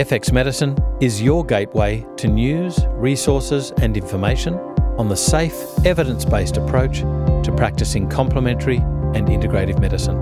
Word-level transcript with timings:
FX 0.00 0.32
Medicine 0.32 0.74
is 1.02 1.20
your 1.20 1.44
gateway 1.44 2.06
to 2.16 2.26
news, 2.26 2.86
resources, 2.92 3.70
and 3.82 3.98
information 3.98 4.54
on 4.96 5.10
the 5.10 5.14
safe, 5.14 5.52
evidence 5.84 6.24
based 6.24 6.56
approach 6.56 7.00
to 7.00 7.52
practicing 7.54 8.08
complementary 8.08 8.78
and 8.78 9.28
integrative 9.28 9.78
medicine. 9.78 10.16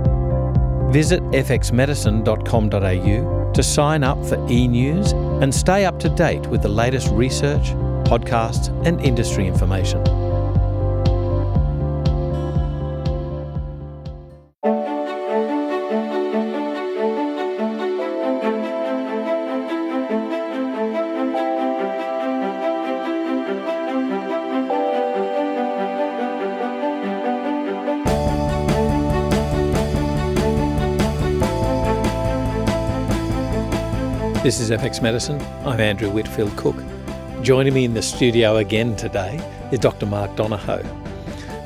Visit 0.90 1.22
fxmedicine.com.au 1.30 3.52
to 3.52 3.62
sign 3.62 4.02
up 4.02 4.18
for 4.26 4.44
e 4.50 4.66
news 4.66 5.12
and 5.12 5.54
stay 5.54 5.84
up 5.84 6.00
to 6.00 6.08
date 6.08 6.44
with 6.48 6.62
the 6.62 6.68
latest 6.68 7.12
research, 7.12 7.68
podcasts, 8.02 8.70
and 8.84 9.00
industry 9.00 9.46
information. 9.46 10.17
This 34.48 34.60
is 34.60 34.70
FX 34.70 35.02
Medicine. 35.02 35.38
I'm 35.66 35.78
Andrew 35.78 36.08
Whitfield 36.08 36.56
Cook. 36.56 36.76
Joining 37.42 37.74
me 37.74 37.84
in 37.84 37.92
the 37.92 38.00
studio 38.00 38.56
again 38.56 38.96
today 38.96 39.36
is 39.70 39.78
Dr. 39.78 40.06
Mark 40.06 40.34
Donohoe, 40.36 40.82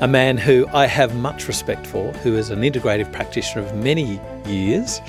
a 0.01 0.07
man 0.09 0.35
who 0.35 0.67
I 0.73 0.85
have 0.87 1.15
much 1.15 1.47
respect 1.47 1.87
for, 1.87 2.11
who 2.11 2.35
is 2.35 2.49
an 2.49 2.59
integrative 2.59 3.09
practitioner 3.13 3.65
of 3.65 3.73
many 3.73 4.19
years. 4.45 4.99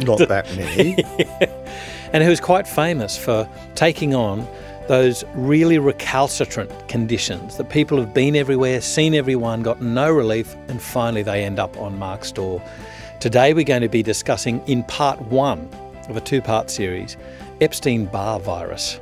Not 0.00 0.18
that 0.28 0.44
many. 0.56 1.02
and 2.12 2.22
who's 2.22 2.38
quite 2.38 2.68
famous 2.68 3.16
for 3.16 3.48
taking 3.76 4.14
on 4.14 4.46
those 4.86 5.24
really 5.32 5.78
recalcitrant 5.78 6.86
conditions 6.86 7.56
that 7.56 7.70
people 7.70 7.96
have 7.96 8.12
been 8.12 8.36
everywhere, 8.36 8.82
seen 8.82 9.14
everyone, 9.14 9.62
got 9.62 9.80
no 9.80 10.12
relief, 10.12 10.54
and 10.68 10.82
finally 10.82 11.22
they 11.22 11.44
end 11.44 11.58
up 11.58 11.78
on 11.78 11.98
Mark's 11.98 12.30
door. 12.30 12.62
Today 13.20 13.54
we're 13.54 13.64
going 13.64 13.80
to 13.80 13.88
be 13.88 14.02
discussing 14.02 14.62
in 14.68 14.84
part 14.84 15.18
one 15.22 15.70
of 16.08 16.16
a 16.16 16.20
two 16.20 16.40
part 16.40 16.70
series 16.70 17.16
Epstein 17.60 18.06
Barr 18.06 18.40
virus. 18.40 19.00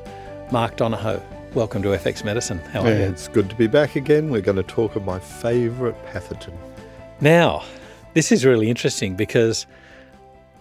Mark 0.51 0.77
Donohoe, 0.77 1.23
welcome 1.55 1.83
to 1.83 1.89
FX 1.91 2.25
Medicine. 2.25 2.59
How 2.59 2.83
are 2.83 2.91
yeah, 2.91 2.99
you? 2.99 3.05
It's 3.05 3.29
good 3.29 3.49
to 3.49 3.57
be 3.57 3.67
back 3.67 3.97
again. 3.97 4.31
We're 4.31 4.41
going 4.41 4.57
to 4.57 4.63
talk 4.63 4.97
of 4.97 5.05
my 5.05 5.19
favourite 5.19 5.97
pathogen. 6.07 6.55
Now, 7.21 7.65
this 8.15 8.33
is 8.33 8.45
really 8.45 8.69
interesting 8.69 9.17
because 9.17 9.67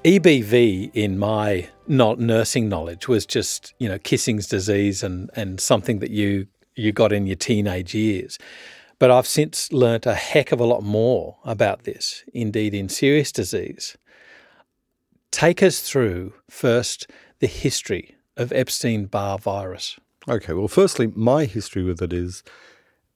EBV, 0.04 0.92
in 0.94 1.18
my 1.18 1.68
not 1.88 2.20
nursing 2.20 2.70
knowledge, 2.70 3.08
was 3.08 3.26
just 3.26 3.74
you 3.80 3.90
know 3.90 4.00
Kissing's 4.00 4.48
disease 4.48 5.04
and 5.04 5.30
and 5.36 5.60
something 5.60 6.00
that 6.00 6.12
you 6.12 6.48
you 6.76 6.92
got 6.92 7.12
in 7.12 7.28
your 7.28 7.36
teenage 7.36 7.94
years. 7.94 8.38
But 9.00 9.12
I've 9.12 9.28
since 9.28 9.72
learnt 9.72 10.06
a 10.06 10.14
heck 10.14 10.52
of 10.52 10.60
a 10.60 10.66
lot 10.66 10.84
more 10.84 11.38
about 11.46 11.84
this. 11.84 12.24
Indeed, 12.34 12.74
in 12.74 12.90
serious 12.90 13.32
disease, 13.32 13.98
Take 15.32 15.62
us 15.62 15.82
through 15.82 16.34
first 16.50 17.10
the 17.40 17.48
history 17.48 18.16
of 18.36 18.52
Epstein 18.52 19.06
Barr 19.06 19.38
virus. 19.38 20.00
Okay, 20.28 20.54
well, 20.54 20.68
firstly, 20.68 21.12
my 21.16 21.46
history 21.46 21.84
with 21.84 22.02
it 22.02 22.14
is 22.14 22.44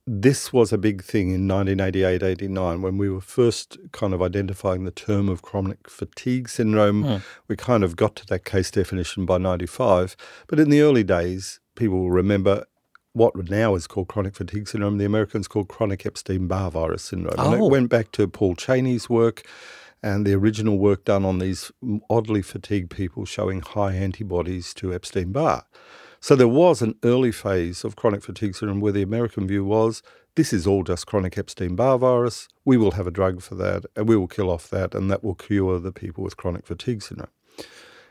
this 0.05 0.51
was 0.51 0.73
a 0.73 0.77
big 0.77 1.01
thing 1.01 1.29
in 1.29 1.47
1988 1.47 2.23
89 2.23 2.81
when 2.81 2.97
we 2.97 3.09
were 3.09 3.21
first 3.21 3.77
kind 3.93 4.13
of 4.13 4.21
identifying 4.21 4.83
the 4.83 4.91
term 4.91 5.29
of 5.29 5.41
chronic 5.41 5.89
fatigue 5.89 6.49
syndrome. 6.49 7.03
Mm. 7.03 7.21
We 7.47 7.55
kind 7.55 7.83
of 7.83 7.95
got 7.95 8.15
to 8.17 8.25
that 8.27 8.43
case 8.43 8.69
definition 8.69 9.25
by 9.25 9.37
95. 9.37 10.15
But 10.47 10.59
in 10.59 10.69
the 10.69 10.81
early 10.81 11.03
days, 11.03 11.59
people 11.75 11.99
will 11.99 12.11
remember 12.11 12.65
what 13.13 13.35
now 13.49 13.75
is 13.75 13.87
called 13.87 14.07
chronic 14.07 14.35
fatigue 14.35 14.67
syndrome. 14.67 14.97
The 14.97 15.05
Americans 15.05 15.47
called 15.47 15.69
chronic 15.69 16.05
Epstein 16.05 16.47
Barr 16.47 16.71
virus 16.71 17.03
syndrome. 17.03 17.35
Oh. 17.37 17.45
And 17.45 17.53
it 17.55 17.61
oh. 17.61 17.67
went 17.67 17.89
back 17.89 18.11
to 18.13 18.27
Paul 18.27 18.55
Cheney's 18.55 19.09
work 19.09 19.43
and 20.03 20.25
the 20.25 20.33
original 20.33 20.77
work 20.77 21.05
done 21.05 21.25
on 21.25 21.39
these 21.39 21.71
oddly 22.09 22.41
fatigued 22.41 22.91
people 22.91 23.25
showing 23.25 23.61
high 23.61 23.93
antibodies 23.93 24.73
to 24.75 24.93
Epstein 24.93 25.31
Barr. 25.31 25.65
So 26.19 26.35
there 26.35 26.47
was 26.47 26.81
an 26.81 26.95
early 27.03 27.31
phase 27.31 27.83
of 27.83 27.95
chronic 27.95 28.23
fatigue 28.23 28.55
syndrome 28.55 28.81
where 28.81 28.91
the 28.91 29.01
American 29.01 29.47
view 29.47 29.65
was 29.65 30.03
this 30.35 30.51
is 30.51 30.65
all 30.65 30.83
just 30.83 31.05
chronic 31.05 31.37
Epstein 31.37 31.75
Barr 31.75 31.97
virus. 31.99 32.47
We 32.65 32.75
will 32.75 32.91
have 32.91 33.05
a 33.05 33.11
drug 33.11 33.41
for 33.41 33.55
that 33.55 33.85
and 33.95 34.07
we 34.07 34.17
will 34.17 34.27
kill 34.27 34.49
off 34.49 34.69
that, 34.69 34.95
and 34.95 35.09
that 35.11 35.23
will 35.23 35.35
cure 35.35 35.79
the 35.79 35.91
people 35.91 36.23
with 36.23 36.37
chronic 36.37 36.65
fatigue 36.65 37.03
syndrome. 37.03 37.29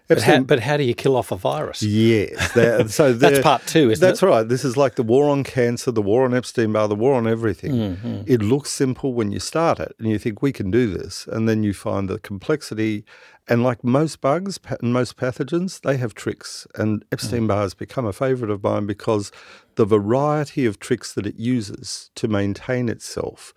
But 0.09 0.23
how, 0.23 0.41
but 0.41 0.61
how, 0.61 0.77
do 0.77 0.85
you 0.85 0.95
kill 0.95 1.17
off 1.17 1.31
a 1.31 1.37
virus? 1.37 1.83
Yes. 1.83 2.53
so 2.95 3.13
that's 3.13 3.41
part 3.41 3.67
two, 3.67 3.91
isn't 3.91 4.01
that's 4.01 4.01
it? 4.01 4.01
That's 4.01 4.23
right. 4.23 4.49
This 4.49 4.65
is 4.65 4.77
like 4.77 4.97
the 4.97 5.03
war 5.03 5.31
on 5.31 5.45
cancer, 5.45 5.91
the 5.91 6.03
war 6.03 6.25
on 6.25 6.35
Epstein 6.35 6.73
Barr, 6.73 6.89
the 6.89 6.95
war 6.95 7.15
on 7.15 7.27
everything. 7.27 7.73
Mm-hmm. 7.73 8.23
It 8.27 8.43
looks 8.43 8.71
simple 8.71 9.15
when 9.15 9.33
you 9.33 9.39
start 9.39 9.79
it 9.79 9.95
and 9.99 10.09
you 10.09 10.19
think, 10.19 10.43
we 10.43 10.53
can 10.53 10.71
do 10.71 10.93
this. 10.93 11.27
And 11.31 11.49
then 11.49 11.63
you 11.63 11.73
find 11.73 12.09
the 12.09 12.19
complexity. 12.19 13.05
And 13.49 13.63
like 13.63 13.85
most 13.85 14.21
bugs 14.21 14.59
and 14.81 14.93
most 14.93 15.17
pathogens, 15.17 15.81
they 15.81 15.97
have 15.97 16.15
tricks. 16.15 16.67
And 16.75 17.05
Epstein 17.13 17.47
Barr 17.47 17.63
has 17.63 17.75
become 17.75 18.07
a 18.07 18.13
favorite 18.13 18.51
of 18.51 18.63
mine 18.63 18.87
because 18.87 19.31
the 19.77 19.84
variety 19.84 20.67
of 20.67 20.79
tricks 20.79 21.13
that 21.15 21.27
it 21.27 21.37
uses 21.37 22.11
to 22.17 22.29
maintain 22.29 22.89
itself 22.89 23.55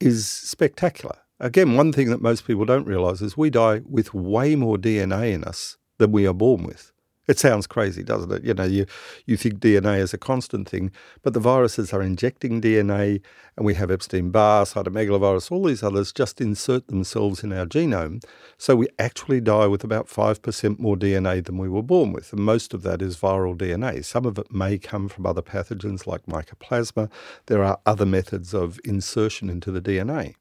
is 0.00 0.26
spectacular. 0.26 1.16
Again, 1.40 1.76
one 1.76 1.92
thing 1.92 2.10
that 2.10 2.22
most 2.22 2.46
people 2.46 2.64
don't 2.64 2.86
realize 2.86 3.20
is 3.20 3.36
we 3.36 3.50
die 3.50 3.82
with 3.84 4.14
way 4.14 4.54
more 4.54 4.76
DNA 4.76 5.32
in 5.32 5.44
us 5.44 5.76
than 5.98 6.12
we 6.12 6.26
are 6.26 6.34
born 6.34 6.64
with. 6.64 6.92
It 7.26 7.38
sounds 7.38 7.66
crazy, 7.66 8.02
doesn't 8.02 8.30
it? 8.30 8.44
You 8.44 8.52
know, 8.52 8.64
you, 8.64 8.84
you 9.24 9.38
think 9.38 9.60
DNA 9.60 9.98
is 9.98 10.12
a 10.12 10.18
constant 10.18 10.68
thing, 10.68 10.90
but 11.22 11.32
the 11.32 11.40
viruses 11.40 11.92
are 11.94 12.02
injecting 12.02 12.60
DNA, 12.60 13.22
and 13.56 13.64
we 13.64 13.74
have 13.74 13.90
Epstein 13.90 14.30
Barr, 14.30 14.64
cytomegalovirus, 14.64 15.50
all 15.50 15.64
these 15.64 15.82
others 15.82 16.12
just 16.12 16.40
insert 16.42 16.88
themselves 16.88 17.42
in 17.42 17.50
our 17.52 17.64
genome. 17.64 18.22
So 18.58 18.76
we 18.76 18.88
actually 18.98 19.40
die 19.40 19.66
with 19.66 19.84
about 19.84 20.08
5% 20.08 20.78
more 20.78 20.96
DNA 20.96 21.42
than 21.42 21.56
we 21.56 21.68
were 21.68 21.82
born 21.82 22.12
with, 22.12 22.30
and 22.32 22.42
most 22.42 22.74
of 22.74 22.82
that 22.82 23.00
is 23.00 23.16
viral 23.16 23.56
DNA. 23.56 24.04
Some 24.04 24.26
of 24.26 24.38
it 24.38 24.52
may 24.52 24.76
come 24.76 25.08
from 25.08 25.24
other 25.24 25.42
pathogens 25.42 26.06
like 26.06 26.26
mycoplasma. 26.26 27.10
There 27.46 27.64
are 27.64 27.78
other 27.86 28.06
methods 28.06 28.52
of 28.52 28.78
insertion 28.84 29.48
into 29.48 29.70
the 29.70 29.80
DNA. 29.80 30.34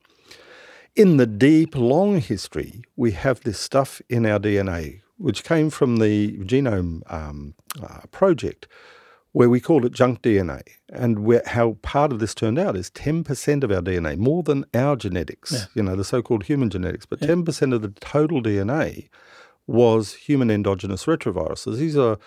In 0.98 1.16
the 1.16 1.26
deep, 1.26 1.76
long 1.76 2.20
history, 2.20 2.84
we 2.98 3.12
have 3.12 3.40
this 3.42 3.60
stuff 3.60 4.02
in 4.10 4.26
our 4.26 4.38
DNA 4.38 5.03
which 5.18 5.44
came 5.44 5.70
from 5.70 5.98
the 5.98 6.38
Genome 6.40 7.02
um, 7.12 7.56
uh, 7.82 8.02
Project, 8.12 8.68
where 9.32 9.50
we 9.50 9.60
called 9.60 9.86
it 9.86 9.92
junk 9.92 10.22
DNA. 10.22 10.62
And 10.90 11.20
where, 11.20 11.42
how 11.46 11.78
part 11.82 12.12
of 12.12 12.20
this 12.20 12.36
turned 12.36 12.60
out 12.60 12.76
is 12.76 12.90
10% 12.92 13.64
of 13.64 13.72
our 13.72 13.82
DNA, 13.82 14.18
more 14.18 14.44
than 14.44 14.66
our 14.74 14.96
genetics, 14.96 15.52
yeah. 15.52 15.66
you 15.74 15.84
know, 15.84 15.96
the 15.96 16.04
so 16.04 16.22
called 16.22 16.46
human 16.46 16.70
genetics, 16.70 17.06
but 17.06 17.22
yeah. 17.22 17.30
10% 17.30 17.74
of 17.74 17.82
the 17.82 17.90
total 17.90 18.42
DNA 18.42 19.10
was 19.66 20.14
human 20.14 20.52
endogenous 20.52 21.06
retroviruses. 21.06 21.78
These 21.78 21.98
are 21.98 22.18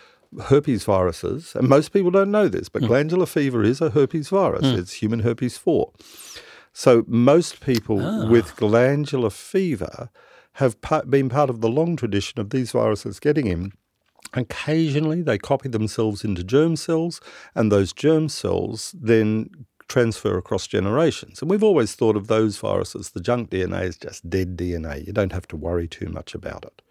herpes 0.44 0.84
viruses, 0.84 1.54
and 1.54 1.68
most 1.68 1.92
people 1.92 2.10
don't 2.10 2.30
know 2.30 2.48
this, 2.48 2.68
but 2.68 2.82
mm. 2.82 2.88
glandular 2.88 3.26
fever 3.26 3.62
is 3.62 3.80
a 3.80 3.90
herpes 3.90 4.28
virus. 4.28 4.66
Mm. 4.66 4.78
It's 4.78 4.94
human 4.94 5.20
herpes 5.20 5.56
4. 5.56 5.92
So 6.72 7.04
most 7.06 7.60
people 7.60 8.04
ah. 8.04 8.28
with 8.28 8.56
glandular 8.56 9.30
fever 9.30 10.10
have 10.56 10.76
been 11.08 11.28
part 11.28 11.50
of 11.50 11.60
the 11.60 11.68
long 11.68 11.96
tradition 11.96 12.40
of 12.40 12.50
these 12.50 12.72
viruses 12.72 13.20
getting 13.20 13.46
in. 13.46 13.72
Occasionally, 14.32 15.22
they 15.22 15.38
copy 15.38 15.68
themselves 15.68 16.24
into 16.24 16.42
germ 16.42 16.76
cells, 16.76 17.20
and 17.54 17.70
those 17.70 17.92
germ 17.92 18.28
cells 18.28 18.94
then 18.98 19.50
transfer 19.88 20.36
across 20.36 20.66
generations. 20.66 21.40
And 21.40 21.50
we've 21.50 21.62
always 21.62 21.94
thought 21.94 22.16
of 22.16 22.26
those 22.26 22.56
viruses, 22.58 23.10
the 23.10 23.20
junk 23.20 23.50
DNA, 23.50 23.82
as 23.82 23.96
just 23.96 24.28
dead 24.28 24.56
DNA. 24.56 25.06
You 25.06 25.12
don't 25.12 25.32
have 25.32 25.46
to 25.48 25.56
worry 25.56 25.86
too 25.86 26.08
much 26.08 26.34
about 26.34 26.64
it. 26.64 26.82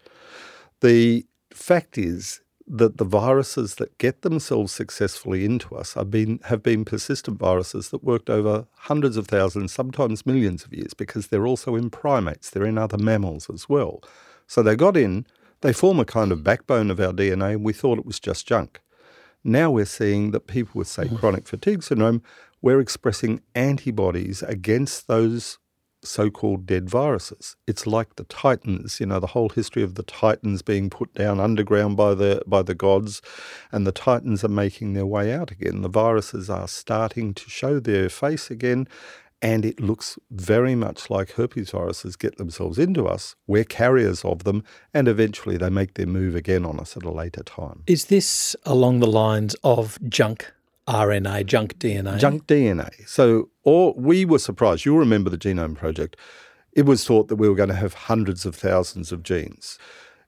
The 0.80 1.26
fact 1.52 1.98
is, 1.98 2.40
that 2.68 2.98
the 2.98 3.04
viruses 3.04 3.76
that 3.76 3.96
get 3.98 4.22
themselves 4.22 4.72
successfully 4.72 5.44
into 5.44 5.76
us 5.76 5.94
have 5.94 6.10
been, 6.10 6.40
have 6.44 6.62
been 6.62 6.84
persistent 6.84 7.38
viruses 7.38 7.90
that 7.90 8.02
worked 8.02 8.28
over 8.28 8.66
hundreds 8.74 9.16
of 9.16 9.28
thousands, 9.28 9.72
sometimes 9.72 10.26
millions 10.26 10.64
of 10.64 10.74
years, 10.74 10.92
because 10.92 11.28
they're 11.28 11.46
also 11.46 11.76
in 11.76 11.90
primates, 11.90 12.50
they're 12.50 12.64
in 12.64 12.78
other 12.78 12.98
mammals 12.98 13.48
as 13.50 13.68
well. 13.68 14.02
So 14.48 14.62
they 14.62 14.74
got 14.74 14.96
in, 14.96 15.26
they 15.60 15.72
form 15.72 16.00
a 16.00 16.04
kind 16.04 16.32
of 16.32 16.42
backbone 16.42 16.90
of 16.90 16.98
our 16.98 17.12
DNA, 17.12 17.54
and 17.54 17.64
we 17.64 17.72
thought 17.72 17.98
it 17.98 18.06
was 18.06 18.18
just 18.18 18.48
junk. 18.48 18.80
Now 19.44 19.70
we're 19.70 19.84
seeing 19.84 20.32
that 20.32 20.48
people 20.48 20.78
with, 20.80 20.88
say, 20.88 21.04
mm-hmm. 21.04 21.16
chronic 21.16 21.46
fatigue 21.46 21.84
syndrome, 21.84 22.22
we're 22.60 22.80
expressing 22.80 23.42
antibodies 23.54 24.42
against 24.42 25.06
those 25.06 25.58
so 26.02 26.30
called 26.30 26.66
dead 26.66 26.88
viruses. 26.88 27.56
It's 27.66 27.86
like 27.86 28.16
the 28.16 28.24
Titans, 28.24 29.00
you 29.00 29.06
know, 29.06 29.20
the 29.20 29.28
whole 29.28 29.48
history 29.48 29.82
of 29.82 29.94
the 29.94 30.02
Titans 30.02 30.62
being 30.62 30.90
put 30.90 31.12
down 31.14 31.40
underground 31.40 31.96
by 31.96 32.14
the 32.14 32.42
by 32.46 32.62
the 32.62 32.74
gods, 32.74 33.22
and 33.72 33.86
the 33.86 33.92
Titans 33.92 34.44
are 34.44 34.48
making 34.48 34.92
their 34.92 35.06
way 35.06 35.32
out 35.32 35.50
again. 35.50 35.82
The 35.82 35.88
viruses 35.88 36.48
are 36.48 36.68
starting 36.68 37.34
to 37.34 37.50
show 37.50 37.80
their 37.80 38.08
face 38.08 38.50
again, 38.50 38.88
and 39.42 39.64
it 39.64 39.80
looks 39.80 40.18
very 40.30 40.74
much 40.74 41.10
like 41.10 41.32
herpes 41.32 41.70
viruses 41.70 42.16
get 42.16 42.36
themselves 42.36 42.78
into 42.78 43.06
us. 43.06 43.36
We're 43.46 43.64
carriers 43.64 44.24
of 44.24 44.44
them, 44.44 44.64
and 44.94 45.08
eventually 45.08 45.56
they 45.56 45.70
make 45.70 45.94
their 45.94 46.06
move 46.06 46.34
again 46.34 46.64
on 46.64 46.78
us 46.80 46.96
at 46.96 47.04
a 47.04 47.10
later 47.10 47.42
time. 47.42 47.82
Is 47.86 48.06
this 48.06 48.56
along 48.64 49.00
the 49.00 49.06
lines 49.06 49.54
of 49.62 49.98
junk 50.08 50.52
RNA, 50.88 51.46
junk 51.46 51.78
DNA? 51.78 52.18
Junk 52.18 52.46
DNA. 52.46 53.08
So, 53.08 53.50
or 53.64 53.94
we 53.94 54.24
were 54.24 54.38
surprised. 54.38 54.84
You'll 54.84 54.98
remember 54.98 55.30
the 55.30 55.38
Genome 55.38 55.76
Project. 55.76 56.16
It 56.72 56.86
was 56.86 57.04
thought 57.04 57.28
that 57.28 57.36
we 57.36 57.48
were 57.48 57.54
going 57.54 57.70
to 57.70 57.74
have 57.74 57.94
hundreds 57.94 58.46
of 58.46 58.54
thousands 58.54 59.10
of 59.10 59.22
genes. 59.22 59.78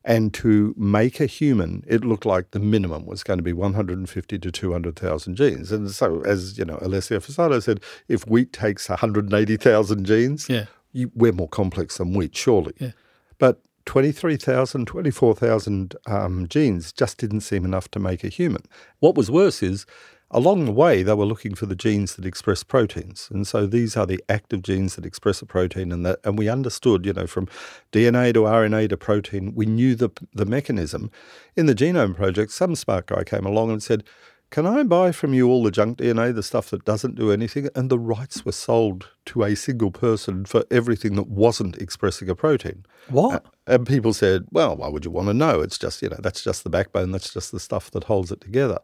And 0.05 0.32
to 0.34 0.75
make 0.76 1.20
a 1.20 1.26
human, 1.26 1.84
it 1.87 2.05
looked 2.05 2.25
like 2.25 2.52
the 2.52 2.58
minimum 2.58 3.05
was 3.05 3.22
going 3.22 3.38
to 3.38 3.43
be 3.43 3.52
150 3.52 4.38
to 4.38 4.50
200,000 4.50 5.34
genes. 5.34 5.70
And 5.70 5.90
so, 5.90 6.22
as 6.22 6.56
you 6.56 6.64
know, 6.64 6.78
Alessio 6.81 7.19
Fasano 7.19 7.62
said, 7.62 7.81
if 8.08 8.26
wheat 8.26 8.52
takes 8.52 8.88
180,000 8.88 10.04
genes, 10.06 10.49
yeah. 10.49 10.64
you, 10.93 11.11
we're 11.14 11.32
more 11.32 11.49
complex 11.49 11.99
than 11.99 12.14
wheat, 12.14 12.34
surely. 12.34 12.72
Yeah. 12.78 12.93
But 13.38 13.61
23,000, 13.84 14.87
24,000 14.87 15.96
um, 16.06 16.46
genes 16.49 16.93
just 16.93 17.19
didn't 17.19 17.40
seem 17.40 17.64
enough 17.64 17.90
to 17.90 17.99
make 17.99 18.25
a 18.25 18.28
human. 18.28 18.62
What 19.00 19.14
was 19.14 19.31
worse 19.31 19.62
is 19.62 19.84
Along 20.30 20.66
the 20.66 20.72
way, 20.72 21.02
they 21.02 21.14
were 21.14 21.25
looking 21.25 21.54
for 21.54 21.64
the 21.64 21.75
genes 21.75 22.16
that 22.16 22.26
express 22.26 22.62
proteins. 22.62 23.28
And 23.32 23.46
so 23.46 23.66
these 23.66 23.96
are 23.96 24.04
the 24.04 24.22
active 24.28 24.62
genes 24.62 24.96
that 24.96 25.06
express 25.06 25.40
a 25.40 25.46
protein. 25.46 25.90
And, 25.90 26.04
that, 26.04 26.20
and 26.22 26.38
we 26.38 26.48
understood, 26.48 27.06
you 27.06 27.14
know, 27.14 27.26
from 27.26 27.48
DNA 27.92 28.34
to 28.34 28.40
RNA 28.40 28.90
to 28.90 28.98
protein, 28.98 29.54
we 29.54 29.64
knew 29.64 29.94
the, 29.94 30.10
the 30.34 30.44
mechanism. 30.44 31.10
In 31.56 31.64
the 31.64 31.75
Genome 31.75 32.14
Project, 32.14 32.52
some 32.52 32.75
smart 32.75 33.06
guy 33.06 33.25
came 33.25 33.46
along 33.46 33.70
and 33.70 33.82
said, 33.82 34.04
can 34.50 34.64
I 34.64 34.82
buy 34.82 35.12
from 35.12 35.34
you 35.34 35.48
all 35.48 35.62
the 35.62 35.70
junk 35.70 35.98
DNA, 35.98 36.34
the 36.34 36.42
stuff 36.42 36.70
that 36.70 36.84
doesn't 36.84 37.16
do 37.16 37.30
anything? 37.30 37.69
And 37.75 37.90
the 37.90 37.98
rights 37.98 38.46
were 38.46 38.52
sold 38.52 39.08
to 39.26 39.42
a 39.42 39.54
single 39.54 39.90
person 39.90 40.46
for 40.46 40.64
everything 40.70 41.16
that 41.16 41.28
wasn't 41.28 41.76
expressing 41.76 42.30
a 42.30 42.34
protein. 42.34 42.86
What? 43.10 43.44
And 43.66 43.86
people 43.86 44.14
said, 44.14 44.46
well, 44.50 44.75
why 44.75 44.88
would 44.88 45.04
you 45.04 45.10
want 45.10 45.28
to 45.28 45.34
know? 45.34 45.60
It's 45.60 45.76
just, 45.76 46.00
you 46.00 46.08
know, 46.08 46.16
that's 46.20 46.42
just 46.42 46.64
the 46.64 46.70
backbone, 46.70 47.10
that's 47.10 47.32
just 47.32 47.52
the 47.52 47.60
stuff 47.60 47.90
that 47.90 48.04
holds 48.04 48.32
it 48.32 48.40
together. 48.40 48.78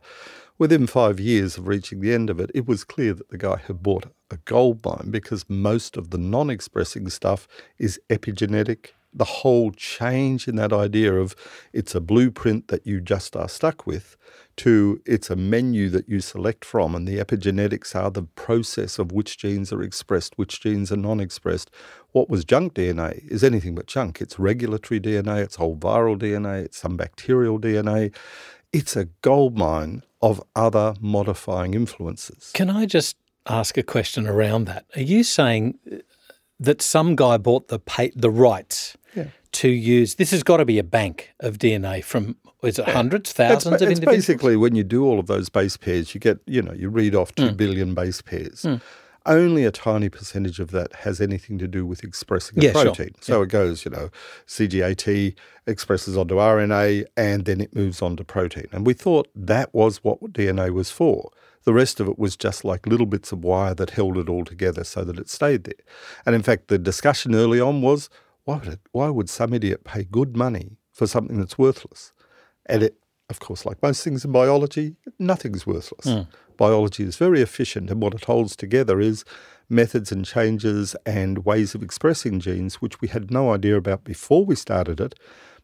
Within 0.57 0.87
five 0.87 1.19
years 1.19 1.59
of 1.59 1.67
reaching 1.67 1.99
the 1.99 2.15
end 2.15 2.31
of 2.31 2.39
it, 2.39 2.49
it 2.55 2.65
was 2.65 2.85
clear 2.85 3.13
that 3.13 3.29
the 3.29 3.39
guy 3.39 3.57
had 3.67 3.83
bought 3.83 4.07
a 4.31 4.37
gold 4.45 4.85
mine 4.85 5.11
because 5.11 5.51
most 5.51 5.97
of 5.97 6.11
the 6.11 6.19
non 6.19 6.49
expressing 6.49 7.09
stuff 7.09 7.49
is 7.77 8.01
epigenetic. 8.09 8.91
The 9.13 9.25
whole 9.25 9.73
change 9.73 10.47
in 10.47 10.55
that 10.57 10.73
idea 10.73 11.13
of 11.15 11.35
it's 11.73 11.97
a 11.97 12.01
blueprint 12.01 12.69
that 12.69 12.87
you 12.87 13.01
just 13.01 13.35
are 13.35 13.49
stuck 13.49 13.85
with 13.85 14.17
to 14.57 15.03
it's 15.05 15.29
a 15.29 15.37
menu 15.37 15.89
that 15.91 16.09
you 16.09 16.21
select 16.21 16.65
from, 16.65 16.95
and 16.95 17.09
the 17.09 17.19
epigenetics 17.19 17.97
are 17.97 18.11
the 18.13 18.23
process 18.23 19.01
of 19.01 19.11
which 19.11 19.37
genes 19.37 19.73
are 19.73 19.83
expressed, 19.83 20.39
which 20.39 20.61
genes 20.61 20.93
are 20.93 20.97
non 20.97 21.19
expressed. 21.19 21.69
What 22.13 22.31
was 22.31 22.45
junk 22.45 22.75
DNA 22.75 23.27
is 23.29 23.43
anything 23.43 23.75
but 23.75 23.87
junk. 23.87 24.21
It's 24.21 24.39
regulatory 24.39 25.01
DNA, 25.01 25.43
it's 25.43 25.57
whole 25.57 25.77
viral 25.77 26.17
DNA, 26.17 26.65
it's 26.65 26.79
some 26.79 26.97
bacterial 26.97 27.59
DNA. 27.59 28.15
It's 28.75 28.97
a 28.97 29.05
gold 29.23 29.57
mine 29.57 30.03
of 30.21 30.43
other 30.57 30.95
modifying 31.01 31.75
influences. 31.75 32.51
Can 32.55 32.71
I 32.71 32.87
just 32.87 33.17
ask 33.47 33.79
a 33.79 33.85
question 33.85 34.27
around 34.27 34.65
that? 34.65 34.85
Are 34.97 35.03
you 35.03 35.23
saying 35.23 35.79
that 36.59 36.83
some 36.83 37.15
guy 37.15 37.37
bought 37.37 37.69
the 37.69 37.79
pay, 37.79 38.11
the 38.17 38.31
rights 38.31 38.97
yeah. 39.15 39.29
to 39.53 39.69
use? 39.69 40.17
This 40.17 40.33
has 40.33 40.43
got 40.43 40.57
to 40.57 40.65
be 40.65 40.81
a 40.81 40.83
bank 40.83 41.31
of 41.39 41.59
DNA 41.59 42.03
from 42.03 42.37
is 42.65 42.79
it 42.79 42.89
hundreds, 42.89 43.33
thousands 43.33 43.75
it's, 43.75 43.83
of 43.83 43.89
it's 43.91 43.99
individuals? 43.99 44.27
Basically, 44.27 44.57
when 44.57 44.75
you 44.75 44.83
do 44.83 45.05
all 45.05 45.21
of 45.21 45.29
those 45.29 45.49
base 45.49 45.77
pairs, 45.77 46.13
you 46.13 46.21
get 46.21 46.39
you 46.47 46.61
know 46.61 46.73
you 46.73 46.89
read 46.89 47.15
off 47.15 47.33
two 47.35 47.51
mm. 47.51 47.57
billion 47.57 47.95
base 47.95 48.23
pairs. 48.23 48.63
Mm. 48.63 48.81
Only 49.27 49.65
a 49.65 49.71
tiny 49.71 50.09
percentage 50.09 50.61
of 50.61 50.71
that 50.73 50.93
has 50.97 51.21
anything 51.21 51.59
to 51.59 51.67
do 51.67 51.87
with 51.87 52.05
expressing 52.05 52.59
a 52.59 52.67
yeah, 52.67 52.73
protein. 52.73 53.13
Sure. 53.15 53.23
So 53.23 53.39
yeah. 53.39 53.45
it 53.45 53.49
goes, 53.49 53.85
you 53.85 53.91
know, 53.91 54.11
CGAT 54.47 55.35
expresses 55.67 56.17
onto 56.17 56.35
RNA 56.35 57.07
and 57.17 57.45
then 57.47 57.61
it 57.61 57.75
moves 57.75 58.03
on 58.03 58.17
to 58.17 58.25
protein. 58.25 58.67
And 58.73 58.87
we 58.87 58.93
thought 58.93 59.29
that 59.35 59.73
was 59.73 60.05
what 60.05 60.21
DNA 60.33 60.71
was 60.71 60.91
for. 60.91 61.31
The 61.65 61.73
rest 61.73 62.01
of 62.01 62.09
it 62.09 62.19
was 62.19 62.37
just 62.37 62.65
like 62.65 62.87
little 62.87 63.07
bits 63.07 63.33
of 63.33 63.43
wire 63.43 63.75
that 63.75 63.91
held 63.91 64.19
it 64.19 64.29
all 64.29 64.45
together 64.45 64.85
so 64.85 65.05
that 65.05 65.19
it 65.19 65.31
stayed 65.31 65.65
there. 65.65 65.75
And 66.27 66.35
in 66.35 66.43
fact, 66.43 66.69
the 66.69 66.79
discussion 66.79 67.35
early 67.35 67.61
on 67.61 67.81
was 67.81 68.11
why 68.45 68.57
would, 68.57 68.69
it, 68.69 68.81
why 68.93 69.09
would 69.09 69.31
some 69.31 69.55
idiot 69.55 69.85
pay 69.85 70.05
good 70.05 70.37
money 70.37 70.77
for 70.93 71.07
something 71.07 71.39
that's 71.39 71.59
worthless? 71.59 72.13
And 72.67 72.83
it, 72.83 72.99
of 73.31 73.41
course, 73.41 73.65
like 73.65 73.83
most 73.83 74.05
things 74.05 74.25
in 74.25 74.33
biology, 74.33 74.97
nothing's 75.19 75.67
worthless. 75.67 76.07
Mm. 76.07 76.27
Biology 76.57 77.05
is 77.05 77.17
very 77.17 77.41
efficient, 77.41 77.91
and 77.91 78.01
what 78.01 78.15
it 78.15 78.25
holds 78.25 78.57
together 78.57 79.01
is 79.01 79.25
methods 79.69 80.13
and 80.13 80.25
changes 80.25 80.95
and 81.07 81.45
ways 81.45 81.75
of 81.75 81.83
expressing 81.83 82.41
genes, 82.41 82.77
which 82.77 83.01
we 83.01 83.09
had 83.09 83.31
no 83.31 83.53
idea 83.53 83.77
about 83.77 84.05
before 84.05 84.45
we 84.45 84.55
started 84.55 85.01
it. 85.01 85.15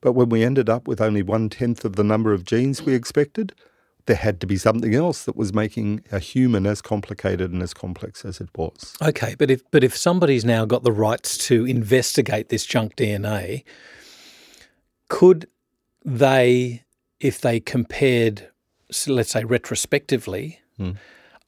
But 0.01 0.13
when 0.13 0.31
we 0.31 0.43
ended 0.43 0.71
up 0.71 0.89
with 0.89 1.01
only 1.01 1.23
one 1.23 1.49
tenth 1.49 1.85
of 1.85 1.97
the 1.97 2.05
number 2.05 2.33
of 2.33 2.45
genes 2.45 2.83
we 2.83 2.95
expected, 2.95 3.53
there 4.07 4.17
had 4.17 4.41
to 4.41 4.47
be 4.47 4.57
something 4.57 4.95
else 4.95 5.25
that 5.25 5.37
was 5.37 5.53
making 5.53 6.03
a 6.11 6.19
human 6.19 6.67
as 6.67 6.81
complicated 6.81 7.53
and 7.53 7.63
as 7.63 7.75
complex 7.75 8.25
as 8.25 8.41
it 8.41 8.49
was. 8.57 8.97
Okay, 9.03 9.35
but 9.39 9.51
if 9.51 9.63
but 9.71 9.85
if 9.85 9.97
somebody's 9.97 10.45
now 10.45 10.65
got 10.65 10.83
the 10.83 10.93
rights 10.93 11.37
to 11.49 11.67
investigate 11.67 12.49
this 12.49 12.65
junk 12.65 12.97
DNA, 12.97 13.63
could 15.09 15.47
they, 16.05 16.85
if 17.21 17.41
they 17.41 17.61
compared, 17.61 18.49
let's 19.07 19.31
say 19.31 19.45
retrospectively, 19.45 20.61
Hmm. 20.81 20.91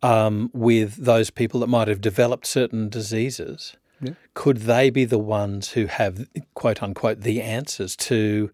um, 0.03 0.51
with 0.53 0.97
those 0.97 1.31
people 1.31 1.61
that 1.61 1.69
might 1.69 1.89
have 1.89 2.01
developed 2.01 2.47
certain 2.47 2.89
diseases, 2.89 3.77
Yeah. 4.01 4.15
could 4.35 4.59
they 4.73 4.91
be 4.91 5.05
the 5.05 5.19
ones 5.19 5.71
who 5.73 5.87
have 5.87 6.27
quote 6.55 6.83
unquote 6.83 7.21
the 7.21 7.41
answers 7.41 7.95
to 7.97 8.51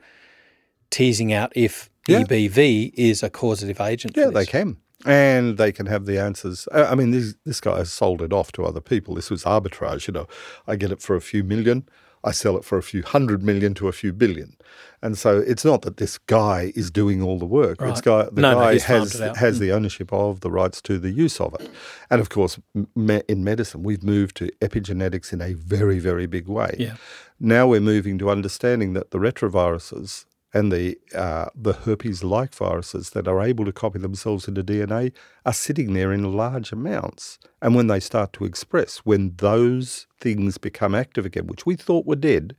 teasing 0.91 1.33
out 1.33 1.53
if 1.57 1.89
Yeah. 2.07 2.21
EBV 2.23 2.93
is 2.95 3.23
a 3.23 3.31
causative 3.31 3.81
agent? 3.81 4.17
Yeah, 4.17 4.31
they 4.31 4.47
can. 4.47 4.77
And 5.07 5.57
they 5.59 5.71
can 5.73 5.87
have 5.87 6.07
the 6.07 6.19
answers. 6.19 6.67
I 6.73 6.95
mean, 6.97 7.13
this, 7.13 7.35
this 7.47 7.61
guy 7.61 7.79
has 7.79 7.91
sold 7.93 8.21
it 8.21 8.33
off 8.33 8.51
to 8.53 8.65
other 8.65 8.81
people. 8.81 9.15
This 9.15 9.31
was 9.31 9.45
arbitrage. 9.45 10.07
You 10.09 10.13
know, 10.15 10.27
I 10.67 10.77
get 10.77 10.91
it 10.91 11.01
for 11.01 11.15
a 11.17 11.21
few 11.21 11.45
million. 11.45 11.89
I 12.25 12.33
sell 12.33 12.57
it 12.57 12.65
for 12.65 12.79
a 12.79 12.83
few 12.83 13.03
hundred 13.03 13.43
million 13.43 13.75
to 13.75 13.89
a 13.89 13.93
few 13.93 14.13
billion. 14.13 14.57
And 15.01 15.17
so 15.17 15.39
it's 15.39 15.65
not 15.65 15.83
that 15.83 15.99
this 15.99 16.19
guy 16.19 16.73
is 16.75 16.91
doing 16.91 17.23
all 17.23 17.39
the 17.39 17.47
work. 17.47 17.81
Right. 17.81 17.91
It's 17.91 18.01
guy, 18.01 18.25
the 18.33 18.41
No, 18.41 18.53
no, 18.55 18.59
guy 18.61 18.79
farmed 18.79 19.13
has, 19.13 19.37
has 19.37 19.57
Mm. 19.57 19.61
the 19.61 19.73
ownership 19.73 20.13
of 20.13 20.41
the 20.41 20.51
rights 20.51 20.83
to 20.83 20.99
the 20.99 21.11
use 21.11 21.41
of 21.41 21.55
it. 21.61 21.71
And 22.11 22.21
of 22.21 22.29
course, 22.31 22.59
me- 22.97 23.23
in 23.29 23.45
medicine, 23.45 23.85
we've 23.85 24.03
moved 24.03 24.37
to 24.39 24.51
epigenetics 24.61 25.33
in 25.33 25.41
a 25.41 25.53
very, 25.55 26.01
very 26.01 26.27
big 26.27 26.49
way. 26.49 26.75
Yeah. 26.79 26.97
Now 27.39 27.69
we're 27.69 27.81
moving 27.81 28.19
to 28.19 28.31
understanding 28.31 28.95
that 28.95 29.13
the 29.13 29.19
retroviruses 29.19 30.25
and 30.55 30.73
the 30.73 30.97
uh, 31.15 31.47
the 31.55 31.73
herpes-like 31.75 32.55
viruses 32.55 33.11
that 33.11 33.29
are 33.29 33.43
able 33.43 33.65
to 33.67 33.73
copy 33.73 33.99
themselves 33.99 34.49
into 34.49 34.65
DNA 34.65 35.13
are 35.45 35.53
sitting 35.53 35.93
there 35.93 36.13
in 36.13 36.33
large 36.33 36.73
amounts. 36.73 37.39
And 37.61 37.75
when 37.75 37.87
they 37.89 38.01
start 38.01 38.33
to 38.35 38.45
express, 38.45 38.99
when 38.99 39.35
those 39.37 40.07
things 40.21 40.57
become 40.59 40.95
active 40.95 41.27
again, 41.27 41.47
which 41.47 41.67
we 41.67 41.77
thought 41.77 42.07
were 42.07 42.17
dead, 42.17 42.57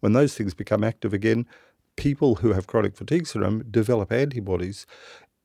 when 0.00 0.12
those 0.14 0.34
things 0.34 0.54
become 0.54 0.82
active 0.82 1.12
again, 1.12 1.46
people 1.96 2.36
who 2.36 2.52
have 2.52 2.66
chronic 2.66 2.96
fatigue 2.96 3.26
syndrome 3.26 3.64
develop 3.70 4.10
antibodies. 4.12 4.86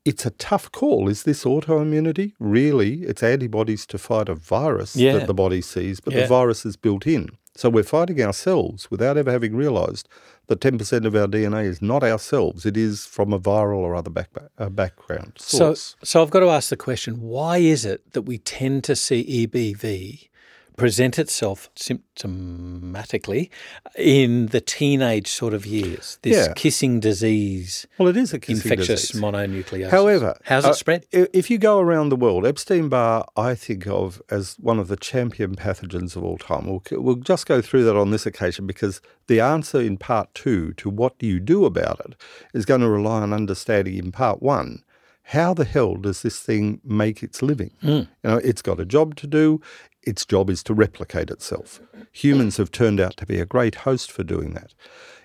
It's 0.04 0.26
a 0.26 0.30
tough 0.30 0.70
call. 0.70 1.08
Is 1.08 1.22
this 1.22 1.44
autoimmunity? 1.44 2.34
Really, 2.38 3.04
it's 3.04 3.22
antibodies 3.22 3.86
to 3.86 3.96
fight 3.98 4.28
a 4.28 4.34
virus 4.34 4.94
Yeah. 4.96 5.14
that 5.14 5.26
the 5.26 5.32
body 5.34 5.62
sees, 5.62 5.98
but 6.00 6.12
Yeah. 6.12 6.22
the 6.22 6.26
virus 6.26 6.66
is 6.66 6.76
built 6.76 7.06
in. 7.06 7.30
So 7.56 7.70
we're 7.70 7.84
fighting 7.84 8.20
ourselves 8.20 8.90
without 8.90 9.16
ever 9.16 9.30
having 9.30 9.54
realised 9.54 10.08
that 10.48 10.60
10% 10.60 11.06
of 11.06 11.14
our 11.14 11.26
DNA 11.28 11.64
is 11.66 11.80
not 11.80 12.02
ourselves. 12.02 12.66
It 12.66 12.76
is 12.76 13.06
from 13.06 13.32
a 13.32 13.38
viral 13.38 13.78
or 13.78 13.94
other 13.94 14.10
back, 14.10 14.30
uh, 14.58 14.68
background 14.68 15.34
So, 15.36 15.58
source. 15.58 15.96
so 16.02 16.20
I've 16.20 16.30
got 16.30 16.40
to 16.40 16.50
ask 16.50 16.68
the 16.70 16.76
question: 16.76 17.20
Why 17.20 17.58
is 17.58 17.84
it 17.84 18.12
that 18.12 18.22
we 18.22 18.38
tend 18.38 18.82
to 18.84 18.96
see 18.96 19.46
EBV 19.46 20.28
present 20.76 21.18
itself 21.18 21.70
symptomatically 21.76 23.50
in 23.96 24.46
the 24.46 24.60
teenage 24.60 25.28
sort 25.28 25.54
of 25.54 25.66
years? 25.66 26.18
This 26.22 26.48
Yeah. 26.48 26.52
kissing 26.54 27.00
disease, 27.00 27.86
well, 27.98 28.08
it 28.08 28.16
is 28.16 28.32
a 28.32 28.38
kissing 28.38 28.72
infectious 28.72 29.08
disease. 29.08 29.20
mononucleosis. 29.20 29.90
However, 29.90 30.36
how's 30.44 30.64
it 30.64 30.70
uh, 30.70 30.74
spread? 30.74 31.06
If 31.12 31.50
you 31.50 31.58
go 31.58 31.78
around 31.78 32.08
the 32.08 32.16
world, 32.16 32.46
Epstein 32.46 32.88
Barr, 32.88 33.26
I 33.36 33.54
think 33.54 33.86
of 33.86 34.20
as 34.30 34.56
one 34.60 34.78
of 34.78 34.88
the 34.88 34.96
champion 34.96 35.54
pathogens 35.56 36.16
of 36.16 36.24
all 36.24 36.38
time. 36.38 36.66
We'll, 36.66 36.82
we'll 36.92 37.16
just 37.16 37.46
go 37.46 37.60
through 37.60 37.84
that 37.84 37.96
on 37.96 38.10
this 38.10 38.26
occasion 38.26 38.66
because 38.66 39.00
the 39.26 39.40
answer 39.40 39.80
in 39.80 39.96
part 39.96 40.34
two 40.34 40.72
to 40.74 40.90
what 40.90 41.18
do 41.18 41.26
you 41.26 41.40
do 41.40 41.64
about 41.64 42.00
it 42.04 42.14
is 42.52 42.64
going 42.64 42.80
to 42.80 42.88
rely 42.88 43.20
on 43.22 43.32
understanding 43.32 43.96
in 43.96 44.12
part 44.12 44.42
one 44.42 44.82
how 45.28 45.54
the 45.54 45.64
hell 45.64 45.96
does 45.96 46.20
this 46.20 46.38
thing 46.38 46.82
make 46.84 47.22
its 47.22 47.40
living? 47.40 47.70
You 47.80 48.06
know, 48.22 48.36
it's 48.36 48.60
got 48.60 48.78
a 48.78 48.84
job 48.84 49.16
to 49.16 49.26
do. 49.26 49.58
Its 50.06 50.24
job 50.26 50.50
is 50.50 50.62
to 50.64 50.74
replicate 50.74 51.30
itself. 51.30 51.80
Humans 52.12 52.56
have 52.58 52.70
turned 52.70 53.00
out 53.00 53.16
to 53.16 53.26
be 53.26 53.38
a 53.40 53.46
great 53.46 53.76
host 53.76 54.10
for 54.12 54.22
doing 54.22 54.54
that. 54.54 54.74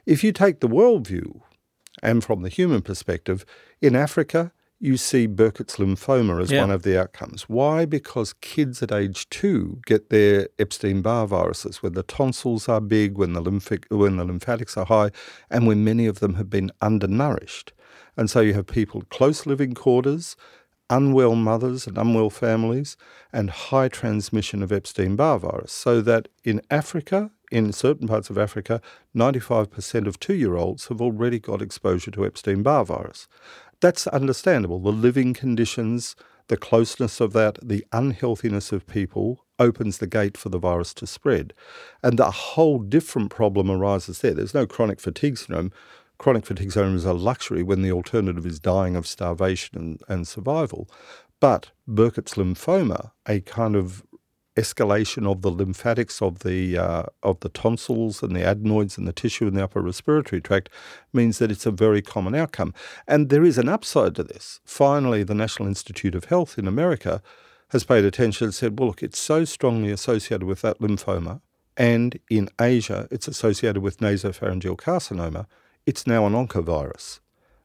If 0.05 0.23
you 0.23 0.31
take 0.31 0.59
the 0.59 0.67
worldview 0.69 1.41
and 2.01 2.23
from 2.23 2.41
the 2.41 2.49
human 2.49 2.81
perspective, 2.81 3.45
in 3.81 3.95
Africa, 3.95 4.51
you 4.79 4.95
see 4.95 5.27
Burkitt's 5.27 5.75
lymphoma 5.75 6.41
as 6.41 6.51
Yeah. 6.51 6.61
one 6.61 6.71
of 6.71 6.83
the 6.83 6.97
outcomes. 6.97 7.43
Why? 7.49 7.83
Because 7.85 8.31
kids 8.39 8.81
at 8.81 8.93
age 8.93 9.29
two 9.29 9.81
get 9.85 10.09
their 10.09 10.47
Epstein 10.57 11.01
Barr 11.01 11.27
viruses, 11.27 11.83
when 11.83 11.93
the 11.93 12.03
tonsils 12.03 12.69
are 12.69 12.79
big, 12.79 13.17
when 13.17 13.33
the, 13.33 13.41
lymphic, 13.41 13.85
when 13.89 14.15
the 14.15 14.23
lymphatics 14.23 14.77
are 14.77 14.85
high, 14.85 15.11
and 15.49 15.67
when 15.67 15.83
many 15.83 16.05
of 16.05 16.21
them 16.21 16.35
have 16.35 16.49
been 16.49 16.71
undernourished. 16.81 17.73
And 18.15 18.29
so 18.29 18.39
you 18.39 18.53
have 18.53 18.67
people 18.67 19.03
close 19.09 19.45
living 19.45 19.73
quarters, 19.73 20.37
unwell 20.89 21.35
mothers 21.35 21.87
and 21.87 21.97
unwell 21.97 22.29
families, 22.29 22.97
and 23.31 23.49
high 23.49 23.87
transmission 23.87 24.63
of 24.63 24.71
Epstein 24.71 25.15
Barr 25.15 25.39
virus. 25.39 25.71
So 25.71 26.01
that 26.01 26.27
in 26.43 26.61
Africa, 26.69 27.31
in 27.51 27.71
certain 27.71 28.07
parts 28.07 28.29
of 28.29 28.37
Africa, 28.37 28.81
95% 29.15 30.07
of 30.07 30.19
two 30.19 30.35
year 30.35 30.55
olds 30.55 30.87
have 30.87 31.01
already 31.01 31.39
got 31.39 31.61
exposure 31.61 32.11
to 32.11 32.25
Epstein 32.25 32.63
Barr 32.63 32.85
virus. 32.85 33.27
That's 33.81 34.07
understandable. 34.07 34.79
The 34.79 34.91
living 34.91 35.33
conditions, 35.33 36.15
the 36.47 36.57
closeness 36.57 37.19
of 37.21 37.33
that, 37.33 37.57
the 37.61 37.85
unhealthiness 37.91 38.71
of 38.71 38.87
people 38.87 39.45
opens 39.59 39.97
the 39.97 40.07
gate 40.07 40.37
for 40.37 40.49
the 40.49 40.57
virus 40.57 40.93
to 40.95 41.05
spread. 41.05 41.53
And 42.01 42.19
a 42.19 42.31
whole 42.31 42.79
different 42.79 43.29
problem 43.29 43.69
arises 43.69 44.19
there. 44.19 44.33
There's 44.33 44.53
no 44.53 44.65
chronic 44.65 44.99
fatigue 44.99 45.37
syndrome. 45.37 45.71
Chronic 46.19 46.45
fatigue 46.45 46.73
syndrome 46.73 46.97
is 46.97 47.05
a 47.05 47.13
luxury 47.13 47.63
when 47.63 47.81
the 47.81 47.91
alternative 47.93 48.45
is 48.45 48.59
dying 48.59 48.95
of 48.95 49.07
starvation 49.07 49.77
and, 49.77 50.01
and 50.07 50.27
survival. 50.27 50.89
But 51.39 51.71
Burkitt's 51.87 52.33
lymphoma, 52.33 53.11
a 53.25 53.39
kind 53.39 53.75
of 53.75 54.03
escalation 54.57 55.25
of 55.25 55.41
the 55.41 55.49
lymphatics 55.49 56.21
of 56.21 56.39
the 56.39 56.77
uh, 56.77 57.03
of 57.23 57.39
the 57.39 57.47
tonsils 57.47 58.21
and 58.21 58.35
the 58.35 58.43
adenoids 58.43 58.97
and 58.97 59.07
the 59.07 59.13
tissue 59.13 59.47
in 59.47 59.53
the 59.53 59.63
upper 59.63 59.81
respiratory 59.81 60.41
tract 60.41 60.67
means 61.13 61.37
that 61.37 61.51
it's 61.51 61.65
a 61.65 61.71
very 61.71 62.01
common 62.01 62.35
outcome. 62.35 62.73
And 63.07 63.29
there 63.29 63.45
is 63.45 63.57
an 63.57 63.69
upside 63.69 64.15
to 64.15 64.23
this. 64.23 64.59
Finally, 64.65 65.23
the 65.23 65.33
National 65.33 65.69
Institute 65.69 66.15
of 66.15 66.25
Health 66.25 66.57
in 66.57 66.67
America 66.67 67.21
has 67.69 67.85
paid 67.85 68.03
attention 68.03 68.45
and 68.45 68.53
said, 68.53 68.77
well, 68.77 68.89
look, 68.89 69.01
it's 69.01 69.19
so 69.19 69.45
strongly 69.45 69.91
associated 69.91 70.43
with 70.43 70.61
that 70.61 70.79
lymphoma, 70.79 71.39
and 71.77 72.19
in 72.29 72.49
Asia, 72.59 73.07
it's 73.09 73.27
associated 73.29 73.81
with 73.81 73.99
nasopharyngeal 73.99 74.75
carcinoma. 74.75 75.45
It's 75.89 76.05
now 76.05 76.27
an 76.27 76.33
oncovirus. 76.33 77.19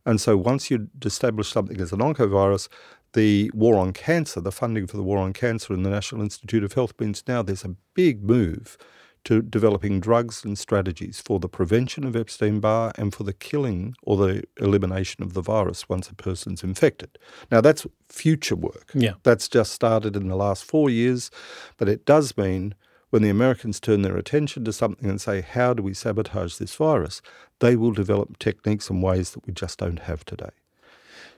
And 0.07 0.19
so 0.19 0.35
once 0.35 0.71
you 0.71 0.89
establish 1.05 1.53
something 1.53 1.79
as 1.79 1.93
an 1.93 1.99
oncovirus, 1.99 2.69
the 3.13 3.51
war 3.53 3.77
on 3.77 3.93
cancer, 3.93 4.41
the 4.41 4.51
funding 4.51 4.87
for 4.87 4.97
the 4.97 5.03
war 5.03 5.19
on 5.19 5.35
cancer 5.35 5.75
in 5.75 5.83
the 5.83 5.91
National 5.91 6.23
Institute 6.23 6.65
of 6.65 6.73
Health 6.73 6.95
means 6.99 7.23
now 7.29 7.43
there's 7.43 7.67
a 7.67 7.77
big 7.93 8.25
move 8.25 8.79
to 9.25 9.43
developing 9.43 10.01
drugs 10.01 10.43
and 10.43 10.59
strategies 10.59 11.21
for 11.21 11.39
the 11.39 11.51
prevention 11.51 12.03
of 12.05 12.17
Epstein 12.17 12.61
Barr 12.61 12.93
and 12.97 13.15
for 13.15 13.25
the 13.25 13.35
killing 13.35 13.95
or 14.03 14.17
the 14.17 14.43
elimination 14.59 15.23
of 15.23 15.35
the 15.35 15.43
virus 15.43 15.87
once 15.91 16.09
a 16.09 16.15
person's 16.15 16.65
infected. 16.65 17.19
Now, 17.51 17.61
that's 17.61 17.87
future 18.09 18.57
work. 18.57 18.91
Yeah. 18.95 19.15
That's 19.23 19.49
just 19.49 19.73
started 19.73 20.17
in 20.17 20.29
the 20.29 20.37
last 20.37 20.65
four 20.65 20.89
years, 20.89 21.31
but 21.77 21.91
it 21.91 22.07
does 22.07 22.35
mean 22.39 22.75
when 23.15 23.23
the 23.23 23.31
Americans 23.31 23.79
turn 23.79 24.03
their 24.03 24.17
attention 24.17 24.65
to 24.65 24.73
something 24.73 25.09
and 25.09 25.21
say, 25.21 25.41
how 25.41 25.73
do 25.73 25.85
we 25.85 25.95
sabotage 25.95 26.57
this 26.57 26.75
virus? 26.75 27.23
They 27.61 27.77
will 27.77 27.93
develop 27.93 28.41
techniques 28.41 28.91
and 28.91 29.05
ways 29.05 29.31
that 29.31 29.47
we 29.47 29.53
just 29.53 29.79
don't 29.79 30.01
have 30.01 30.25
today. 30.25 30.51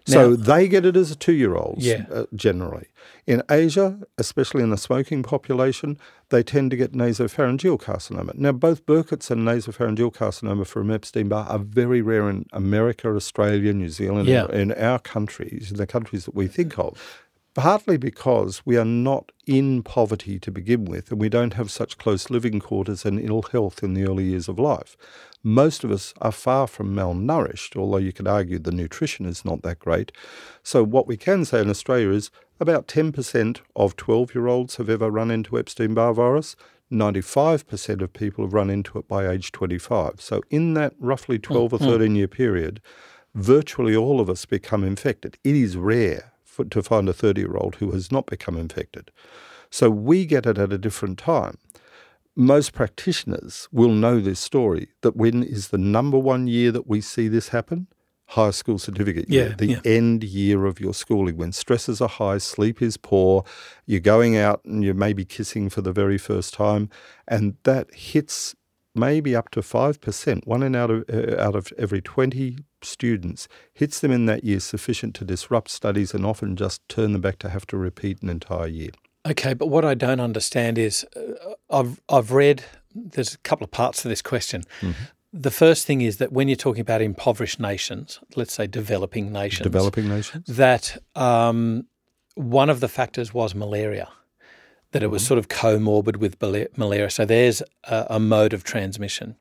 So 0.07 0.37
they 0.37 0.69
get 0.69 0.87
it 0.87 0.97
as 0.97 1.11
a 1.11 1.17
two-year-olds 1.17 1.85
Yeah. 1.85 2.07
uh, 2.11 2.25
generally. 2.35 2.87
In 3.27 3.43
Asia, 3.51 3.99
especially 4.17 4.63
in 4.63 4.71
the 4.71 4.79
smoking 4.79 5.23
population, 5.23 5.99
they 6.31 6.43
tend 6.43 6.71
to 6.71 6.77
get 6.79 6.93
nasopharyngeal 6.93 7.79
carcinoma. 7.79 8.35
Now, 8.37 8.53
both 8.53 8.87
Burkitt's 8.87 9.31
and 9.31 9.43
nasopharyngeal 9.47 10.15
carcinoma 10.15 10.65
from 10.67 10.91
Epstein-Barr 10.91 11.47
are 11.49 11.59
very 11.59 12.01
rare 12.01 12.31
in 12.31 12.47
America, 12.55 13.09
Australia, 13.15 13.75
New 13.75 13.91
Zealand, 13.91 14.29
Yeah. 14.29 14.47
in 14.51 14.73
our 14.73 14.99
countries, 15.01 15.73
in 15.73 15.77
the 15.77 15.87
countries 15.87 16.25
that 16.25 16.35
we 16.35 16.47
think 16.47 16.79
of. 16.79 16.93
Partly 17.57 17.97
because 17.97 18.61
we 18.67 18.77
are 18.77 18.85
not 18.85 19.33
in 19.47 19.83
poverty 19.83 20.39
to 20.41 20.51
begin 20.51 20.85
with, 20.85 21.11
and 21.11 21.19
we 21.19 21.31
don't 21.31 21.55
have 21.55 21.71
such 21.71 21.97
close 21.97 22.29
living 22.29 22.61
quarters 22.61 23.07
and 23.07 23.19
ill 23.19 23.41
health 23.41 23.83
in 23.83 23.95
the 23.95 24.05
early 24.05 24.25
years 24.25 24.47
of 24.47 24.59
life. 24.59 24.95
Most 25.43 25.83
of 25.83 25.91
us 25.91 26.13
are 26.21 26.33
far 26.33 26.67
from 26.67 26.95
malnourished, 26.95 27.75
although 27.75 27.97
you 27.97 28.13
could 28.13 28.29
argue 28.29 28.59
the 28.59 28.73
nutrition 28.73 29.25
is 29.25 29.43
not 29.43 29.63
that 29.63 29.79
great. 29.79 30.13
So, 30.63 30.85
what 30.85 31.07
we 31.07 31.17
can 31.17 31.47
say 31.47 31.63
in 31.63 31.71
Australia 31.71 32.11
is 32.11 32.31
about 32.61 32.89
10% 32.89 33.61
of 33.75 33.97
12 33.97 34.35
year 34.35 34.49
olds 34.49 34.77
have 34.77 34.91
ever 34.91 35.11
run 35.11 35.31
into 35.31 35.59
Epstein 35.59 35.95
Barr 35.95 36.13
virus. 36.13 36.57
95% 36.93 38.03
of 38.03 38.13
people 38.13 38.45
have 38.45 38.53
run 38.53 38.69
into 38.69 38.99
it 38.99 39.09
by 39.09 39.27
age 39.27 39.51
25. 39.51 40.21
So, 40.21 40.43
in 40.51 40.75
that 40.75 40.93
roughly 41.01 41.39
12 41.39 41.73
or 41.73 41.79
mm-hmm. 41.79 41.89
13 41.89 42.17
year 42.17 42.29
period, 42.29 42.83
virtually 43.35 43.97
all 43.97 44.21
of 44.21 44.29
us 44.29 44.45
become 44.45 44.85
infected. 44.85 45.39
It 45.43 45.57
is 45.57 45.79
rare 45.79 46.35
to 46.65 46.83
find 46.83 47.09
a 47.09 47.13
30 47.13 47.41
year 47.41 47.57
old 47.57 47.77
who 47.77 47.91
has 47.93 48.11
not 48.11 48.27
become 48.27 48.57
infected. 48.57 49.11
So, 49.71 49.91
we 49.91 50.27
get 50.27 50.47
it 50.47 50.59
at 50.59 50.73
a 50.73 50.79
different 50.79 51.19
time 51.19 51.59
most 52.37 52.75
practitioners 52.75 53.67
will 53.73 53.89
know 53.93 54.21
this 54.21 54.39
story 54.39 54.89
that 55.01 55.17
when 55.17 55.43
is 55.43 55.69
the 55.69 55.79
number 55.79 56.19
one 56.19 56.47
year 56.47 56.71
that 56.71 56.87
we 56.87 57.01
see 57.01 57.29
this 57.29 57.49
happen? 57.49 57.87
High 58.31 58.51
school 58.51 58.79
certificate 58.79 59.31
year, 59.31 59.49
Yeah, 59.51 59.55
the 59.57 59.67
yeah. 59.67 59.81
end 59.85 60.23
year 60.25 60.67
of 60.67 60.79
your 60.81 60.93
schooling, 60.93 61.37
when 61.37 61.53
stresses 61.53 62.01
are 62.01 62.09
high, 62.09 62.39
sleep 62.39 62.83
is 62.83 62.97
poor, 62.97 63.45
you're 63.87 64.01
going 64.01 64.37
out 64.37 64.61
and 64.65 64.85
you're 64.85 64.95
maybe 64.95 65.25
kissing 65.25 65.71
for 65.71 65.81
the 65.81 65.93
very 65.93 66.19
first 66.19 66.53
time, 66.53 66.91
and 67.27 67.57
that 67.63 67.95
hits 67.95 68.55
maybe 68.97 69.37
up 69.37 69.51
to 69.51 69.61
5%, 69.61 70.47
one 70.47 70.63
in 70.63 70.75
out 70.75 70.91
of, 70.91 71.05
uh, 71.13 71.41
out 71.41 71.55
of 71.55 71.73
every 71.79 72.01
20 72.01 72.59
students 72.83 73.49
hits 73.73 74.01
them 74.01 74.13
in 74.13 74.27
that 74.27 74.45
year 74.45 74.61
sufficient 74.61 75.15
to 75.17 75.25
disrupt 75.25 75.71
studies 75.71 76.15
and 76.15 76.25
often 76.25 76.57
just 76.57 76.87
turn 76.89 77.13
them 77.13 77.21
back 77.21 77.39
to 77.41 77.49
have 77.49 77.67
to 77.67 77.77
repeat 77.77 78.23
an 78.23 78.29
entire 78.29 78.67
year. 78.67 78.91
Okay, 79.29 79.55
but 79.55 79.67
what 79.67 79.85
I 79.85 79.95
don't 79.95 80.21
understand 80.21 80.79
is 80.79 81.05
uh, 81.17 81.55
I've 81.69 82.01
I've 82.09 82.31
read 82.31 82.63
there's 82.95 83.35
a 83.35 83.39
couple 83.39 83.65
of 83.65 83.71
parts 83.71 84.03
to 84.03 84.09
this 84.09 84.23
question. 84.23 84.63
The 85.33 85.51
first 85.51 85.87
thing 85.87 86.01
is 86.01 86.17
that 86.17 86.33
when 86.33 86.49
you're 86.49 86.57
talking 86.57 86.81
about 86.81 87.03
impoverished 87.03 87.61
nations, 87.61 88.21
let's 88.37 88.55
say 88.55 88.67
developing 88.67 89.33
nations, 89.33 89.65
Developing 89.65 90.09
nations? 90.09 90.47
that 90.47 90.97
um, 91.15 91.87
one 92.37 92.71
of 92.71 92.81
the 92.81 92.89
factors 92.89 93.35
was 93.35 93.55
malaria, 93.55 94.09
that 94.93 95.03
it 95.03 95.09
was 95.09 95.23
Mm-hmm. 95.23 95.29
sort 95.29 95.39
of 95.39 95.49
comorbid 95.49 96.17
with 96.17 96.41
malaria. 96.77 97.11
So 97.11 97.25
there's 97.25 97.63
a, 97.85 98.07
a 98.11 98.21
mode 98.21 98.53
of 98.53 98.65
transmission. 98.65 99.37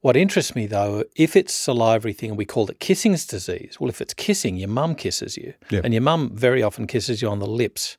What 0.00 0.16
interests 0.16 0.54
me 0.56 0.66
though, 0.66 1.04
if 1.14 1.36
it's 1.36 1.54
salivary 1.54 2.12
thing 2.12 2.34
we 2.34 2.44
called 2.44 2.70
it 2.70 2.80
kissing's 2.80 3.24
disease, 3.26 3.76
well, 3.78 3.88
if 3.88 4.00
it's 4.00 4.14
kissing, 4.14 4.56
your 4.56 4.68
mum 4.68 4.94
kisses 4.96 5.36
you, 5.36 5.54
Yeah. 5.70 5.82
and 5.84 5.94
your 5.94 6.02
mum 6.02 6.30
very 6.34 6.62
often 6.62 6.86
kisses 6.88 7.22
you 7.22 7.28
on 7.28 7.38
the 7.38 7.46
lips. 7.46 7.96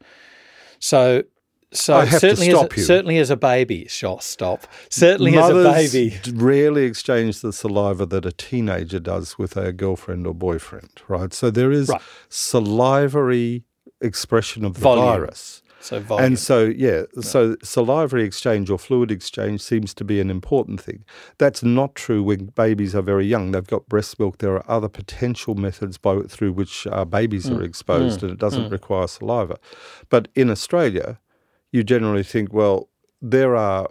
So, 0.80 1.24
so 1.72 1.96
I 1.96 2.06
have 2.06 2.20
to 2.20 2.20
certainly, 2.20 2.50
stop 2.51 2.72
as, 2.74 2.77
you. 2.77 2.84
certainly 2.84 3.18
as 3.20 3.30
a 3.30 3.38
baby, 3.38 3.86
sure, 3.88 4.20
stop. 4.22 4.68
Certainly 4.89 5.38
as 5.38 5.50
a 5.50 5.53
baby, 5.63 6.20
rarely 6.34 6.84
exchange 6.84 7.39
the 7.39 7.53
saliva 7.53 8.06
that 8.08 8.25
a 8.25 8.32
teenager 8.34 9.00
does 9.00 9.38
with 9.39 9.56
a 9.56 9.72
girlfriend 9.72 10.27
or 10.27 10.34
boyfriend, 10.36 11.01
right? 11.08 11.34
So 11.34 11.50
there 11.50 11.72
is 11.72 11.88
Right. 11.88 12.01
salivary 12.30 13.63
expression 14.01 14.65
of 14.65 14.74
the 14.75 14.82
Volume. 14.82 15.06
virus. 15.06 15.62
So 15.84 16.00
volume. 16.00 16.25
And 16.25 16.40
so, 16.40 16.63
yeah, 16.63 17.04
so 17.20 17.56
salivary 17.62 18.24
exchange 18.24 18.70
or 18.70 18.80
fluid 18.80 19.12
exchange 19.12 19.62
seems 19.62 19.94
to 19.96 20.04
be 20.04 20.20
an 20.20 20.30
important 20.30 20.82
thing. 20.82 21.04
That's 21.38 21.62
not 21.63 21.94
true 21.96 22.24
when 22.24 22.46
babies 22.56 22.96
are 22.96 23.02
very 23.02 23.25
young. 23.28 23.52
They've 23.52 23.68
got 23.68 23.90
breast 23.90 24.18
milk. 24.20 24.38
There 24.38 24.56
are 24.56 24.66
other 24.68 24.90
potential 24.90 25.56
methods 25.56 25.98
by 25.98 26.22
through 26.22 26.54
which 26.54 26.88
uh, 26.88 27.06
babies 27.06 27.46
Mm. 27.48 27.60
are 27.60 27.63
exposed, 27.63 28.24
and 28.24 28.32
it 28.32 28.40
doesn't 28.40 28.70
require 28.70 29.08
saliva. 29.08 29.58
But 30.10 30.30
in 30.36 30.50
Australia, 30.50 31.20
you 31.72 31.84
generally 31.84 32.24
think, 32.24 32.54
well, 32.54 32.90
there 33.22 33.56
are 33.56 33.90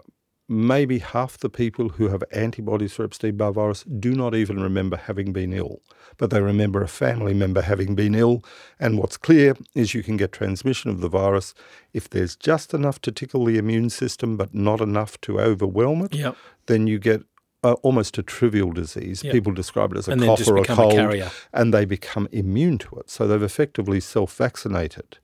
maybe 0.53 0.99
half 0.99 1.37
the 1.37 1.49
people 1.49 1.89
who 1.89 2.09
have 2.09 2.23
antibodies 2.31 2.93
for 2.93 3.03
Epstein 3.03 3.35
Barr 3.35 3.51
virus 3.51 3.83
do 3.83 4.13
not 4.13 4.35
even 4.35 4.61
remember 4.61 4.97
having 4.97 5.33
been 5.33 5.51
ill, 5.51 5.81
but 6.17 6.29
they 6.29 6.41
remember 6.41 6.81
a 6.81 6.87
family 6.87 7.33
member 7.33 7.61
having 7.61 7.95
been 7.95 8.13
ill. 8.13 8.43
And 8.79 8.97
what's 8.99 9.17
clear 9.17 9.55
is 9.73 9.93
you 9.93 10.03
can 10.03 10.17
get 10.17 10.31
transmission 10.31 10.91
of 10.91 11.01
the 11.01 11.09
virus 11.09 11.53
if 11.93 12.09
there's 12.09 12.35
just 12.35 12.73
enough 12.73 13.01
to 13.01 13.11
tickle 13.11 13.45
the 13.45 13.57
immune 13.57 13.89
system, 13.89 14.37
but 14.37 14.53
not 14.53 14.79
enough 14.79 15.19
to 15.21 15.39
overwhelm 15.39 16.03
it. 16.03 16.13
Yep. 16.15 16.37
Then 16.67 16.87
you 16.87 16.99
get 16.99 17.23
uh, 17.63 17.73
almost 17.81 18.17
a 18.17 18.23
trivial 18.23 18.71
disease. 18.71 19.23
Yep. 19.23 19.33
People 19.33 19.53
describe 19.53 19.93
it 19.93 19.97
as 19.97 20.07
a 20.07 20.11
And 20.11 20.21
cough 20.21 20.47
or 20.47 20.57
a 20.57 20.61
become 20.61 20.79
a 20.79 20.81
cold, 20.81 21.31
and 21.53 21.73
they 21.73 21.85
become 21.85 22.27
immune 22.31 22.77
to 22.79 22.95
it. 22.97 23.09
So 23.09 23.27
they've 23.27 23.41
effectively 23.41 23.99
self-vaccinated. 23.99 25.17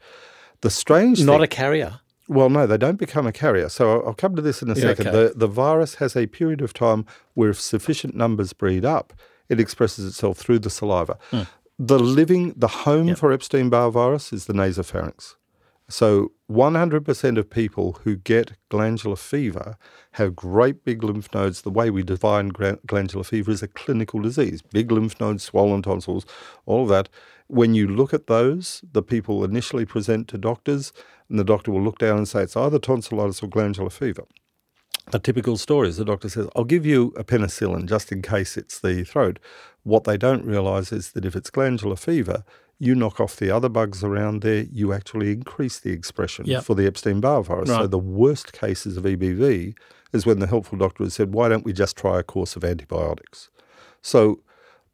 The 0.62 0.70
strange 0.70 1.24
not 1.24 1.36
thing, 1.36 1.44
a 1.44 1.48
carrier. 1.48 2.00
Well, 2.30 2.50
no, 2.50 2.66
they 2.66 2.78
don't 2.78 2.98
become 3.00 3.28
a 3.28 3.32
carrier. 3.34 3.68
So 3.70 4.02
I'll- 4.06 4.14
come 4.14 4.36
to 4.36 4.42
this 4.42 4.62
in 4.62 4.70
a 4.70 4.76
Yeah, 4.76 4.82
second. 4.82 5.08
okay. 5.08 5.18
The, 5.18 5.34
the 5.36 5.48
virus 5.48 5.96
has 5.96 6.16
a 6.16 6.28
period 6.28 6.62
of 6.62 6.74
time 6.74 7.06
where 7.34 7.50
if 7.50 7.60
sufficient 7.60 8.16
numbers 8.16 8.54
breed 8.54 8.86
up, 8.86 9.14
it 9.50 9.60
expresses 9.60 10.06
itself 10.06 10.38
through 10.38 10.60
the 10.60 10.70
saliva. 10.70 11.18
Hmm. 11.32 11.42
The 11.78 11.98
living, 12.00 12.54
the 12.56 12.68
home 12.86 13.16
for 13.16 13.32
Epstein 13.32 13.70
Barr 13.70 13.90
virus 13.92 14.32
is 14.32 14.46
the 14.46 14.54
nasopharynx. 14.54 15.36
So 15.92 16.34
100% 16.52 17.38
of 17.40 17.50
people 17.50 17.94
who 18.04 18.16
get 18.16 18.52
glandular 18.70 19.16
fever 19.16 19.76
have 20.14 20.36
great 20.36 20.84
big 20.86 21.04
lymph 21.04 21.34
nodes. 21.34 21.62
The 21.64 21.72
way 21.72 21.90
we 21.90 22.04
define 22.04 22.50
glandular 22.50 23.24
fever 23.24 23.50
is 23.52 23.64
a 23.64 23.68
clinical 23.68 24.22
disease 24.22 24.62
big 24.62 24.92
lymph 24.92 25.20
nodes, 25.20 25.42
swollen 25.44 25.82
tonsils, 25.82 26.26
all 26.68 26.84
of 26.84 26.90
that. 26.90 27.10
When 27.48 27.74
you 27.74 27.88
look 27.88 28.14
at 28.14 28.28
those, 28.28 28.84
the 28.92 29.02
people 29.02 29.44
initially 29.44 29.86
present 29.86 30.28
to 30.28 30.38
doctors, 30.38 30.94
and 31.30 31.40
the 31.40 31.44
doctor 31.44 31.72
will 31.72 31.84
look 31.84 32.00
down 32.00 32.18
and 32.18 32.28
say 32.28 32.44
it's 32.44 32.58
either 32.58 32.80
tonsillitis 32.80 33.44
or 33.44 33.48
glandular 33.48 33.90
fever. 33.90 34.24
A 35.12 35.20
typical 35.20 35.58
story 35.58 35.90
is 35.90 35.98
the 35.98 36.06
doctor 36.06 36.30
says, 36.30 36.48
I'll 36.56 36.64
give 36.64 36.86
you 36.86 37.14
a 37.18 37.24
penicillin 37.24 37.88
just 37.88 38.12
in 38.12 38.22
case 38.22 38.58
it's 38.58 38.80
the 38.80 39.04
throat. 39.04 39.40
What 39.84 40.04
they 40.04 40.18
don't 40.18 40.46
realise 40.46 40.92
is 40.92 41.14
that 41.14 41.26
if 41.26 41.36
it's 41.36 41.50
glandular 41.50 41.96
fever, 41.96 42.44
you 42.78 42.96
knock 42.96 43.20
off 43.20 43.36
the 43.36 43.50
other 43.50 43.70
bugs 43.70 44.04
around 44.04 44.42
there, 44.42 44.66
you 44.72 44.94
actually 44.94 45.32
increase 45.32 45.80
the 45.80 45.92
expression 45.92 46.46
yep. 46.46 46.64
for 46.64 46.76
the 46.76 46.86
Epstein 46.86 47.22
Barr 47.22 47.44
virus. 47.44 47.70
Right. 47.70 47.82
So 47.82 47.88
the 47.88 47.98
worst 47.98 48.54
cases 48.54 48.98
of 48.98 49.04
EBV 49.04 49.76
is 50.14 50.26
when 50.26 50.40
the 50.40 50.48
helpful 50.48 50.78
doctor 50.78 51.04
has 51.04 51.16
said, 51.16 51.34
why 51.34 51.50
don't 51.50 51.66
we 51.66 51.74
just 51.74 51.98
try 51.98 52.20
a 52.20 52.24
course 52.24 52.56
of 52.56 52.64
antibiotics? 52.64 53.50
So 54.02 54.42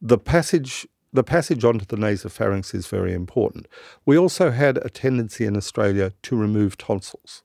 the 0.02 0.18
passage 0.18 0.88
the 1.16 1.24
passage 1.24 1.64
onto 1.64 1.86
the 1.86 1.98
nasopharynx 1.98 2.74
is 2.74 2.88
very 2.88 3.14
important. 3.14 3.68
We 4.06 4.18
also 4.18 4.52
had 4.52 4.78
a 4.78 4.90
tendency 4.90 5.46
in 5.46 5.56
Australia 5.58 6.14
to 6.24 6.36
remove 6.36 6.78
tonsils. 6.78 7.44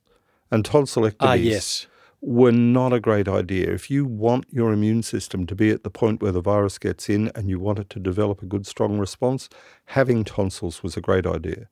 And 0.50 0.64
tonsillectomies 0.64 1.16
ah, 1.20 1.34
yes 1.34 1.86
were 2.20 2.52
not 2.52 2.92
a 2.92 3.00
great 3.00 3.28
idea. 3.28 3.70
If 3.70 3.90
you 3.90 4.04
want 4.04 4.44
your 4.50 4.72
immune 4.72 5.02
system 5.02 5.46
to 5.46 5.54
be 5.54 5.70
at 5.70 5.84
the 5.84 5.90
point 5.90 6.20
where 6.20 6.32
the 6.32 6.42
virus 6.42 6.78
gets 6.78 7.08
in 7.08 7.30
and 7.34 7.48
you 7.48 7.58
want 7.58 7.78
it 7.78 7.88
to 7.90 7.98
develop 7.98 8.42
a 8.42 8.46
good, 8.46 8.66
strong 8.66 8.98
response, 8.98 9.48
having 9.86 10.24
tonsils 10.24 10.82
was 10.82 10.96
a 10.96 11.00
great 11.00 11.26
idea. 11.26 11.68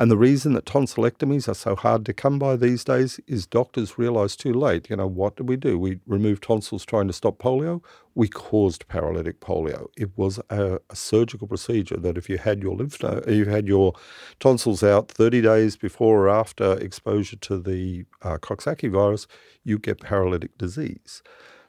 And 0.00 0.12
the 0.12 0.16
reason 0.16 0.52
that 0.52 0.64
tonsillectomies 0.64 1.48
are 1.48 1.54
so 1.54 1.74
hard 1.74 2.06
to 2.06 2.12
come 2.12 2.38
by 2.38 2.54
these 2.54 2.84
days 2.84 3.18
is 3.26 3.46
doctors 3.46 3.98
realize 3.98 4.36
too 4.36 4.54
late. 4.54 4.88
You 4.88 4.96
know, 4.96 5.08
what 5.08 5.34
did 5.36 5.48
we 5.48 5.56
do? 5.56 5.76
We 5.76 5.98
removed 6.06 6.44
tonsils 6.44 6.84
trying 6.84 7.08
to 7.08 7.12
stop 7.12 7.38
polio. 7.38 7.82
We 8.14 8.28
caused 8.28 8.86
paralytic 8.86 9.40
polio. 9.40 9.88
It 9.96 10.10
was 10.16 10.38
a, 10.50 10.78
a 10.88 10.94
surgical 10.96 11.48
procedure 11.48 11.96
that 11.96 12.16
if 12.16 12.28
you 12.28 12.38
had 12.38 12.62
your 12.62 12.76
lymph 12.76 13.02
node, 13.02 13.28
you 13.28 13.46
had 13.46 13.66
your 13.66 13.92
tonsils 14.38 14.84
out 14.84 15.10
30 15.10 15.42
days 15.42 15.76
before 15.76 16.26
or 16.26 16.28
after 16.28 16.78
exposure 16.78 17.36
to 17.36 17.58
the 17.58 18.04
uh, 18.22 18.38
Coxsackie 18.38 18.92
virus, 18.92 19.26
you 19.64 19.80
get 19.80 20.00
paralytic 20.00 20.56
disease. 20.58 21.22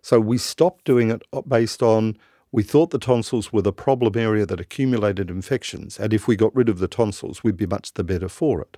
So 0.04 0.20
we 0.20 0.38
stopped 0.38 0.86
doing 0.86 1.10
it 1.10 1.24
based 1.48 1.82
on 1.82 2.16
we 2.52 2.64
thought 2.64 2.90
the 2.90 3.00
tonsils 3.00 3.54
were 3.54 3.62
the 3.62 3.74
problem 3.74 4.18
area 4.18 4.46
that 4.46 4.60
accumulated 4.60 5.30
infections, 5.30 6.00
and 6.00 6.14
if 6.14 6.28
we 6.28 6.36
got 6.36 6.56
rid 6.56 6.70
of 6.70 6.80
the 6.80 6.88
tonsils, 6.88 7.44
we'd 7.44 7.58
be 7.58 7.68
much 7.68 7.94
the 7.94 8.04
better 8.04 8.30
for 8.30 8.62
it. 8.62 8.78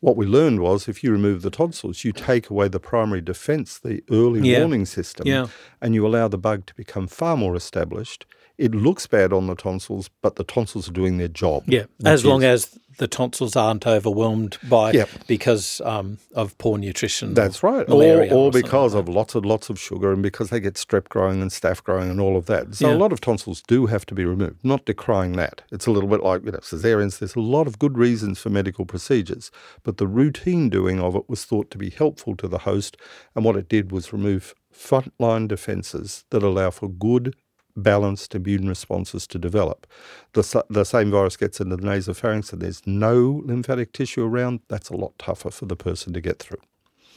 What 0.00 0.16
we 0.16 0.26
learned 0.26 0.60
was 0.60 0.88
if 0.88 1.02
you 1.02 1.10
remove 1.10 1.42
the 1.42 1.50
tonsils, 1.50 2.04
you 2.04 2.12
take 2.12 2.50
away 2.50 2.68
the 2.68 2.80
primary 2.80 3.22
defense, 3.22 3.78
the 3.78 4.02
early 4.10 4.48
yeah. 4.48 4.58
warning 4.58 4.84
system, 4.84 5.26
yeah. 5.26 5.46
and 5.80 5.94
you 5.94 6.06
allow 6.06 6.28
the 6.28 6.38
bug 6.38 6.66
to 6.66 6.74
become 6.74 7.06
far 7.06 7.36
more 7.36 7.56
established. 7.56 8.26
It 8.58 8.74
looks 8.74 9.06
bad 9.06 9.32
on 9.32 9.46
the 9.46 9.54
tonsils, 9.54 10.08
but 10.22 10.36
the 10.36 10.44
tonsils 10.44 10.88
are 10.88 10.92
doing 10.92 11.18
their 11.18 11.28
job. 11.28 11.64
Yeah, 11.66 11.84
as 12.04 12.24
long 12.24 12.42
is, 12.42 12.64
as 12.64 12.78
the 12.98 13.06
tonsils 13.06 13.56
aren't 13.56 13.86
overwhelmed 13.86 14.58
by 14.68 14.92
yep. 14.92 15.08
because 15.26 15.80
um, 15.84 16.18
of 16.34 16.56
poor 16.58 16.78
nutrition. 16.78 17.34
That's 17.34 17.62
right, 17.62 17.88
or, 17.88 18.02
or, 18.02 18.32
or 18.32 18.50
because 18.50 18.94
like 18.94 19.00
of 19.02 19.08
lots 19.08 19.34
and 19.34 19.44
lots 19.44 19.68
of 19.68 19.78
sugar, 19.78 20.12
and 20.12 20.22
because 20.22 20.50
they 20.50 20.60
get 20.60 20.74
strep 20.74 21.08
growing 21.08 21.42
and 21.42 21.50
staph 21.50 21.82
growing 21.82 22.10
and 22.10 22.20
all 22.20 22.36
of 22.36 22.46
that. 22.46 22.74
So 22.74 22.88
yeah. 22.88 22.94
a 22.94 22.98
lot 22.98 23.12
of 23.12 23.20
tonsils 23.20 23.62
do 23.62 23.86
have 23.86 24.06
to 24.06 24.14
be 24.14 24.24
removed. 24.24 24.64
Not 24.64 24.86
decrying 24.86 25.32
that. 25.32 25.62
It's 25.70 25.86
a 25.86 25.90
little 25.90 26.08
bit 26.08 26.22
like 26.22 26.44
you 26.44 26.52
know 26.52 26.58
cesareans. 26.58 27.18
There's 27.18 27.36
a 27.36 27.40
lot 27.40 27.66
of 27.66 27.78
good 27.78 27.98
reasons 27.98 28.38
for 28.38 28.50
medical 28.50 28.86
procedures, 28.86 29.50
but 29.82 29.98
the 29.98 30.06
routine 30.06 30.70
doing 30.70 31.00
of 31.00 31.14
it 31.14 31.28
was 31.28 31.44
thought 31.44 31.70
to 31.72 31.78
be 31.78 31.90
helpful 31.90 32.36
to 32.36 32.48
the 32.48 32.58
host, 32.58 32.96
and 33.34 33.44
what 33.44 33.56
it 33.56 33.68
did 33.68 33.92
was 33.92 34.12
remove 34.12 34.54
frontline 34.72 35.48
defences 35.48 36.24
that 36.30 36.42
allow 36.42 36.70
for 36.70 36.88
good 36.88 37.34
balanced 37.76 38.34
immune 38.34 38.68
responses 38.68 39.26
to 39.28 39.38
develop. 39.38 39.86
The, 40.32 40.64
the 40.70 40.84
same 40.84 41.10
virus 41.10 41.36
gets 41.36 41.60
into 41.60 41.76
the 41.76 41.82
nasopharynx 41.82 42.52
and 42.52 42.62
there's 42.62 42.86
no 42.86 43.42
lymphatic 43.44 43.92
tissue 43.92 44.24
around, 44.24 44.60
that's 44.68 44.88
a 44.88 44.96
lot 44.96 45.18
tougher 45.18 45.50
for 45.50 45.66
the 45.66 45.76
person 45.76 46.12
to 46.14 46.20
get 46.20 46.38
through. 46.38 46.60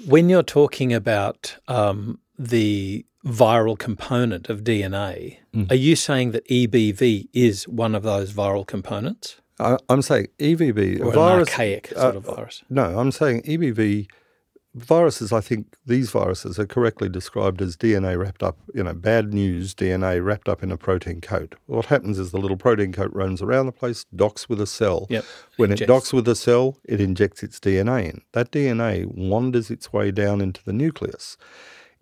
When 0.05 0.29
you're 0.29 0.43
talking 0.43 0.93
about 0.93 1.57
um, 1.67 2.19
the 2.37 3.05
viral 3.25 3.77
component 3.77 4.49
of 4.49 4.63
DNA, 4.63 5.37
mm. 5.53 5.69
are 5.71 5.75
you 5.75 5.95
saying 5.95 6.31
that 6.31 6.47
EBV 6.47 7.27
is 7.33 7.67
one 7.67 7.95
of 7.95 8.03
those 8.03 8.31
viral 8.33 8.65
components? 8.65 9.41
I, 9.59 9.77
am 9.89 10.01
saying 10.01 10.27
EBV, 10.39 11.01
or 11.01 11.11
virus, 11.11 11.49
archaic 11.49 11.87
sort 11.87 12.15
uh, 12.15 12.17
of 12.17 12.25
virus. 12.25 12.63
No, 12.69 12.97
I'm 12.97 13.11
saying 13.11 13.41
EBV 13.41 14.07
viruses, 14.75 15.33
I 15.33 15.41
think 15.41 15.75
these 15.85 16.11
viruses 16.11 16.59
are 16.59 16.65
correctly 16.65 17.09
described 17.09 17.61
as 17.61 17.75
DNA 17.75 18.17
wrapped 18.17 18.43
up, 18.43 18.57
you 18.73 18.83
know, 18.83 18.93
bad 18.93 19.33
news 19.33 19.73
DNA 19.73 20.23
wrapped 20.23 20.47
up 20.47 20.63
in 20.63 20.71
a 20.71 20.77
protein 20.77 21.21
coat. 21.21 21.55
What 21.65 21.85
happens 21.85 22.19
is 22.19 22.31
the 22.31 22.37
little 22.37 22.57
protein 22.57 22.91
coat 22.91 23.11
roams 23.13 23.41
around 23.41 23.65
the 23.65 23.71
place, 23.71 24.05
docks 24.15 24.47
with 24.47 24.61
a 24.61 24.67
cell. 24.67 25.07
Yep. 25.09 25.25
When 25.57 25.71
it 25.71 25.87
docks 25.87 26.13
with 26.13 26.27
a 26.27 26.35
cell, 26.35 26.77
it 26.85 27.01
injects 27.01 27.43
its 27.43 27.59
DNA 27.59 28.09
in. 28.09 28.21
That 28.33 28.51
DNA 28.51 29.05
wanders 29.05 29.71
its 29.71 29.91
way 29.91 30.11
down 30.11 30.41
into 30.41 30.63
the 30.63 30.73
nucleus. 30.73 31.37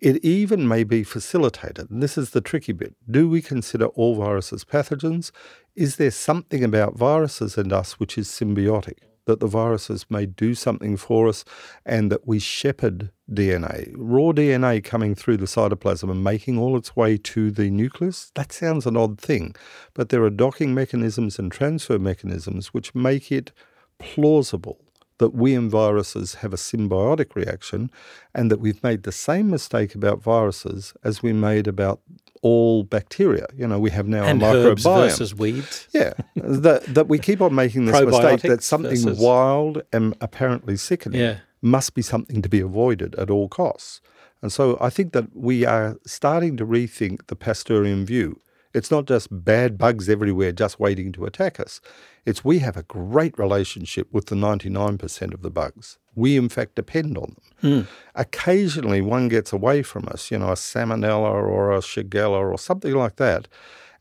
It 0.00 0.24
even 0.24 0.68
may 0.68 0.84
be 0.84 1.02
facilitated, 1.02 1.90
and 1.90 2.00
this 2.00 2.16
is 2.16 2.30
the 2.30 2.40
tricky 2.40 2.72
bit. 2.72 2.94
Do 3.10 3.28
we 3.28 3.42
consider 3.42 3.86
all 3.86 4.14
viruses 4.14 4.64
pathogens? 4.64 5.32
Is 5.74 5.96
there 5.96 6.12
something 6.12 6.62
about 6.62 6.96
viruses 6.96 7.58
and 7.58 7.72
us 7.72 7.98
which 7.98 8.16
is 8.16 8.28
symbiotic? 8.28 8.98
That 9.28 9.40
the 9.40 9.46
viruses 9.46 10.06
may 10.08 10.24
do 10.24 10.54
something 10.54 10.96
for 10.96 11.28
us 11.28 11.44
and 11.84 12.10
that 12.10 12.26
we 12.26 12.38
shepherd 12.38 13.10
DNA, 13.30 13.92
raw 13.94 14.32
DNA 14.32 14.82
coming 14.82 15.14
through 15.14 15.36
the 15.36 15.44
cytoplasm 15.44 16.10
and 16.10 16.24
making 16.24 16.58
all 16.58 16.78
its 16.78 16.96
way 16.96 17.18
to 17.18 17.50
the 17.50 17.70
nucleus. 17.70 18.32
That 18.34 18.52
sounds 18.52 18.86
an 18.86 18.96
odd 18.96 19.20
thing, 19.20 19.54
but 19.92 20.08
there 20.08 20.24
are 20.24 20.30
docking 20.30 20.74
mechanisms 20.74 21.38
and 21.38 21.52
transfer 21.52 21.98
mechanisms 21.98 22.68
which 22.68 22.94
make 22.94 23.30
it 23.30 23.52
plausible 23.98 24.87
that 25.18 25.34
we 25.34 25.54
and 25.54 25.70
viruses 25.70 26.36
have 26.36 26.52
a 26.52 26.56
symbiotic 26.56 27.34
reaction 27.34 27.90
and 28.34 28.50
that 28.50 28.60
we've 28.60 28.82
made 28.82 29.02
the 29.02 29.12
same 29.12 29.50
mistake 29.50 29.94
about 29.94 30.22
viruses 30.22 30.94
as 31.04 31.22
we 31.22 31.32
made 31.32 31.66
about 31.66 32.00
all 32.42 32.84
bacteria. 32.84 33.46
You 33.56 33.66
know, 33.66 33.78
we 33.78 33.90
have 33.90 34.06
now 34.06 34.24
and 34.24 34.42
a 34.42 34.46
microbiome 34.46 35.02
versus 35.02 35.34
weeds. 35.34 35.88
Yeah, 35.92 36.14
that 36.36 36.84
that 36.86 37.08
we 37.08 37.18
keep 37.18 37.40
on 37.40 37.54
making 37.54 37.86
this 37.86 38.00
mistake 38.00 38.42
that 38.42 38.62
something 38.62 38.90
versus... 38.90 39.18
wild 39.18 39.82
and 39.92 40.16
apparently 40.20 40.76
sickening 40.76 41.20
yeah. 41.20 41.38
must 41.62 41.94
be 41.94 42.02
something 42.02 42.42
to 42.42 42.48
be 42.48 42.60
avoided 42.60 43.14
at 43.16 43.30
all 43.30 43.48
costs. 43.48 44.00
And 44.40 44.52
so 44.52 44.78
I 44.80 44.90
think 44.90 45.12
that 45.12 45.34
we 45.34 45.66
are 45.66 45.98
starting 46.06 46.56
to 46.58 46.66
rethink 46.66 47.26
the 47.26 47.36
Pasteurian 47.36 48.04
view. 48.04 48.40
It's 48.74 48.90
not 48.90 49.06
just 49.06 49.28
bad 49.44 49.78
bugs 49.78 50.08
everywhere 50.08 50.52
just 50.52 50.78
waiting 50.78 51.12
to 51.12 51.24
attack 51.24 51.58
us. 51.58 51.80
It's 52.26 52.44
we 52.44 52.58
have 52.58 52.76
a 52.76 52.82
great 52.82 53.38
relationship 53.38 54.12
with 54.12 54.26
the 54.26 54.34
99% 54.34 55.34
of 55.34 55.42
the 55.42 55.50
bugs. 55.50 55.98
We, 56.14 56.36
in 56.36 56.48
fact, 56.48 56.74
depend 56.74 57.16
on 57.16 57.34
them. 57.34 57.84
Mm. 57.84 57.86
Occasionally, 58.14 59.00
one 59.00 59.28
gets 59.28 59.52
away 59.52 59.82
from 59.82 60.06
us, 60.08 60.30
you 60.30 60.38
know, 60.38 60.50
a 60.50 60.54
salmonella 60.54 61.30
or 61.30 61.72
a 61.72 61.78
shigella 61.78 62.40
or 62.40 62.58
something 62.58 62.94
like 62.94 63.16
that, 63.16 63.48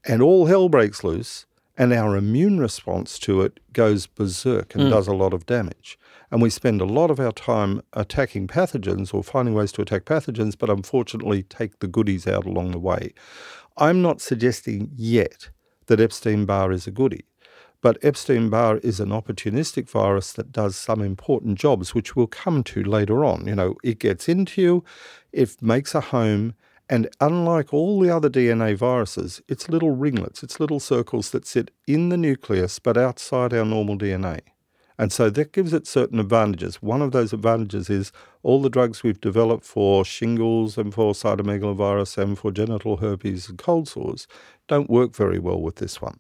and 0.06 0.22
all 0.22 0.48
hell 0.48 0.68
breaks 0.68 1.04
loose, 1.04 1.46
and 1.78 1.94
our 1.94 2.18
immune 2.18 2.60
response 2.60 3.20
to 3.20 3.42
it 3.42 3.60
goes 3.72 4.08
berserk 4.08 4.74
and 4.74 4.86
mm. 4.86 4.90
does 4.90 5.08
a 5.08 5.14
lot 5.14 5.34
of 5.34 5.46
damage. 5.46 5.98
And 6.32 6.42
we 6.42 6.50
spend 6.50 6.82
a 6.82 6.86
lot 6.86 7.10
of 7.12 7.20
our 7.20 7.32
time 7.32 7.82
attacking 7.94 8.48
pathogens 8.48 9.14
or 9.14 9.24
finding 9.24 9.54
ways 9.54 9.72
to 9.74 9.82
attack 9.82 10.04
pathogens, 10.04 10.58
but 10.58 10.70
unfortunately 10.70 11.44
take 11.44 11.80
the 11.80 11.88
goodies 11.88 12.28
out 12.28 12.46
along 12.46 12.72
the 12.72 12.80
way. 12.80 13.14
I'm 13.78 14.02
not 14.02 14.22
suggesting 14.22 14.92
yet 14.96 15.50
that 15.86 16.00
Epstein 16.00 16.46
Barr 16.46 16.72
is 16.72 16.88
a 16.88 16.92
goodie. 16.92 17.26
But 17.80 18.00
Epstein 18.04 18.50
Barr 18.50 18.78
is 18.78 19.00
an 19.00 19.10
opportunistic 19.10 19.88
virus 19.88 20.34
that 20.34 20.52
does 20.52 20.76
some 20.76 21.02
important 21.02 21.60
jobs, 21.60 21.94
which 21.94 22.16
we'll 22.16 22.28
come 22.28 22.64
to 22.66 22.84
later 22.84 23.24
on. 23.24 23.46
You 23.46 23.56
know, 23.56 23.76
it 23.84 24.00
gets 24.00 24.28
into 24.28 24.62
you, 24.62 24.84
it 25.32 25.62
makes 25.62 25.94
a 25.94 26.02
home, 26.02 26.56
and 26.90 27.08
unlike 27.22 27.74
all 27.74 28.00
the 28.00 28.10
other 28.10 28.30
DNA 28.30 28.76
viruses, 28.76 29.42
it's 29.48 29.70
little 29.70 29.92
ringlets, 29.92 30.42
it's 30.42 30.60
little 30.60 30.80
circles 30.80 31.30
that 31.32 31.46
sit 31.46 31.70
in 31.86 32.10
the 32.10 32.18
nucleus 32.18 32.80
but 32.80 32.98
outside 32.98 33.54
our 33.54 33.66
normal 33.66 33.98
DNA. 33.98 34.40
And 34.98 35.12
so 35.12 35.30
that 35.30 35.54
gives 35.54 35.74
it 35.74 35.86
certain 35.86 36.20
advantages. 36.20 36.82
One 36.82 37.04
of 37.04 37.12
those 37.12 37.32
advantages 37.32 37.90
is 37.90 38.12
all 38.48 38.62
the 38.62 38.70
drugs 38.70 39.04
we've 39.04 39.20
developed 39.20 39.66
for 39.66 40.06
shingles 40.06 40.78
and 40.78 40.94
for 40.94 41.12
cytomegalovirus 41.12 42.18
and 42.18 42.40
for 42.40 42.50
genital 42.50 42.96
herpes 42.96 43.50
and 43.50 43.58
cold 43.58 43.90
sores 43.90 44.26
don't 44.70 44.90
work 44.90 45.14
very 45.14 45.38
well 45.38 45.62
with 45.62 45.76
this 45.76 46.02
one. 46.02 46.18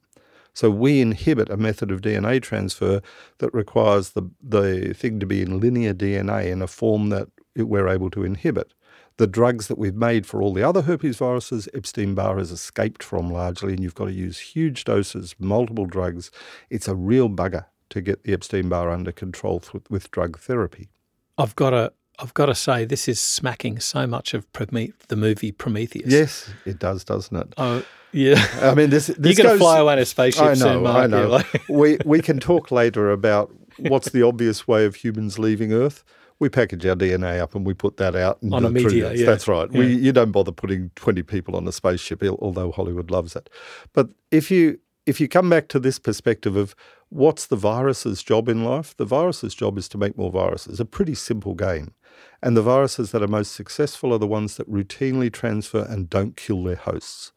So 0.54 0.70
we 0.70 1.00
inhibit 1.00 1.50
a 1.50 1.56
method 1.56 1.90
of 1.90 2.02
DNA 2.02 2.42
transfer 2.42 3.00
that 3.38 3.54
requires 3.54 4.10
the, 4.10 4.30
the 4.44 4.94
thing 4.94 5.22
to 5.22 5.26
be 5.26 5.42
in 5.42 5.62
linear 5.62 5.94
DNA 5.94 6.48
in 6.48 6.62
a 6.62 6.68
form 6.68 7.08
that 7.10 7.30
we're 7.56 7.88
able 7.88 8.10
to 8.10 8.26
inhibit. 8.26 8.74
The 9.16 9.28
drugs 9.28 9.70
that 9.70 9.78
we've 9.78 9.96
made 9.96 10.26
for 10.26 10.42
all 10.42 10.54
the 10.54 10.68
other 10.68 10.82
herpes 10.82 11.20
viruses, 11.20 11.70
Epstein 11.74 12.14
Barr 12.14 12.40
has 12.40 12.52
escaped 12.52 13.04
from 13.04 13.30
largely, 13.30 13.72
and 13.72 13.82
you've 13.82 13.96
got 13.96 14.06
to 14.06 14.14
use 14.14 14.38
huge 14.40 14.84
doses, 14.84 15.34
multiple 15.40 15.86
drugs. 15.86 16.30
It's 16.70 16.90
a 16.90 16.96
real 16.96 17.30
bugger 17.30 17.68
to 17.92 18.02
get 18.02 18.24
the 18.24 18.34
Epstein 18.34 18.68
Barr 18.68 18.90
under 18.90 19.14
control 19.14 19.64
with, 19.72 19.90
with 19.90 20.12
drug 20.12 20.38
therapy. 20.38 20.90
I've 21.38 21.56
got 21.56 21.70
to 21.70 21.94
I've 22.20 22.34
got 22.34 22.48
to 22.48 22.56
say 22.56 22.86
this 22.86 23.08
is 23.08 23.20
smacking 23.20 23.80
so 23.80 24.08
much 24.08 24.34
of 24.34 24.52
Prome- 24.52 24.94
the 25.08 25.16
movie 25.16 25.52
Prometheus. 25.52 26.12
Yes, 26.12 26.50
it 26.66 26.80
does, 26.80 27.04
doesn't 27.04 27.36
it? 27.38 27.54
Oh, 27.58 27.84
yeah. 28.12 28.44
I 28.62 28.74
mean, 28.74 28.90
this, 28.90 29.08
this 29.20 29.38
You're 29.38 29.46
going 29.46 29.58
to 29.58 29.60
fly 29.60 29.80
away 29.80 29.94
in 29.94 30.00
a 30.00 30.06
spaceship 30.06 30.44
I 30.44 30.50
know, 30.50 30.56
soon, 30.56 30.84
Mark. 30.84 31.04
I 31.04 31.08
know. 31.08 31.28
Like- 31.30 31.64
we 31.70 31.98
we 32.06 32.22
can 32.22 32.40
talk 32.40 32.72
later 32.72 33.12
about 33.12 33.54
what's 33.80 34.10
the 34.10 34.24
obvious 34.24 34.68
way 34.68 34.86
of 34.86 34.96
humans 34.96 35.38
leaving 35.38 35.74
Earth. 35.74 36.04
We 36.40 36.50
package 36.50 36.86
our 36.86 36.96
DNA 36.96 37.40
up 37.40 37.56
and 37.56 37.66
we 37.66 37.74
put 37.74 37.98
that 37.98 38.16
out 38.16 38.38
On 38.52 38.64
a 38.64 38.70
meteor, 38.70 39.12
yeah. 39.12 39.26
That's 39.26 39.48
right. 39.48 39.72
We 39.72 39.96
you 39.96 40.12
don't 40.12 40.32
bother 40.32 40.52
putting 40.52 40.92
twenty 40.96 41.24
people 41.24 41.56
on 41.56 41.68
a 41.68 41.72
spaceship, 41.72 42.24
although 42.24 42.72
Hollywood 42.72 43.10
loves 43.10 43.36
it. 43.36 43.50
But 43.94 44.10
if 44.30 44.52
you 44.52 44.80
if 45.08 45.20
you 45.20 45.28
come 45.28 45.50
back 45.50 45.68
to 45.70 45.80
this 45.80 45.98
perspective 45.98 46.56
of 46.56 46.76
what's 47.10 47.48
the 47.48 47.56
virus's 47.56 48.24
job 48.24 48.50
in 48.50 48.64
life, 48.64 48.96
the 48.96 49.06
virus's 49.06 49.56
job 49.56 49.78
is 49.78 49.88
to 49.90 49.98
make 49.98 50.18
more 50.18 50.32
viruses. 50.32 50.80
A 50.80 50.86
pretty 50.86 51.16
simple 51.16 51.54
game. 51.54 51.94
And 52.42 52.56
the 52.56 52.62
viruses 52.62 53.12
that 53.12 53.24
are 53.24 53.28
most 53.28 53.54
successful 53.54 54.14
are 54.14 54.18
the 54.18 54.28
ones 54.28 54.58
that 54.58 54.70
routinely 54.72 55.32
transfer 55.32 55.86
and 55.90 56.10
don't 56.10 56.36
kill 56.36 56.64
their 56.64 56.76
hosts. 56.76 57.32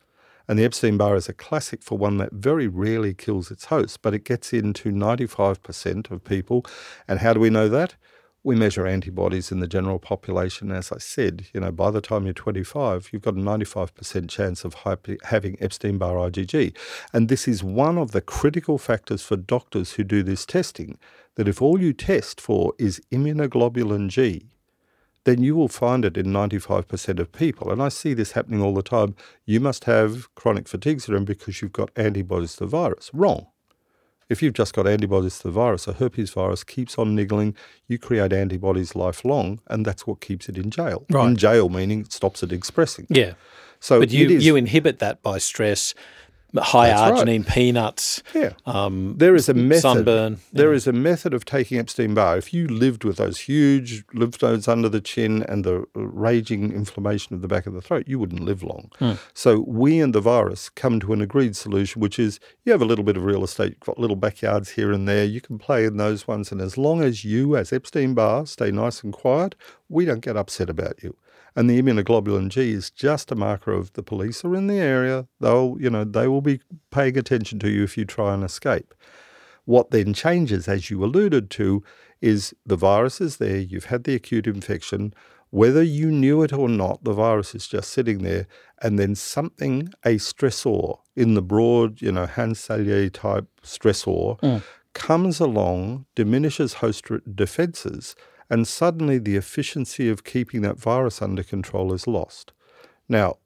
And 0.48 0.59
the 0.59 0.64
Epstein 0.64 0.96
Barr 0.96 1.14
is 1.14 1.28
a 1.28 1.33
classic 1.33 1.83
for 1.83 1.96
one 1.96 2.16
that 2.16 2.33
very 2.33 2.66
rarely 2.66 3.14
kills 3.14 3.50
its 3.50 3.66
host, 3.66 4.02
but 4.02 4.14
it 4.14 4.24
gets 4.24 4.52
into 4.52 4.90
95% 4.90 6.11
of 6.11 6.24
people. 6.24 6.66
And 7.06 7.20
how 7.20 7.33
do 7.33 7.40
we 7.40 7.50
know 7.50 7.68
that? 7.68 7.94
We 8.42 8.57
measure 8.57 8.87
antibodies 8.87 9.53
in 9.53 9.61
the 9.61 9.66
general 9.66 9.98
population. 9.98 10.72
As 10.72 10.90
I 10.90 10.96
said, 10.96 11.48
you 11.53 11.61
know, 11.61 11.70
by 11.70 11.90
the 11.90 12.00
time 12.00 12.24
you're 12.24 12.33
25, 12.33 13.11
you've 13.12 13.20
got 13.20 13.35
a 13.35 13.38
95% 13.38 14.31
chance 14.31 14.64
of 14.64 14.76
having 15.24 15.59
Epstein 15.61 15.98
Barr 15.98 16.16
IgG. 16.31 16.74
And 17.12 17.29
this 17.29 17.46
is 17.46 17.62
one 17.62 17.98
of 17.98 18.12
the 18.12 18.22
critical 18.22 18.79
factors 18.79 19.22
for 19.22 19.37
doctors 19.37 19.92
who 19.92 20.05
do 20.05 20.22
this 20.22 20.46
testing 20.46 20.98
that 21.35 21.48
if 21.48 21.61
all 21.61 21.79
you 21.79 21.92
test 21.92 22.40
for 22.40 22.72
is 22.79 23.03
immunoglobulin 23.12 24.09
G, 24.09 24.46
then 25.24 25.42
you 25.42 25.55
will 25.55 25.68
find 25.68 26.07
it 26.07 26.16
in 26.16 26.26
95% 26.29 27.18
of 27.18 27.33
people. 27.33 27.70
And 27.70 27.83
I 27.83 27.90
see 27.90 28.14
this 28.14 28.33
happening 28.33 28.62
all 28.62 28.72
the 28.72 28.83
time. 28.83 29.16
You 29.44 29.61
must 29.61 29.85
have 29.85 30.35
chronic 30.35 30.66
fatigue 30.66 31.03
syndrome 31.03 31.26
because 31.26 31.61
you've 31.61 31.74
got 31.74 31.90
antibodies 31.94 32.55
to 32.55 32.61
the 32.61 32.70
virus. 32.70 33.11
Wrong. 33.12 33.48
If 34.30 34.42
you've 34.42 34.54
just 34.54 34.72
got 34.74 34.86
antibodies 34.86 35.38
to 35.38 35.48
the 35.48 35.50
virus, 35.50 35.86
a 35.88 35.92
herpes 35.92 36.30
virus 36.30 36.64
keeps 36.64 36.96
on 36.96 37.14
niggling, 37.14 37.54
you 37.88 37.98
create 37.98 38.32
antibodies 38.32 38.94
lifelong, 38.94 39.60
and 39.66 39.84
that's 39.84 40.06
what 40.06 40.20
keeps 40.20 40.48
it 40.48 40.56
in 40.56 40.70
jail. 40.70 41.04
Right. 41.10 41.26
In 41.28 41.36
jail, 41.36 41.68
meaning 41.68 42.00
it 42.02 42.12
stops 42.12 42.42
it 42.42 42.52
expressing. 42.52 43.06
yeah. 43.10 43.34
So 43.80 43.98
But 43.98 44.10
you, 44.10 44.28
you 44.28 44.56
inhibit 44.56 44.98
that 44.98 45.22
by 45.22 45.38
stress, 45.38 45.94
high 46.56 46.88
That's 46.88 47.12
right. 47.20 47.26
arginine 47.28 47.46
peanuts, 47.46 48.22
yeah. 48.34 48.52
um, 48.66 49.14
There 49.18 49.34
is 49.34 49.48
a 49.48 49.54
method. 49.54 49.82
sunburn. 49.82 50.38
There 50.52 50.72
is 50.72 50.86
a 50.86 50.92
method 50.92 51.32
of 51.34 51.44
taking 51.44 51.78
Epstein 51.78 52.14
Barr. 52.14 52.36
If 52.38 52.52
you 52.52 52.66
lived 52.66 53.04
with 53.04 53.18
those 53.18 53.40
huge 53.40 54.04
lymph 54.14 54.42
nodes 54.42 54.66
under 54.66 54.88
the 54.88 55.00
chin 55.00 55.42
and 55.44 55.64
the 55.64 55.84
raging 55.94 56.72
inflammation 56.72 57.34
of 57.34 57.42
the 57.42 57.48
back 57.48 57.66
of 57.66 57.72
the 57.74 57.80
throat, 57.80 58.04
you 58.08 58.18
wouldn't 58.18 58.40
live 58.42 58.62
long. 58.62 58.90
So 59.34 59.60
we 59.60 60.00
and 60.00 60.14
the 60.14 60.20
virus 60.20 60.68
come 60.68 60.98
to 61.00 61.12
an 61.12 61.20
agreed 61.20 61.56
solution, 61.56 62.00
which 62.00 62.18
is 62.18 62.40
you 62.64 62.72
have 62.72 62.82
a 62.82 62.86
little 62.86 63.04
bit 63.04 63.16
of 63.16 63.24
real 63.24 63.44
estate, 63.44 63.70
you've 63.70 63.80
got 63.80 63.98
little 63.98 64.16
backyards 64.16 64.70
here 64.70 64.90
and 64.92 65.06
there. 65.08 65.24
You 65.24 65.40
can 65.40 65.58
play 65.58 65.84
in 65.84 65.96
those 65.98 66.26
ones, 66.26 66.50
and 66.50 66.60
as 66.60 66.76
long 66.76 67.02
as 67.02 67.24
you, 67.24 67.56
as 67.56 67.72
Epstein 67.72 68.14
Barr, 68.14 68.46
stay 68.46 68.70
nice 68.70 69.02
and 69.02 69.12
quiet, 69.12 69.54
we 69.88 70.04
don't 70.04 70.20
get 70.20 70.36
upset 70.36 70.68
about 70.70 71.02
you. 71.02 71.16
And 71.56 71.68
the 71.68 71.80
immunoglobulin 71.80 72.48
G 72.48 72.72
is 72.72 72.90
just 72.90 73.32
a 73.32 73.34
marker 73.34 73.72
of 73.72 73.92
the 73.94 74.02
police 74.02 74.44
are 74.44 74.54
in 74.54 74.66
the 74.66 74.78
area. 74.78 75.26
They'll, 75.40 75.76
you 75.80 75.90
know, 75.90 76.04
they 76.04 76.28
will 76.28 76.42
be 76.42 76.60
paying 76.90 77.18
attention 77.18 77.58
to 77.60 77.70
you 77.70 77.82
if 77.82 77.96
you 77.98 78.04
try 78.04 78.34
and 78.34 78.44
escape. 78.44 78.94
What 79.64 79.90
then 79.90 80.14
changes, 80.14 80.68
as 80.68 80.90
you 80.90 81.04
alluded 81.04 81.50
to, 81.50 81.82
is 82.20 82.54
the 82.64 82.76
virus 82.76 83.20
is 83.20 83.36
there, 83.38 83.58
you've 83.58 83.86
had 83.86 84.04
the 84.04 84.14
acute 84.14 84.46
infection. 84.46 85.14
Whether 85.50 85.82
you 85.82 86.10
knew 86.10 86.42
it 86.42 86.52
or 86.52 86.68
not, 86.68 87.02
the 87.02 87.12
virus 87.12 87.54
is 87.54 87.66
just 87.66 87.90
sitting 87.90 88.18
there, 88.18 88.46
and 88.80 88.98
then 88.98 89.14
something, 89.14 89.92
a 90.04 90.16
stressor 90.16 90.98
in 91.16 91.34
the 91.34 91.42
broad, 91.42 92.00
you 92.00 92.12
know, 92.12 92.26
Hans 92.26 92.66
Selye 92.66 93.12
type 93.12 93.46
stressor, 93.62 94.40
mm. 94.40 94.62
comes 94.94 95.40
along, 95.40 96.06
diminishes 96.14 96.74
host 96.74 97.06
defenses, 97.34 98.14
and 98.50 98.66
suddenly 98.66 99.18
the 99.18 99.36
efficiency 99.36 100.08
of 100.08 100.24
keeping 100.24 100.62
that 100.62 100.78
virus 100.78 101.22
under 101.22 101.42
control 101.42 101.92
is 101.92 102.06
lost. 102.06 102.52
Now, 103.08 103.36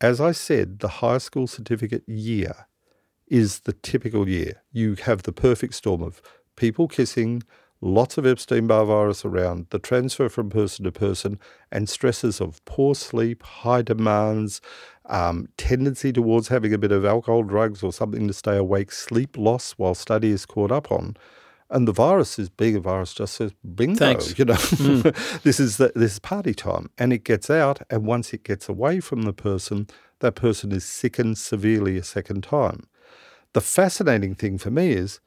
as 0.00 0.20
I 0.20 0.32
said, 0.32 0.78
the 0.78 0.88
high 0.88 1.18
school 1.18 1.46
certificate 1.46 2.08
year 2.08 2.66
is 3.26 3.60
the 3.60 3.72
typical 3.72 4.28
year. 4.28 4.62
You 4.72 4.94
have 4.94 5.22
the 5.22 5.32
perfect 5.32 5.74
storm 5.74 6.02
of 6.02 6.22
people 6.56 6.88
kissing, 6.88 7.42
lots 7.80 8.16
of 8.16 8.26
Epstein 8.26 8.66
Barr 8.66 8.84
virus 8.84 9.24
around, 9.24 9.66
the 9.70 9.78
transfer 9.78 10.28
from 10.28 10.50
person 10.50 10.84
to 10.84 10.92
person, 10.92 11.38
and 11.72 11.88
stresses 11.88 12.40
of 12.40 12.64
poor 12.64 12.94
sleep, 12.94 13.42
high 13.42 13.82
demands, 13.82 14.60
um, 15.06 15.48
tendency 15.56 16.12
towards 16.12 16.48
having 16.48 16.72
a 16.72 16.78
bit 16.78 16.92
of 16.92 17.04
alcohol, 17.04 17.42
drugs, 17.42 17.82
or 17.82 17.92
something 17.92 18.26
to 18.28 18.32
stay 18.32 18.56
awake, 18.56 18.92
sleep 18.92 19.36
loss 19.36 19.72
while 19.72 19.94
study 19.94 20.30
is 20.30 20.46
caught 20.46 20.72
up 20.72 20.92
on. 20.92 21.16
And 21.70 21.88
the 21.88 21.92
virus 21.92 22.38
is 22.38 22.50
being 22.50 22.76
a 22.76 22.80
virus 22.80 23.14
just 23.14 23.34
says 23.34 23.52
bingo, 23.74 23.98
Thanks. 23.98 24.38
you 24.38 24.44
know. 24.44 24.54
Hmm. 24.54 25.00
this 25.44 25.58
is 25.58 25.78
the, 25.78 25.92
this 25.94 26.12
is 26.12 26.18
party 26.18 26.54
time, 26.54 26.90
and 26.98 27.12
it 27.12 27.24
gets 27.24 27.48
out, 27.50 27.80
and 27.90 28.04
once 28.04 28.32
it 28.32 28.44
gets 28.44 28.68
away 28.68 29.00
from 29.00 29.22
the 29.22 29.32
person, 29.32 29.88
that 30.20 30.34
person 30.34 30.72
is 30.72 30.84
sickened 30.84 31.38
severely 31.38 31.96
a 31.96 32.02
second 32.02 32.44
time. 32.44 32.86
The 33.54 33.60
fascinating 33.60 34.34
thing 34.34 34.58
for 34.58 34.70
me 34.70 34.92
is 34.92 35.20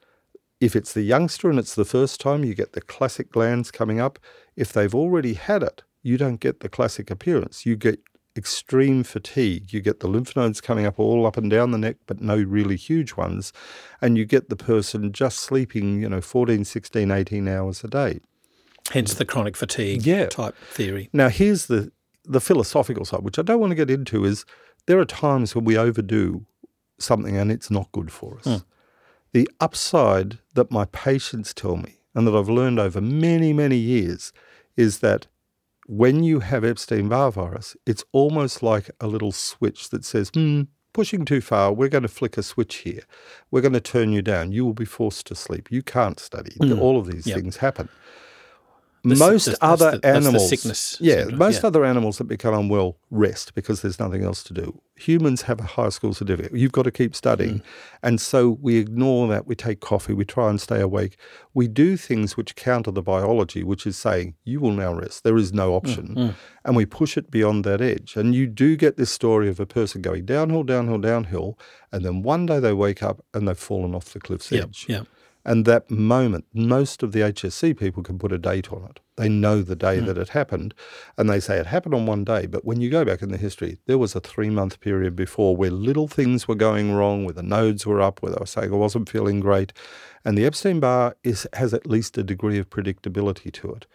if 0.60 0.76
it's 0.76 0.94
the 0.94 1.02
youngster 1.02 1.50
and 1.50 1.60
it's 1.60 1.76
the 1.76 1.86
first 1.86 2.20
time, 2.20 2.44
you 2.44 2.54
get 2.54 2.74
the 2.74 2.82
classic 2.82 3.32
glands 3.32 3.72
coming 3.72 4.00
up. 4.00 4.20
If 4.56 4.74
they've 4.74 4.94
already 4.96 5.34
had 5.34 5.64
it, 5.64 5.84
you 6.02 6.18
don't 6.18 6.40
get 6.40 6.60
the 6.60 6.70
classic 6.70 7.12
appearance. 7.12 7.66
You 7.66 7.76
get 7.76 8.00
extreme 8.38 9.04
fatigue. 9.04 9.74
You 9.74 9.82
get 9.82 10.00
the 10.00 10.08
lymph 10.08 10.36
nodes 10.36 10.62
coming 10.62 10.86
up 10.86 11.00
all 11.00 11.26
up 11.26 11.38
and 11.38 11.50
down 11.50 11.72
the 11.72 11.78
neck, 11.78 11.98
but 12.06 12.22
no 12.22 12.36
really 12.38 12.76
huge 12.76 13.16
ones. 13.16 13.52
And 14.02 14.18
you 14.18 14.26
get 14.26 14.50
the 14.50 14.56
person 14.56 15.12
just 15.12 15.40
sleeping, 15.40 16.02
you 16.02 16.10
know, 16.10 16.22
14, 16.22 16.64
16, 16.66 17.12
18 17.12 17.48
hours 17.48 17.84
a 17.84 17.88
day. 17.88 18.20
Hence 18.92 19.14
the 19.14 19.26
chronic 19.26 19.58
fatigue 19.58 20.06
Yeah. 20.06 20.28
type 20.28 20.56
theory. 20.72 21.10
Now, 21.12 21.30
here's 21.30 21.66
the, 21.66 21.92
the 22.24 22.40
philosophical 22.42 23.04
side, 23.06 23.22
which 23.22 23.38
I 23.40 23.42
don't 23.42 23.60
want 23.60 23.72
to 23.72 23.76
get 23.76 23.90
into, 23.90 24.24
is 24.24 24.46
there 24.86 25.00
are 25.00 25.06
times 25.06 25.56
when 25.56 25.66
we 25.66 25.78
overdo 25.78 26.46
something 27.00 27.36
and 27.36 27.52
it's 27.52 27.70
not 27.70 27.92
good 27.92 28.12
for 28.12 28.38
us. 28.40 28.46
Hmm. 28.46 28.56
The 29.34 29.50
upside 29.60 30.40
that 30.56 30.72
my 30.72 30.86
patients 30.86 31.54
tell 31.54 31.76
me 31.76 32.00
and 32.16 32.26
that 32.26 32.36
I've 32.36 32.50
learned 32.50 32.80
over 32.80 33.02
many, 33.02 33.52
many 33.54 33.76
years 33.78 34.32
is 34.78 35.00
that 35.00 35.28
when 35.88 36.24
you 36.24 36.42
have 36.42 36.64
Epstein 36.64 37.10
Barr 37.10 37.32
virus, 37.32 37.76
it's 37.86 38.04
almost 38.12 38.62
like 38.62 38.92
a 39.02 39.08
little 39.08 39.32
switch 39.32 39.90
that 39.90 40.06
says, 40.06 40.30
hmm, 40.34 40.64
pushing 40.94 41.26
too 41.26 41.42
far, 41.42 41.72
we're 41.74 41.90
going 41.90 42.02
to 42.04 42.08
flick 42.10 42.38
a 42.38 42.44
switch 42.44 42.76
here. 42.78 43.04
We're 43.52 43.62
going 43.62 43.74
to 43.74 43.80
turn 43.82 44.12
you 44.12 44.22
down. 44.22 44.52
You 44.52 44.66
will 44.66 44.74
be 44.74 44.86
forced 44.86 45.28
to 45.28 45.36
sleep. 45.36 45.72
You 45.72 45.82
can't 45.82 46.20
study. 46.20 46.56
All 46.80 47.00
of 47.00 47.08
these 47.08 47.26
Yep. 47.28 47.38
things 47.38 47.58
happen. 47.58 47.90
Most 49.16 49.56
other 49.62 49.98
the- 49.98 50.06
animals, 50.08 50.50
sickness 50.50 50.98
yeah, 51.00 51.16
syndrome, 51.20 51.38
most 51.40 51.62
yeah. 51.62 51.68
other 51.68 51.86
animals 51.86 52.18
that 52.18 52.26
become 52.26 52.54
unwell 52.54 52.98
rest 53.12 53.54
because 53.56 53.82
there's 53.82 54.00
nothing 54.00 54.24
else 54.24 54.44
to 54.44 54.54
do. 54.54 54.82
Humans 54.96 55.44
have 55.44 55.60
a 55.60 55.64
high 55.64 55.90
school 55.90 56.14
certificate. 56.14 56.54
You've 56.56 56.72
got 56.72 56.84
to 56.84 56.92
keep 56.92 57.16
studying, 57.16 57.60
Mm. 57.60 57.64
and 58.04 58.22
so 58.22 58.58
we 58.62 58.78
ignore 58.78 59.28
that. 59.28 59.46
We 59.48 59.56
take 59.56 59.80
coffee. 59.80 60.14
We 60.14 60.26
try 60.26 60.50
and 60.50 60.60
stay 60.60 60.82
awake. 60.82 61.18
We 61.54 61.68
do 61.68 61.98
things 61.98 62.36
which 62.36 62.56
counter 62.56 62.92
the 62.92 63.02
biology, 63.04 63.64
which 63.64 63.86
is 63.86 63.96
saying 63.98 64.36
you 64.44 64.60
will 64.60 64.72
now 64.74 64.94
rest. 64.94 65.24
There 65.24 65.38
is 65.38 65.52
Mm, 65.52 65.56
no 65.56 65.76
option, 65.76 66.36
and 66.66 66.76
we 66.76 66.86
push 66.86 67.18
it 67.18 67.30
beyond 67.30 67.64
that 67.66 67.82
edge. 67.82 68.16
And 68.16 68.34
you 68.34 68.48
do 68.48 68.76
get 68.76 68.98
this 68.98 69.12
story 69.12 69.48
of 69.50 69.60
a 69.60 69.66
person 69.66 70.02
going 70.02 70.26
downhill, 70.26 70.64
downhill, 70.64 70.98
downhill, 70.98 71.60
and 71.92 72.04
then 72.04 72.24
one 72.24 72.46
day 72.48 72.60
they 72.60 72.74
wake 72.74 73.04
up 73.04 73.24
and 73.34 73.48
they've 73.48 73.58
fallen 73.58 73.94
off 73.94 74.12
the 74.14 74.20
cliff's 74.20 74.52
Yep, 74.52 74.64
edge. 74.64 74.86
yep. 74.90 75.08
And 75.48 75.64
that 75.64 75.90
moment, 75.90 76.44
most 76.54 77.04
of 77.04 77.14
the 77.14 77.22
HSC 77.22 77.80
people 77.80 78.04
can 78.04 78.20
put 78.20 78.34
a 78.34 78.38
date 78.38 78.74
on 78.74 78.84
it. 78.84 79.00
They 79.16 79.30
know 79.30 79.62
the 79.62 79.78
day 79.78 79.98
hmm. 79.98 80.06
that 80.06 80.18
it 80.18 80.30
happened, 80.30 80.74
and 81.18 81.30
they 81.30 81.40
say 81.40 81.58
it 81.58 81.66
happened 81.66 81.96
on 81.96 82.06
one 82.06 82.26
day. 82.26 82.48
But 82.48 82.66
when 82.66 82.82
you 82.82 82.90
go 82.90 83.06
back 83.06 83.22
in 83.22 83.32
the 83.32 83.38
history, 83.38 83.80
there 83.86 83.98
was 83.98 84.14
a 84.14 84.20
three 84.20 84.50
month 84.50 84.82
period 84.82 85.16
before 85.16 85.56
where 85.56 85.72
little 85.72 86.10
things 86.10 86.50
were 86.50 86.56
going 86.56 86.94
wrong, 86.94 87.24
where 87.24 87.34
the 87.34 87.42
nodes 87.42 87.86
were 87.86 88.02
up, 88.02 88.22
where 88.22 88.34
they 88.34 88.40
were 88.40 88.46
saying 88.46 88.74
I 88.74 88.76
wasn't 88.76 89.10
feeling 89.10 89.40
great. 89.40 89.72
And 90.26 90.38
the 90.38 90.46
Epstein 90.46 90.82
Barr 90.82 91.16
is, 91.24 91.48
has 91.54 91.74
at 91.74 91.88
least 91.88 92.18
a 92.18 92.24
degree 92.24 92.60
of 92.60 92.70
predictability 92.70 93.52
to 93.54 93.72
it. 93.72 93.88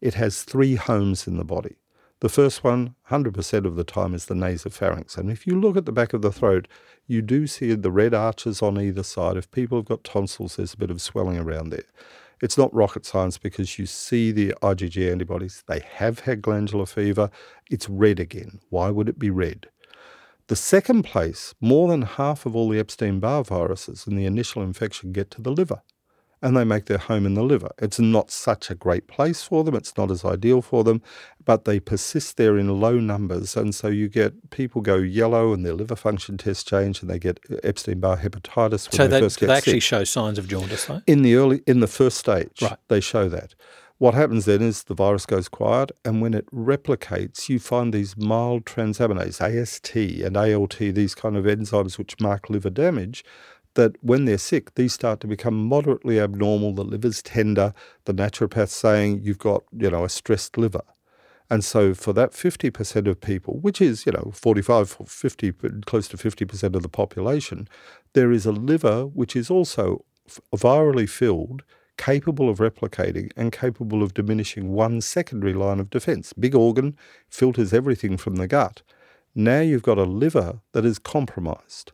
It 0.00 0.14
has 0.14 0.44
three 0.44 0.76
homes 0.76 1.26
in 1.26 1.38
the 1.38 1.44
body. 1.44 1.76
The 2.20 2.28
first 2.28 2.62
one, 2.62 2.96
100% 3.10 3.64
of 3.64 3.76
the 3.76 3.84
time, 3.84 4.12
is 4.12 4.26
the 4.26 4.34
nasopharynx. 4.34 5.16
And 5.16 5.30
if 5.30 5.46
you 5.46 5.58
look 5.58 5.78
at 5.78 5.86
the 5.86 5.92
back 5.92 6.12
of 6.12 6.20
the 6.20 6.30
throat, 6.30 6.68
you 7.06 7.22
do 7.22 7.46
see 7.46 7.74
the 7.74 7.90
red 7.90 8.12
arches 8.12 8.60
on 8.60 8.78
either 8.78 9.02
side. 9.02 9.38
If 9.38 9.50
people 9.50 9.78
have 9.78 9.86
got 9.86 10.04
tonsils, 10.04 10.56
there's 10.56 10.74
a 10.74 10.76
bit 10.76 10.90
of 10.90 11.00
swelling 11.00 11.38
around 11.38 11.70
there. 11.70 11.86
It's 12.42 12.58
not 12.58 12.74
rocket 12.74 13.06
science 13.06 13.38
because 13.38 13.78
you 13.78 13.86
see 13.86 14.32
the 14.32 14.54
IgG 14.62 15.10
antibodies. 15.10 15.64
They 15.66 15.80
have 15.80 16.20
had 16.20 16.42
glandular 16.42 16.86
fever. 16.86 17.30
It's 17.70 17.88
red 17.88 18.20
again. 18.20 18.60
Why 18.68 18.90
would 18.90 19.08
it 19.08 19.18
be 19.18 19.30
red? 19.30 19.68
The 20.48 20.56
second 20.56 21.04
place, 21.04 21.54
more 21.60 21.88
than 21.88 22.02
half 22.02 22.44
of 22.44 22.54
all 22.54 22.68
the 22.68 22.78
Epstein 22.78 23.18
Barr 23.20 23.44
viruses 23.44 24.06
in 24.06 24.16
the 24.16 24.26
initial 24.26 24.62
infection 24.62 25.12
get 25.12 25.30
to 25.32 25.42
the 25.42 25.52
liver. 25.52 25.80
And 26.42 26.56
they 26.56 26.64
make 26.64 26.86
their 26.86 26.98
home 26.98 27.26
in 27.26 27.34
the 27.34 27.42
liver. 27.42 27.70
It's 27.78 27.98
not 28.00 28.30
such 28.30 28.70
a 28.70 28.74
great 28.74 29.06
place 29.08 29.42
for 29.42 29.62
them, 29.64 29.74
it's 29.74 29.96
not 29.96 30.10
as 30.10 30.24
ideal 30.24 30.62
for 30.62 30.84
them, 30.84 31.02
but 31.44 31.64
they 31.64 31.80
persist 31.80 32.36
there 32.36 32.56
in 32.58 32.80
low 32.80 32.98
numbers. 32.98 33.56
And 33.56 33.74
so 33.74 33.88
you 33.88 34.08
get 34.08 34.50
people 34.50 34.80
go 34.80 34.96
yellow 34.96 35.52
and 35.52 35.64
their 35.64 35.74
liver 35.74 35.96
function 35.96 36.38
tests 36.38 36.64
change 36.64 37.02
and 37.02 37.10
they 37.10 37.18
get 37.18 37.40
Epstein 37.62 38.00
Barr 38.00 38.16
hepatitis 38.18 38.90
when 38.90 38.96
so 38.96 39.06
they, 39.06 39.16
they, 39.16 39.20
first 39.20 39.38
get 39.40 39.46
they 39.48 39.54
actually 39.56 39.72
sick. 39.74 39.82
show 39.82 40.04
signs 40.04 40.38
of 40.38 40.48
jaundice, 40.48 40.84
though? 40.86 41.02
In 41.06 41.22
the 41.22 41.34
early 41.34 41.62
in 41.66 41.80
the 41.80 41.86
first 41.86 42.18
stage, 42.18 42.62
Right. 42.62 42.76
they 42.88 43.00
show 43.00 43.28
that. 43.28 43.54
What 43.98 44.14
happens 44.14 44.46
then 44.46 44.62
is 44.62 44.84
the 44.84 44.94
virus 44.94 45.26
goes 45.26 45.46
quiet, 45.50 45.92
and 46.06 46.22
when 46.22 46.32
it 46.32 46.46
replicates, 46.54 47.50
you 47.50 47.58
find 47.58 47.92
these 47.92 48.16
mild 48.16 48.64
transaminase, 48.64 49.42
AST 49.42 49.94
and 50.24 50.38
ALT, 50.38 50.78
these 50.78 51.14
kind 51.14 51.36
of 51.36 51.44
enzymes 51.44 51.98
which 51.98 52.18
mark 52.18 52.48
liver 52.48 52.70
damage, 52.70 53.22
that 53.74 53.96
when 54.02 54.24
they're 54.24 54.38
sick, 54.38 54.74
these 54.74 54.92
start 54.92 55.20
to 55.20 55.26
become 55.26 55.54
moderately 55.54 56.20
abnormal. 56.20 56.72
The 56.72 56.84
liver's 56.84 57.22
tender. 57.22 57.72
The 58.04 58.14
naturopath's 58.14 58.72
saying 58.72 59.20
you've 59.22 59.38
got, 59.38 59.64
you 59.72 59.90
know, 59.90 60.04
a 60.04 60.08
stressed 60.08 60.58
liver. 60.58 60.82
And 61.48 61.64
so 61.64 61.94
for 61.94 62.12
that 62.12 62.30
50% 62.30 63.08
of 63.08 63.20
people, 63.20 63.58
which 63.58 63.80
is, 63.80 64.06
you 64.06 64.12
know, 64.12 64.30
45, 64.32 64.98
50, 65.06 65.52
close 65.84 66.06
to 66.08 66.16
50% 66.16 66.76
of 66.76 66.82
the 66.82 66.88
population, 66.88 67.68
there 68.12 68.30
is 68.30 68.46
a 68.46 68.52
liver 68.52 69.06
which 69.06 69.34
is 69.34 69.50
also 69.50 70.04
virally 70.54 71.08
filled, 71.08 71.64
capable 71.96 72.48
of 72.48 72.58
replicating 72.58 73.30
and 73.36 73.50
capable 73.50 74.02
of 74.02 74.14
diminishing 74.14 74.72
one 74.72 75.00
secondary 75.00 75.52
line 75.52 75.80
of 75.80 75.90
defense. 75.90 76.32
Big 76.32 76.54
organ 76.54 76.96
filters 77.28 77.72
everything 77.72 78.16
from 78.16 78.36
the 78.36 78.46
gut. 78.46 78.82
Now 79.34 79.60
you've 79.60 79.82
got 79.82 79.98
a 79.98 80.04
liver 80.04 80.60
that 80.72 80.84
is 80.84 80.98
compromised. 81.00 81.92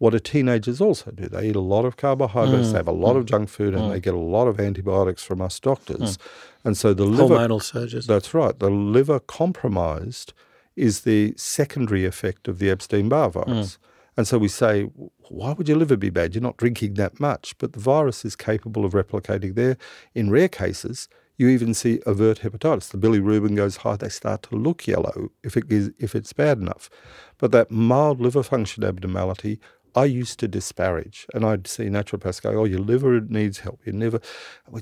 What 0.00 0.12
do 0.12 0.18
teenagers 0.18 0.80
also 0.80 1.10
do? 1.10 1.28
They 1.28 1.50
eat 1.50 1.56
a 1.56 1.60
lot 1.60 1.84
of 1.84 1.98
carbohydrates, 1.98 2.68
mm. 2.68 2.72
they 2.72 2.78
have 2.78 2.88
a 2.88 2.92
lot 2.92 3.16
of 3.16 3.26
mm. 3.26 3.28
junk 3.28 3.50
food, 3.50 3.74
and 3.74 3.92
they 3.92 3.98
mm. 3.98 4.02
get 4.02 4.14
a 4.14 4.18
lot 4.18 4.46
of 4.48 4.58
antibiotics 4.58 5.22
from 5.22 5.42
us 5.42 5.60
doctors. 5.60 6.18
And 6.64 6.74
so 6.74 6.94
the 6.94 7.04
liver 7.04 7.36
Hormonal 7.36 7.62
surges. 7.62 8.06
that's 8.06 8.32
right. 8.32 8.58
The 8.58 8.70
liver 8.70 9.20
compromised 9.20 10.32
is 10.74 11.02
the 11.02 11.34
secondary 11.36 12.06
effect 12.06 12.48
of 12.48 12.58
the 12.58 12.70
Epstein 12.70 13.10
Barr 13.10 13.28
virus. 13.28 13.78
And 14.16 14.26
so 14.26 14.38
we 14.38 14.48
say, 14.48 14.84
why 15.28 15.52
would 15.52 15.68
your 15.68 15.76
liver 15.76 15.98
be 15.98 16.08
bad? 16.08 16.34
You're 16.34 16.42
not 16.42 16.56
drinking 16.56 16.94
that 16.94 17.20
much. 17.20 17.56
But 17.58 17.74
the 17.74 17.80
virus 17.80 18.24
is 18.24 18.36
capable 18.36 18.86
of 18.86 18.92
replicating 18.92 19.54
there. 19.54 19.76
In 20.14 20.30
rare 20.30 20.48
cases, 20.48 21.08
you 21.40 21.48
even 21.48 21.72
see 21.72 22.00
overt 22.04 22.40
hepatitis. 22.40 22.90
The 22.90 22.98
bilirubin 22.98 23.56
goes 23.56 23.78
high, 23.78 23.96
they 23.96 24.10
start 24.10 24.42
to 24.44 24.56
look 24.56 24.86
yellow 24.86 25.30
if, 25.42 25.56
it 25.56 25.72
is, 25.72 25.90
if 25.98 26.14
it's 26.14 26.34
bad 26.34 26.58
enough. 26.58 26.90
But 27.38 27.50
that 27.52 27.70
mild 27.70 28.20
liver 28.20 28.42
function 28.42 28.84
abnormality, 28.84 29.58
I 29.94 30.04
used 30.04 30.38
to 30.40 30.48
disparage, 30.48 31.26
and 31.34 31.44
I'd 31.44 31.66
see 31.66 31.84
naturopaths 31.84 32.42
go, 32.42 32.50
"Oh, 32.50 32.64
your 32.64 32.80
liver 32.80 33.20
needs 33.20 33.60
help. 33.60 33.80
Your 33.84 33.94
liver, 33.96 34.20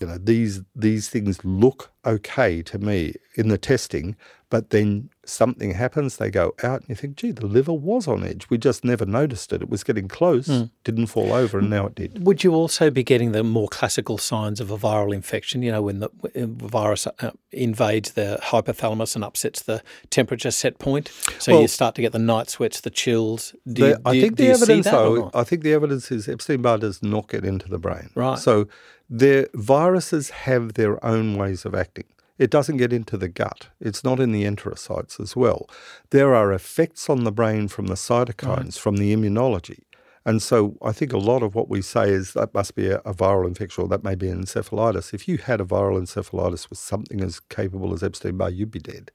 you 0.00 0.06
know, 0.06 0.18
these 0.18 0.62
these 0.76 1.08
things 1.08 1.44
look 1.44 1.90
okay 2.04 2.62
to 2.62 2.78
me 2.78 3.14
in 3.34 3.48
the 3.48 3.58
testing, 3.58 4.16
but 4.50 4.70
then 4.70 5.10
something 5.26 5.72
happens. 5.72 6.16
They 6.16 6.30
go 6.30 6.54
out, 6.62 6.80
and 6.80 6.88
you 6.88 6.94
think, 6.94 7.16
gee, 7.16 7.32
the 7.32 7.46
liver 7.46 7.72
was 7.72 8.08
on 8.08 8.24
edge. 8.24 8.46
We 8.48 8.56
just 8.56 8.82
never 8.84 9.04
noticed 9.04 9.52
it. 9.52 9.60
It 9.60 9.68
was 9.68 9.84
getting 9.84 10.08
close, 10.08 10.46
didn't 10.84 11.08
fall 11.08 11.32
over, 11.34 11.58
and 11.58 11.68
now 11.68 11.86
it 11.86 11.94
did. 11.94 12.24
Would 12.26 12.42
you 12.44 12.54
also 12.54 12.90
be 12.90 13.02
getting 13.02 13.32
the 13.32 13.44
more 13.44 13.68
classical 13.68 14.16
signs 14.16 14.58
of 14.60 14.70
a 14.70 14.78
viral 14.78 15.14
infection? 15.14 15.62
You 15.62 15.72
know, 15.72 15.82
when 15.82 15.98
the 16.00 16.08
virus 16.34 17.06
uh, 17.06 17.30
invades 17.52 18.12
the 18.12 18.38
hypothalamus 18.42 19.14
and 19.14 19.22
upsets 19.22 19.62
the 19.62 19.82
temperature 20.10 20.50
set 20.50 20.78
point, 20.78 21.10
so 21.38 21.60
you 21.60 21.68
start 21.68 21.94
to 21.96 22.00
get 22.00 22.12
the 22.12 22.18
night 22.18 22.48
sweats, 22.48 22.80
the 22.80 22.90
chills. 22.90 23.54
Do 23.70 23.82
The- 23.82 24.00
I 24.06 24.12
do 24.12 24.16
you- 24.16 24.22
think 24.22 24.36
the 24.38 24.44
you 24.44 24.50
evidence, 24.52 24.86
though. 24.86 25.30
I 25.34 25.44
think 25.44 25.62
the 25.62 25.74
evidence 25.74 26.10
is 26.10 26.26
Epstein 26.28 26.62
Barr 26.62 26.78
does 26.78 27.02
not 27.02 27.28
get 27.28 27.44
into 27.44 27.68
the 27.68 27.78
brain. 27.78 28.10
Right. 28.14 28.38
So 28.38 28.66
their 29.10 29.48
viruses 29.54 30.30
have 30.30 30.74
their 30.74 31.04
own 31.04 31.36
ways 31.36 31.64
of 31.66 31.74
acting. 31.74 32.04
It 32.38 32.50
doesn't 32.50 32.76
get 32.76 32.92
into 32.92 33.16
the 33.16 33.28
gut. 33.28 33.68
It's 33.80 34.04
not 34.04 34.20
in 34.20 34.32
the 34.32 34.44
enterocytes 34.44 35.20
as 35.20 35.34
well. 35.34 35.68
There 36.10 36.34
are 36.34 36.52
effects 36.52 37.10
on 37.10 37.24
the 37.24 37.32
brain 37.32 37.68
from 37.68 37.86
the 37.86 37.94
cytokines, 37.94 38.78
from 38.78 38.96
the 38.96 39.14
immunology. 39.14 39.82
And 40.24 40.42
so 40.42 40.76
I 40.82 40.92
think 40.92 41.12
a 41.12 41.18
lot 41.18 41.42
of 41.42 41.54
what 41.54 41.68
we 41.68 41.80
say 41.80 42.10
is 42.10 42.34
that 42.34 42.52
must 42.54 42.74
be 42.74 42.88
a, 42.88 42.98
a 42.98 43.14
viral 43.14 43.46
infection 43.46 43.84
or 43.84 43.88
that 43.88 44.04
may 44.04 44.14
be 44.14 44.28
an 44.28 44.44
encephalitis. 44.44 45.14
If 45.14 45.26
you 45.26 45.38
had 45.38 45.60
a 45.60 45.64
viral 45.64 45.98
encephalitis 45.98 46.68
with 46.68 46.78
something 46.78 47.20
as 47.22 47.40
capable 47.40 47.94
as 47.94 48.02
Epstein 48.02 48.36
Barr, 48.36 48.50
you'd 48.50 48.70
be 48.70 48.78
dead. 48.78 49.10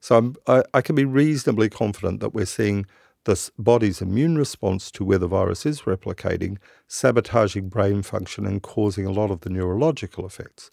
So 0.00 0.16
I'm, 0.16 0.36
I, 0.46 0.62
I 0.74 0.80
can 0.80 0.94
be 0.94 1.04
reasonably 1.04 1.68
confident 1.68 2.20
that 2.20 2.34
we're 2.34 2.46
seeing 2.46 2.86
the 3.24 3.50
body's 3.58 4.00
immune 4.00 4.38
response 4.38 4.90
to 4.92 5.04
where 5.04 5.18
the 5.18 5.26
virus 5.26 5.66
is 5.66 5.82
replicating, 5.82 6.56
sabotaging 6.86 7.68
brain 7.68 8.02
function 8.02 8.46
and 8.46 8.62
causing 8.62 9.04
a 9.04 9.12
lot 9.12 9.30
of 9.30 9.42
the 9.42 9.50
neurological 9.50 10.24
effects. 10.24 10.70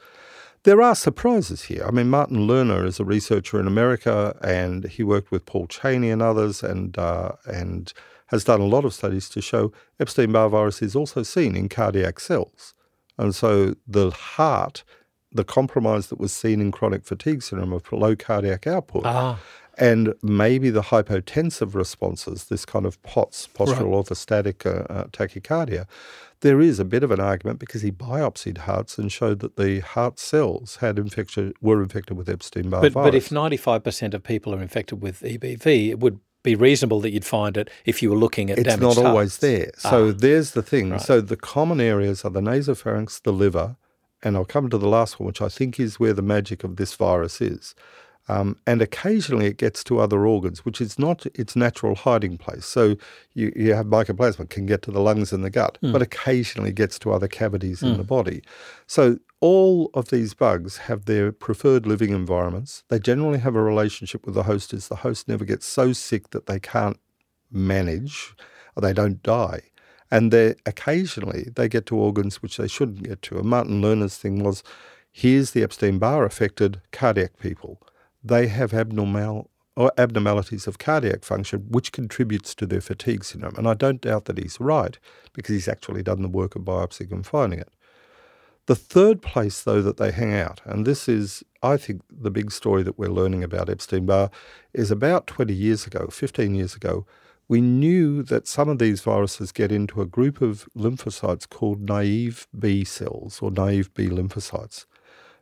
There 0.65 0.81
are 0.81 0.95
surprises 0.95 1.63
here. 1.63 1.85
I 1.87 1.91
mean, 1.91 2.09
Martin 2.09 2.47
Lerner 2.47 2.87
is 2.87 2.99
a 2.99 3.05
researcher 3.05 3.59
in 3.59 3.67
America, 3.67 4.35
and 4.41 4.85
he 4.85 5.03
worked 5.03 5.29
with 5.29 5.45
Paul 5.45 5.67
Cheney 5.67 6.09
and 6.09 6.23
others, 6.23 6.63
and 6.63 6.97
uh, 6.97 7.33
and 7.45 7.93
has 8.27 8.43
done 8.43 8.61
a 8.61 8.65
lot 8.65 8.83
of 8.83 8.91
studies 8.91 9.29
to 9.29 9.41
show 9.41 9.71
Epstein-Barr 9.99 10.49
virus 10.49 10.81
is 10.81 10.95
also 10.95 11.21
seen 11.21 11.55
in 11.55 11.69
cardiac 11.69 12.19
cells, 12.19 12.73
and 13.19 13.35
so 13.35 13.75
the 13.87 14.09
heart, 14.09 14.83
the 15.31 15.43
compromise 15.43 16.07
that 16.07 16.19
was 16.19 16.33
seen 16.33 16.59
in 16.59 16.71
chronic 16.71 17.05
fatigue 17.05 17.43
syndrome 17.43 17.71
of 17.71 17.91
low 17.91 18.15
cardiac 18.15 18.65
output, 18.65 19.03
Ah, 19.05 19.39
and 19.77 20.13
maybe 20.23 20.69
the 20.69 20.81
hypotensive 20.83 21.75
responses, 21.75 22.45
this 22.45 22.65
kind 22.65 22.85
of 22.85 23.01
POTS, 23.03 23.49
postural 23.53 23.91
orthostatic 24.03 24.65
uh, 24.65 24.83
uh, 24.93 25.03
tachycardia, 25.05 25.85
there 26.41 26.61
is 26.61 26.79
a 26.79 26.85
bit 26.85 27.03
of 27.03 27.11
an 27.11 27.19
argument 27.19 27.59
because 27.59 27.81
he 27.81 27.91
biopsied 27.91 28.59
hearts 28.59 28.97
and 28.97 29.11
showed 29.11 29.39
that 29.39 29.55
the 29.55 29.79
heart 29.81 30.19
cells 30.19 30.77
had 30.77 30.97
infection, 30.99 31.53
were 31.61 31.81
infected 31.81 32.15
with 32.17 32.29
Epstein-Barr 32.29 32.81
but 32.81 32.91
virus. 32.93 33.07
but 33.07 33.15
if 33.15 33.31
ninety 33.31 33.57
five 33.57 33.83
percent 33.83 34.13
of 34.13 34.23
people 34.23 34.53
are 34.53 34.61
infected 34.61 35.01
with 35.01 35.21
EBV, 35.21 35.89
it 35.89 35.99
would 35.99 36.19
be 36.43 36.55
reasonable 36.55 36.99
that 37.01 37.09
you'd 37.11 37.25
find 37.25 37.57
it 37.57 37.69
if 37.85 38.03
you 38.03 38.09
were 38.11 38.15
looking 38.17 38.51
at 38.51 38.59
it. 38.59 38.67
it's 38.67 38.77
not 38.77 38.97
always 38.97 39.31
hearts. 39.33 39.37
there. 39.37 39.71
So 39.77 40.09
Ah. 40.09 40.13
there's 40.15 40.51
the 40.51 40.61
thing. 40.61 40.91
Right. 40.91 41.01
So 41.01 41.19
the 41.19 41.35
common 41.37 41.81
areas 41.81 42.23
are 42.23 42.29
the 42.29 42.41
nasopharynx, 42.41 43.21
the 43.23 43.33
liver, 43.33 43.77
and 44.21 44.35
I'll 44.37 44.45
come 44.45 44.69
to 44.69 44.77
the 44.77 44.87
last 44.87 45.19
one, 45.19 45.25
which 45.25 45.41
I 45.41 45.49
think 45.49 45.79
is 45.79 45.99
where 45.99 46.13
the 46.13 46.21
magic 46.21 46.63
of 46.63 46.75
this 46.75 46.93
virus 46.93 47.41
is. 47.41 47.73
Um, 48.27 48.57
and 48.65 48.81
occasionally 48.81 49.45
it 49.45 49.57
gets 49.57 49.83
to 49.83 49.99
other 49.99 50.25
organs, 50.25 50.65
which 50.65 50.81
is 50.81 50.97
not 50.97 51.25
its 51.35 51.55
natural 51.55 51.93
hiding 51.93 52.37
place. 52.37 52.65
So 52.65 52.95
you, 53.33 53.53
you 53.55 53.73
have 53.75 53.85
mycoplasma 53.85 54.49
can 54.49 54.65
get 54.65 54.81
to 54.83 54.91
the 54.91 54.99
lungs 54.99 55.31
and 55.31 55.43
the 55.43 55.51
gut, 55.51 55.77
Hmm. 55.81 55.91
but 55.91 56.01
occasionally 56.01 56.71
gets 56.71 56.97
to 56.99 57.11
other 57.11 57.27
cavities 57.27 57.83
in 57.83 57.97
the 57.97 58.03
body. 58.03 58.41
So 58.87 59.19
all 59.41 59.91
of 59.93 60.09
these 60.09 60.33
bugs 60.33 60.77
have 60.77 61.05
their 61.05 61.31
preferred 61.31 61.85
living 61.85 62.11
environments. 62.11 62.83
They 62.89 62.97
generally 62.99 63.39
have 63.39 63.55
a 63.55 63.61
relationship 63.61 64.25
with 64.25 64.33
the 64.33 64.43
host 64.43 64.73
as 64.73 64.87
the 64.87 64.97
host 64.97 65.27
never 65.27 65.45
gets 65.45 65.67
so 65.67 65.93
sick 65.93 66.31
that 66.31 66.47
they 66.47 66.59
can't 66.59 66.97
manage 67.51 68.33
or 68.75 68.81
they 68.81 68.93
don't 68.93 69.21
die. 69.23 69.61
And 70.11 70.31
they 70.31 70.55
occasionally 70.65 71.49
they 71.55 71.67
get 71.67 71.85
to 71.87 71.95
organs 71.95 72.41
which 72.41 72.57
they 72.57 72.67
shouldn't 72.67 73.03
get 73.03 73.21
to. 73.23 73.37
And 73.39 73.45
Martin 73.49 73.81
Lerner's 73.81 74.17
thing 74.17 74.43
was 74.43 74.63
here's 75.11 75.51
the 75.51 75.63
Epstein 75.63 75.97
Barr 75.99 76.25
affected 76.25 76.81
cardiac 76.91 77.37
people. 77.39 77.81
They 78.25 78.47
have 78.47 78.73
abnormal 78.73 79.51
or 79.77 79.91
abnormalities 79.97 80.67
of 80.67 80.79
cardiac 80.79 81.23
function, 81.23 81.65
which 81.69 81.91
contributes 81.91 82.55
to 82.55 82.65
their 82.65 82.81
fatigue 82.81 83.23
syndrome. 83.23 83.55
And 83.55 83.67
I 83.67 83.75
don't 83.75 84.01
doubt 84.01 84.25
that 84.25 84.39
he's 84.39 84.59
right 84.59 84.97
because 85.33 85.53
he's 85.53 85.67
actually 85.67 86.01
done 86.01 86.21
the 86.21 86.29
work 86.29 86.55
of 86.55 86.63
biopsying 86.63 87.11
and 87.11 87.25
finding 87.25 87.59
it. 87.59 87.69
The 88.67 88.75
third 88.75 89.21
place, 89.21 89.61
though, 89.61 89.83
that 89.83 89.97
they 89.97 90.11
hang 90.11 90.33
out, 90.33 90.59
and 90.65 90.87
this 90.87 91.07
is, 91.07 91.43
I 91.61 91.77
think, 91.77 92.01
the 92.09 92.31
big 92.31 92.51
story 92.51 92.81
that 92.81 92.97
we're 92.97 93.09
learning 93.09 93.43
about 93.43 93.69
Epstein 93.69 94.07
Barr, 94.07 94.31
is 94.73 94.89
about 94.89 95.27
20 95.27 95.53
years 95.53 95.85
ago, 95.85 96.07
15 96.07 96.55
years 96.55 96.73
ago, 96.73 97.05
we 97.47 97.61
knew 97.61 98.23
that 98.23 98.47
some 98.47 98.69
of 98.69 98.79
these 98.79 99.01
viruses 99.01 99.51
get 99.51 99.71
into 99.71 100.01
a 100.01 100.07
group 100.07 100.41
of 100.41 100.67
lymphocytes 100.75 101.47
called 101.47 101.81
naive 101.81 102.47
B 102.57 102.83
cells 102.83 103.39
or 103.39 103.51
naive 103.51 103.93
B 103.93 104.07
lymphocytes. 104.07 104.85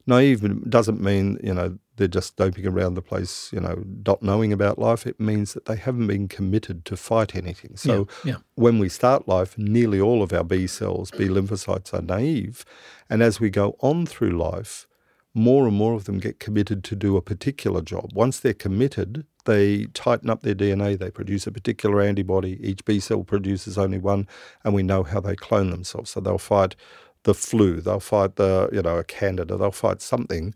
Naive 0.06 0.70
doesn't 0.70 1.02
mean, 1.02 1.40
you 1.44 1.54
know, 1.54 1.78
they're 1.96 2.08
just 2.08 2.36
doping 2.36 2.66
around 2.68 2.96
the 2.96 3.02
place, 3.02 3.52
you 3.54 3.60
know, 3.60 3.84
not 4.06 4.24
knowing 4.24 4.52
about 4.52 4.80
life. 4.80 5.06
It 5.06 5.20
means 5.20 5.54
that 5.54 5.66
they 5.66 5.76
haven't 5.76 6.08
been 6.08 6.28
committed 6.28 6.86
to 6.86 6.98
fight 6.98 7.36
anything. 7.36 7.78
So 7.78 8.08
yeah. 8.26 8.38
when 8.56 8.80
we 8.80 8.90
start 8.90 9.28
life, 9.28 9.58
nearly 9.58 10.02
all 10.02 10.24
of 10.24 10.34
our 10.34 10.44
B 10.44 10.68
cells, 10.68 11.12
B 11.12 11.28
lymphocytes 11.28 11.94
are 11.94 12.02
naive. 12.02 12.66
And 13.10 13.22
as 13.22 13.40
we 13.40 13.50
go 13.50 13.76
on 13.80 14.06
through 14.06 14.32
life, 14.38 14.88
more 15.36 15.68
and 15.68 15.76
more 15.76 15.94
of 15.94 16.06
them 16.06 16.20
get 16.20 16.40
committed 16.40 16.84
to 16.84 16.96
do 16.96 17.18
a 17.18 17.22
particular 17.22 17.82
job. 17.82 18.12
Once 18.14 18.40
they're 18.40 18.54
committed, 18.54 19.26
they 19.46 19.86
tighten 19.94 20.30
up 20.30 20.42
their 20.42 20.56
DNA, 20.56 20.98
they 20.98 21.10
produce 21.10 21.48
a 21.48 21.52
particular 21.52 22.02
antibody. 22.02 22.60
Each 22.62 22.86
B 22.86 23.00
cell 23.00 23.24
produces 23.24 23.78
only 23.78 23.98
one, 23.98 24.28
and 24.64 24.74
we 24.74 24.84
know 24.84 25.04
how 25.04 25.20
they 25.20 25.36
clone 25.36 25.72
themselves. 25.72 26.12
So 26.12 26.20
they'll 26.20 26.38
fight 26.38 26.76
the 27.24 27.34
flu, 27.34 27.82
they'll 27.82 28.00
fight 28.00 28.36
the, 28.36 28.70
you 28.72 28.82
know, 28.82 28.98
a 28.98 29.04
candida, 29.04 29.58
they'll 29.58 29.72
fight 29.72 30.02
something, 30.02 30.54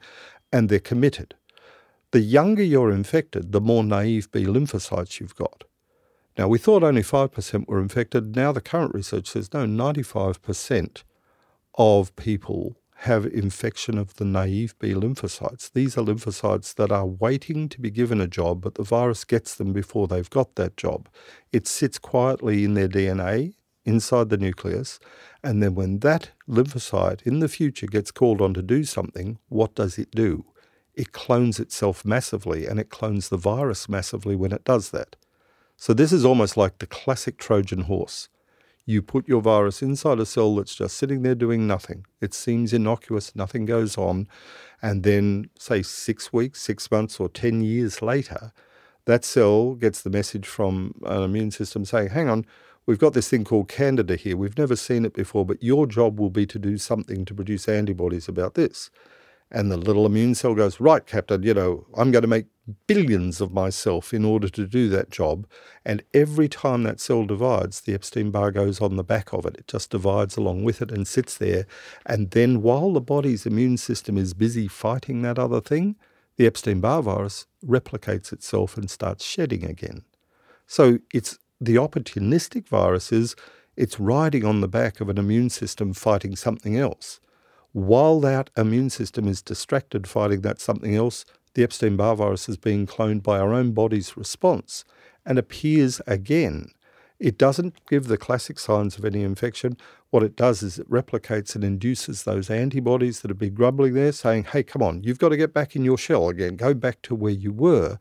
and 0.51 0.69
they're 0.69 0.79
committed. 0.79 1.35
The 2.11 2.21
younger 2.21 2.63
you're 2.63 2.91
infected, 2.91 3.51
the 3.51 3.61
more 3.61 3.83
naive 3.83 4.31
B 4.31 4.45
lymphocytes 4.45 5.19
you've 5.19 5.35
got. 5.35 5.65
Now, 6.37 6.47
we 6.47 6.59
thought 6.59 6.83
only 6.83 7.01
5% 7.01 7.67
were 7.67 7.81
infected. 7.81 8.35
Now, 8.35 8.51
the 8.51 8.61
current 8.61 8.93
research 8.93 9.27
says 9.27 9.53
no, 9.53 9.65
95% 9.65 11.03
of 11.75 12.15
people 12.15 12.77
have 13.01 13.25
infection 13.25 13.97
of 13.97 14.15
the 14.15 14.25
naive 14.25 14.73
B 14.79 14.93
lymphocytes. 14.93 15.71
These 15.71 15.97
are 15.97 16.03
lymphocytes 16.03 16.73
that 16.75 16.91
are 16.91 17.05
waiting 17.05 17.69
to 17.69 17.79
be 17.79 17.91
given 17.91 18.19
a 18.19 18.27
job, 18.27 18.61
but 18.61 18.75
the 18.75 18.83
virus 18.83 19.23
gets 19.23 19.53
them 19.53 19.73
before 19.73 20.07
they've 20.07 20.29
got 20.29 20.55
that 20.55 20.77
job. 20.77 21.07
It 21.51 21.67
sits 21.67 21.99
quietly 21.99 22.63
in 22.63 22.73
their 22.73 22.87
DNA 22.87 23.53
inside 23.87 24.29
the 24.29 24.37
nucleus, 24.37 24.99
and 25.43 25.63
then 25.63 25.73
when 25.73 25.99
that 25.99 26.31
lymphocyte 26.47 27.21
in 27.23 27.39
the 27.39 27.47
future 27.47 27.87
gets 27.87 28.11
called 28.11 28.41
on 28.41 28.53
to 28.53 28.61
do 28.61 28.83
something, 28.83 29.39
what 29.47 29.73
does 29.73 29.97
it 29.97 30.11
do? 30.11 30.45
It 30.93 31.13
clones 31.13 31.59
itself 31.59 32.03
massively, 32.03 32.67
and 32.67 32.79
it 32.79 32.89
clones 32.89 33.29
the 33.29 33.37
virus 33.37 33.87
massively 33.87 34.35
when 34.35 34.51
it 34.51 34.65
does 34.65 34.91
that. 34.91 35.15
So, 35.77 35.93
this 35.93 36.11
is 36.11 36.25
almost 36.25 36.57
like 36.57 36.79
the 36.79 36.87
classic 36.87 37.37
Trojan 37.37 37.81
horse. 37.81 38.29
You 38.85 39.01
put 39.01 39.27
your 39.27 39.41
virus 39.41 39.81
inside 39.81 40.19
a 40.19 40.25
cell 40.25 40.55
that's 40.55 40.75
just 40.75 40.97
sitting 40.97 41.21
there 41.21 41.35
doing 41.35 41.67
nothing. 41.67 42.05
It 42.19 42.33
seems 42.33 42.73
innocuous, 42.73 43.35
nothing 43.35 43.65
goes 43.65 43.97
on. 43.97 44.27
And 44.81 45.03
then, 45.03 45.49
say, 45.59 45.81
six 45.83 46.33
weeks, 46.33 46.61
six 46.61 46.89
months, 46.89 47.19
or 47.19 47.29
10 47.29 47.61
years 47.61 48.01
later, 48.01 48.51
that 49.05 49.23
cell 49.23 49.75
gets 49.75 50.01
the 50.01 50.09
message 50.09 50.47
from 50.47 50.93
an 51.05 51.21
immune 51.21 51.51
system 51.51 51.85
saying, 51.85 52.09
hang 52.09 52.27
on, 52.29 52.45
we've 52.87 52.97
got 52.97 53.13
this 53.13 53.29
thing 53.29 53.43
called 53.43 53.67
candida 53.67 54.15
here. 54.15 54.35
We've 54.35 54.57
never 54.57 54.75
seen 54.75 55.05
it 55.05 55.13
before, 55.13 55.45
but 55.45 55.61
your 55.61 55.85
job 55.85 56.19
will 56.19 56.31
be 56.31 56.47
to 56.47 56.57
do 56.57 56.77
something 56.77 57.25
to 57.25 57.35
produce 57.35 57.69
antibodies 57.69 58.27
about 58.27 58.55
this. 58.55 58.89
And 59.51 59.71
the 59.71 59.77
little 59.77 60.05
immune 60.05 60.35
cell 60.35 60.55
goes, 60.55 60.79
Right, 60.79 61.05
Captain, 61.05 61.43
you 61.43 61.53
know, 61.53 61.85
I'm 61.95 62.11
going 62.11 62.23
to 62.23 62.27
make 62.27 62.47
billions 62.85 63.39
of 63.39 63.53
myself 63.53 64.13
in 64.13 64.25
order 64.25 64.49
to 64.49 64.67
do 64.67 64.89
that 64.89 65.09
job. 65.09 65.47
And 65.85 66.03
every 66.13 66.49
time 66.49 66.83
that 66.83 66.99
cell 66.99 67.25
divides, 67.25 67.81
the 67.81 67.93
Epstein 67.93 68.29
Barr 68.29 68.51
goes 68.51 68.81
on 68.81 68.97
the 68.97 69.03
back 69.03 69.31
of 69.31 69.45
it. 69.45 69.55
It 69.57 69.67
just 69.67 69.91
divides 69.91 70.35
along 70.35 70.63
with 70.63 70.81
it 70.81 70.91
and 70.91 71.07
sits 71.07 71.37
there. 71.37 71.65
And 72.05 72.31
then 72.31 72.61
while 72.61 72.91
the 72.91 72.99
body's 72.99 73.45
immune 73.45 73.77
system 73.77 74.17
is 74.17 74.33
busy 74.33 74.67
fighting 74.67 75.21
that 75.21 75.39
other 75.39 75.61
thing, 75.61 75.95
the 76.35 76.45
Epstein 76.45 76.81
Barr 76.81 77.01
virus 77.01 77.47
replicates 77.65 78.33
itself 78.33 78.75
and 78.75 78.89
starts 78.89 79.23
shedding 79.23 79.63
again. 79.63 80.03
So 80.67 80.99
it's 81.13 81.39
the 81.59 81.75
opportunistic 81.75 82.67
viruses, 82.67 83.35
it's 83.75 83.99
riding 83.99 84.45
on 84.45 84.61
the 84.61 84.67
back 84.67 84.99
of 85.01 85.09
an 85.09 85.17
immune 85.17 85.49
system 85.49 85.93
fighting 85.93 86.35
something 86.35 86.77
else. 86.77 87.19
While 87.73 88.19
that 88.21 88.49
immune 88.57 88.89
system 88.89 89.27
is 89.27 89.41
distracted 89.41 90.07
fighting 90.07 90.41
that 90.41 90.59
something 90.59 90.95
else, 90.95 91.25
the 91.53 91.63
Epstein 91.63 91.95
Barr 91.95 92.15
virus 92.15 92.49
is 92.49 92.57
being 92.57 92.87
cloned 92.87 93.23
by 93.23 93.39
our 93.39 93.53
own 93.53 93.71
body's 93.71 94.17
response 94.17 94.85
and 95.25 95.37
appears 95.37 96.01
again. 96.07 96.71
It 97.19 97.37
doesn't 97.37 97.73
give 97.87 98.07
the 98.07 98.17
classic 98.17 98.59
signs 98.59 98.97
of 98.97 99.05
any 99.05 99.23
infection. 99.23 99.77
What 100.11 100.23
it 100.23 100.35
does 100.35 100.61
is 100.61 100.77
it 100.77 100.89
replicates 100.89 101.55
and 101.55 101.63
induces 101.63 102.23
those 102.23 102.49
antibodies 102.49 103.21
that 103.21 103.29
have 103.29 103.39
been 103.39 103.55
grumbling 103.55 103.93
there, 103.93 104.11
saying, 104.11 104.45
hey, 104.45 104.63
come 104.63 104.83
on, 104.83 105.03
you've 105.03 105.17
got 105.17 105.29
to 105.29 105.37
get 105.37 105.53
back 105.53 105.75
in 105.75 105.83
your 105.83 105.97
shell 105.97 106.29
again, 106.29 106.55
go 106.55 106.73
back 106.73 107.01
to 107.03 107.15
where 107.15 107.33
you 107.33 107.51
were. 107.51 107.97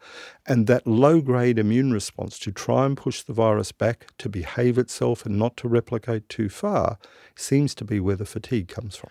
And 0.46 0.66
that 0.66 0.86
low 0.86 1.20
grade 1.20 1.58
immune 1.58 1.92
response 1.92 2.38
to 2.40 2.52
try 2.52 2.84
and 2.84 2.96
push 2.96 3.22
the 3.22 3.32
virus 3.32 3.72
back 3.72 4.06
to 4.18 4.28
behave 4.28 4.76
itself 4.76 5.24
and 5.24 5.38
not 5.38 5.56
to 5.58 5.68
replicate 5.68 6.28
too 6.28 6.48
far 6.48 6.98
seems 7.34 7.74
to 7.76 7.84
be 7.84 7.98
where 7.98 8.16
the 8.16 8.26
fatigue 8.26 8.68
comes 8.68 8.96
from 8.96 9.10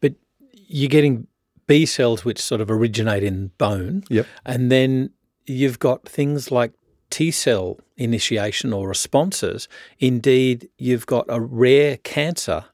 But 0.00 0.14
you're 0.52 0.88
getting 0.88 1.26
B 1.66 1.86
cells 1.86 2.24
which 2.24 2.40
sort 2.40 2.60
of 2.60 2.70
originate 2.70 3.22
in 3.22 3.48
bone. 3.58 4.04
Yep. 4.08 4.26
And 4.44 4.70
then 4.70 5.10
you've 5.46 5.78
got 5.78 6.08
things 6.08 6.50
like 6.50 6.72
T 7.10 7.30
cell 7.30 7.78
initiation 7.96 8.72
or 8.72 8.88
responses. 8.88 9.68
Indeed, 9.98 10.68
you've 10.78 11.06
got 11.06 11.26
a 11.28 11.40
rare 11.40 11.98
cancer, 11.98 12.64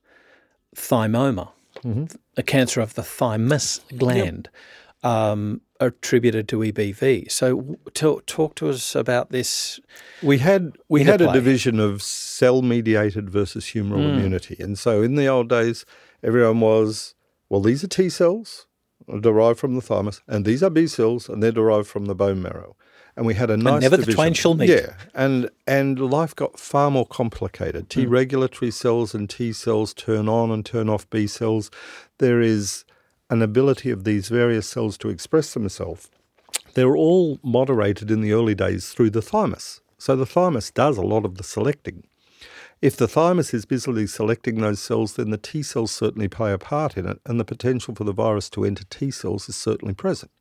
thymoma, 0.75 1.51
mm-hmm. 1.85 2.05
a 2.37 2.43
cancer 2.43 2.81
of 2.81 2.95
the 2.95 3.03
thymus 3.03 3.81
gland. 3.97 4.49
Yep. 4.53 4.59
Um, 5.05 5.63
attributed 5.81 6.47
to 6.47 6.59
EBV. 6.59 7.29
So, 7.29 7.77
talk, 7.93 8.25
talk 8.27 8.55
to 8.55 8.69
us 8.69 8.95
about 8.95 9.31
this. 9.31 9.81
We 10.23 10.39
had 10.39 10.77
we 10.89 11.01
interplay. 11.01 11.27
had 11.27 11.35
a 11.35 11.37
division 11.37 11.81
of 11.81 12.03
cell 12.03 12.63
mediated 12.63 13.29
versus 13.29 13.65
humoral 13.65 13.99
mm. 13.99 14.15
immunity, 14.15 14.57
and 14.61 14.79
so 14.79 15.03
in 15.03 15.17
the 15.17 15.27
old 15.27 15.49
days, 15.49 15.85
everyone 16.23 16.61
was 16.61 17.17
well, 17.49 17.61
these 17.61 17.85
are 17.85 17.89
T 17.89 18.09
cells 18.09 18.67
derived 19.21 19.59
from 19.59 19.75
the 19.75 19.83
thymus, 19.83 20.23
and 20.27 20.45
these 20.45 20.63
are 20.63 20.71
B 20.71 20.87
cells, 20.87 21.29
and 21.29 21.43
they're 21.43 21.53
derived 21.53 21.87
from 21.87 22.07
the 22.07 22.15
bone 22.15 22.41
marrow. 22.41 22.77
And 23.17 23.27
we 23.27 23.35
had 23.35 23.51
a 23.51 23.57
nice 23.57 23.75
and 23.75 23.83
never 23.83 23.97
division. 23.97 24.11
the 24.11 24.17
twain 24.17 24.33
shall 24.33 24.55
meet. 24.55 24.71
Yeah, 24.71 24.95
and 25.15 25.51
and 25.67 26.01
life 26.01 26.35
got 26.35 26.59
far 26.59 26.91
more 26.91 27.07
complicated. 27.07 27.91
T 27.91 28.07
mm. 28.07 28.11
regulatory 28.11 28.71
cells 28.71 29.15
and 29.15 29.29
T 29.29 29.53
cells 29.53 29.93
turn 29.93 30.29
on 30.29 30.51
and 30.51 30.65
turn 30.65 30.89
off 30.89 31.09
B 31.11 31.27
cells. 31.27 31.71
There 32.19 32.41
is 32.41 32.85
an 33.29 33.43
ability 33.43 33.91
of 33.91 34.05
these 34.05 34.29
various 34.29 34.67
cells 34.67 34.97
to 34.99 35.09
express 35.09 35.55
themselves. 35.55 36.11
They're 36.75 36.97
all 36.97 37.39
moderated 37.43 38.11
in 38.11 38.23
the 38.23 38.33
early 38.33 38.55
days 38.55 38.91
through 38.91 39.11
the 39.11 39.23
thymus. 39.23 39.81
So 39.99 40.17
the 40.17 40.27
thymus 40.27 40.71
does 40.71 40.97
a 40.97 41.03
lot 41.03 41.25
of 41.25 41.37
the 41.37 41.45
selecting. 41.45 42.05
If 42.81 42.97
the 42.97 43.07
thymus 43.07 43.55
is 43.55 43.65
busily 43.65 44.09
selecting 44.09 44.57
those 44.57 44.81
cells, 44.81 45.15
then 45.15 45.31
the 45.31 45.39
T 45.39 45.63
cells 45.63 45.93
certainly 45.93 46.29
play 46.29 46.53
a 46.53 46.59
part 46.59 46.97
in 46.97 47.07
it, 47.07 47.21
and 47.25 47.39
the 47.39 47.45
potential 47.45 47.95
for 47.95 48.03
the 48.03 48.13
virus 48.13 48.51
to 48.51 48.65
enter 48.65 48.85
T 48.85 49.13
cells 49.13 49.49
is 49.49 49.55
certainly 49.55 49.95
present. 49.95 50.33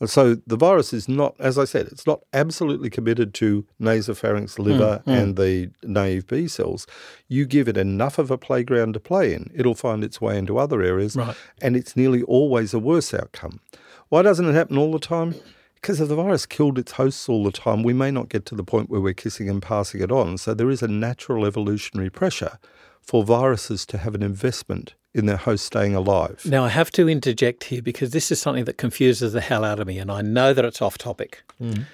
And 0.00 0.08
so 0.08 0.36
the 0.46 0.56
virus 0.56 0.92
is 0.94 1.08
not, 1.08 1.36
as 1.38 1.58
I 1.58 1.64
said, 1.64 1.88
it's 1.88 2.06
not 2.06 2.20
absolutely 2.32 2.88
committed 2.88 3.34
to 3.34 3.66
nasopharynx, 3.80 4.58
liver, 4.58 5.02
mm, 5.06 5.12
mm. 5.12 5.22
and 5.22 5.36
the 5.36 5.70
naive 5.82 6.26
B 6.26 6.48
cells. 6.48 6.86
You 7.28 7.44
give 7.44 7.68
it 7.68 7.76
enough 7.76 8.18
of 8.18 8.30
a 8.30 8.38
playground 8.38 8.94
to 8.94 9.00
play 9.00 9.34
in, 9.34 9.50
it'll 9.54 9.74
find 9.74 10.02
its 10.02 10.20
way 10.20 10.38
into 10.38 10.58
other 10.58 10.82
areas, 10.82 11.16
right. 11.16 11.36
and 11.60 11.76
it's 11.76 11.96
nearly 11.96 12.22
always 12.22 12.72
a 12.72 12.78
worse 12.78 13.12
outcome. 13.12 13.60
Why 14.08 14.22
doesn't 14.22 14.48
it 14.48 14.54
happen 14.54 14.78
all 14.78 14.90
the 14.90 14.98
time? 14.98 15.34
Because 15.74 16.00
if 16.00 16.08
the 16.08 16.16
virus 16.16 16.46
killed 16.46 16.78
its 16.78 16.92
hosts 16.92 17.28
all 17.28 17.44
the 17.44 17.52
time, 17.52 17.82
we 17.82 17.92
may 17.92 18.10
not 18.10 18.28
get 18.28 18.44
to 18.46 18.54
the 18.54 18.64
point 18.64 18.90
where 18.90 19.00
we're 19.00 19.14
kissing 19.14 19.48
and 19.48 19.62
passing 19.62 20.02
it 20.02 20.10
on. 20.10 20.36
So 20.36 20.52
there 20.52 20.70
is 20.70 20.82
a 20.82 20.88
natural 20.88 21.46
evolutionary 21.46 22.10
pressure 22.10 22.58
for 23.00 23.24
viruses 23.24 23.86
to 23.86 23.98
have 23.98 24.14
an 24.14 24.22
investment 24.22 24.94
in 25.14 25.26
their 25.26 25.36
host 25.36 25.64
staying 25.64 25.94
alive. 25.94 26.42
Now, 26.44 26.64
I 26.64 26.68
have 26.68 26.90
to 26.92 27.08
interject 27.08 27.64
here 27.64 27.82
because 27.82 28.10
this 28.10 28.30
is 28.30 28.40
something 28.40 28.64
that 28.64 28.78
confuses 28.78 29.32
the 29.32 29.40
hell 29.40 29.64
out 29.64 29.80
of 29.80 29.86
me, 29.86 29.98
and 29.98 30.10
I 30.10 30.22
know 30.22 30.52
that 30.52 30.64
it's 30.64 30.80
off 30.80 30.98
topic. 30.98 31.42
Mm. 31.60 31.84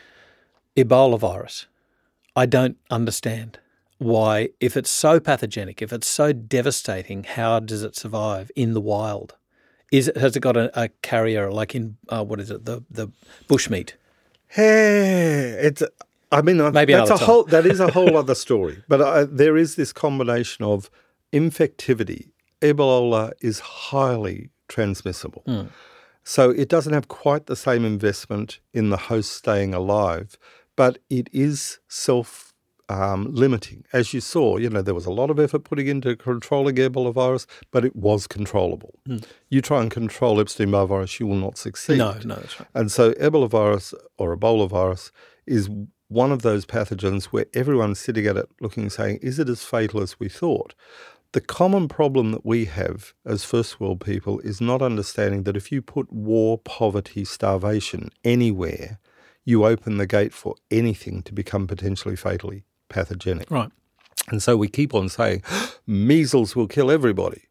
Ebola 0.76 1.18
virus. 1.18 1.66
I 2.34 2.44
don't 2.44 2.76
understand 2.90 3.58
why, 3.98 4.50
if 4.60 4.76
it's 4.76 4.90
so 4.90 5.18
pathogenic, 5.18 5.80
if 5.80 5.92
it's 5.92 6.06
so 6.06 6.32
devastating, 6.32 7.24
how 7.24 7.60
does 7.60 7.82
it 7.82 7.96
survive 7.96 8.50
in 8.54 8.74
the 8.74 8.80
wild? 8.80 9.34
Is 9.90 10.08
it, 10.08 10.16
has 10.18 10.36
it 10.36 10.40
got 10.40 10.56
a, 10.56 10.70
a 10.78 10.88
carrier 11.00 11.50
like 11.50 11.74
in 11.74 11.96
uh, 12.08 12.24
what 12.24 12.40
is 12.40 12.50
it 12.50 12.64
the 12.64 12.82
the 12.90 13.08
bushmeat? 13.48 13.92
Hey, 14.48 15.56
it's. 15.62 15.82
I 16.32 16.42
mean, 16.42 16.58
maybe 16.72 16.92
that's 16.92 17.10
a 17.10 17.16
whole. 17.16 17.44
That 17.44 17.64
is 17.64 17.78
a 17.78 17.92
whole 17.92 18.16
other 18.22 18.34
story. 18.34 18.82
But 18.88 19.00
uh, 19.00 19.26
there 19.30 19.56
is 19.56 19.76
this 19.76 19.92
combination 19.92 20.64
of 20.64 20.90
infectivity. 21.32 22.30
Ebola 22.60 23.32
is 23.40 23.60
highly 23.60 24.50
transmissible. 24.68 25.42
Mm. 25.46 25.68
So 26.24 26.50
it 26.50 26.68
doesn't 26.68 26.92
have 26.92 27.08
quite 27.08 27.46
the 27.46 27.56
same 27.56 27.84
investment 27.84 28.58
in 28.72 28.90
the 28.90 28.96
host 28.96 29.32
staying 29.32 29.74
alive, 29.74 30.36
but 30.74 30.98
it 31.08 31.28
is 31.32 31.78
self 31.88 32.52
um, 32.88 33.32
limiting. 33.32 33.84
As 33.92 34.12
you 34.12 34.20
saw, 34.20 34.56
you 34.56 34.70
know, 34.70 34.82
there 34.82 34.94
was 34.94 35.06
a 35.06 35.10
lot 35.10 35.30
of 35.30 35.38
effort 35.38 35.64
putting 35.64 35.86
into 35.86 36.16
controlling 36.16 36.76
Ebola 36.76 37.12
virus, 37.12 37.46
but 37.70 37.84
it 37.84 37.96
was 37.96 38.26
controllable. 38.26 38.98
Mm. 39.08 39.24
You 39.50 39.60
try 39.60 39.80
and 39.80 39.90
control 39.90 40.40
Epstein 40.40 40.70
Barr 40.70 40.86
virus, 40.86 41.18
you 41.20 41.26
will 41.26 41.36
not 41.36 41.58
succeed. 41.58 41.98
No, 41.98 42.18
no, 42.24 42.36
that's 42.36 42.60
right. 42.60 42.68
And 42.74 42.90
so 42.90 43.12
Ebola 43.12 43.48
virus 43.48 43.94
or 44.18 44.36
Ebola 44.36 44.68
virus 44.68 45.12
is 45.46 45.68
one 46.08 46.30
of 46.30 46.42
those 46.42 46.64
pathogens 46.64 47.26
where 47.26 47.46
everyone's 47.54 47.98
sitting 47.98 48.26
at 48.26 48.36
it 48.36 48.48
looking 48.60 48.88
saying, 48.90 49.18
is 49.22 49.38
it 49.38 49.48
as 49.48 49.64
fatal 49.64 50.00
as 50.00 50.20
we 50.20 50.28
thought? 50.28 50.74
The 51.32 51.40
common 51.40 51.88
problem 51.88 52.32
that 52.32 52.46
we 52.46 52.64
have 52.66 53.12
as 53.24 53.44
first 53.44 53.80
world 53.80 54.00
people 54.00 54.40
is 54.40 54.60
not 54.60 54.80
understanding 54.82 55.42
that 55.42 55.56
if 55.56 55.70
you 55.70 55.82
put 55.82 56.12
war, 56.12 56.58
poverty, 56.58 57.24
starvation 57.24 58.10
anywhere, 58.24 58.98
you 59.44 59.64
open 59.64 59.98
the 59.98 60.06
gate 60.06 60.32
for 60.32 60.54
anything 60.70 61.22
to 61.22 61.32
become 61.32 61.66
potentially 61.66 62.16
fatally 62.16 62.64
pathogenic. 62.88 63.50
Right. 63.50 63.70
And 64.28 64.42
so 64.42 64.56
we 64.56 64.68
keep 64.68 64.94
on 64.94 65.08
saying 65.08 65.42
measles 65.86 66.56
will 66.56 66.68
kill 66.68 66.90
everybody. 66.90 67.42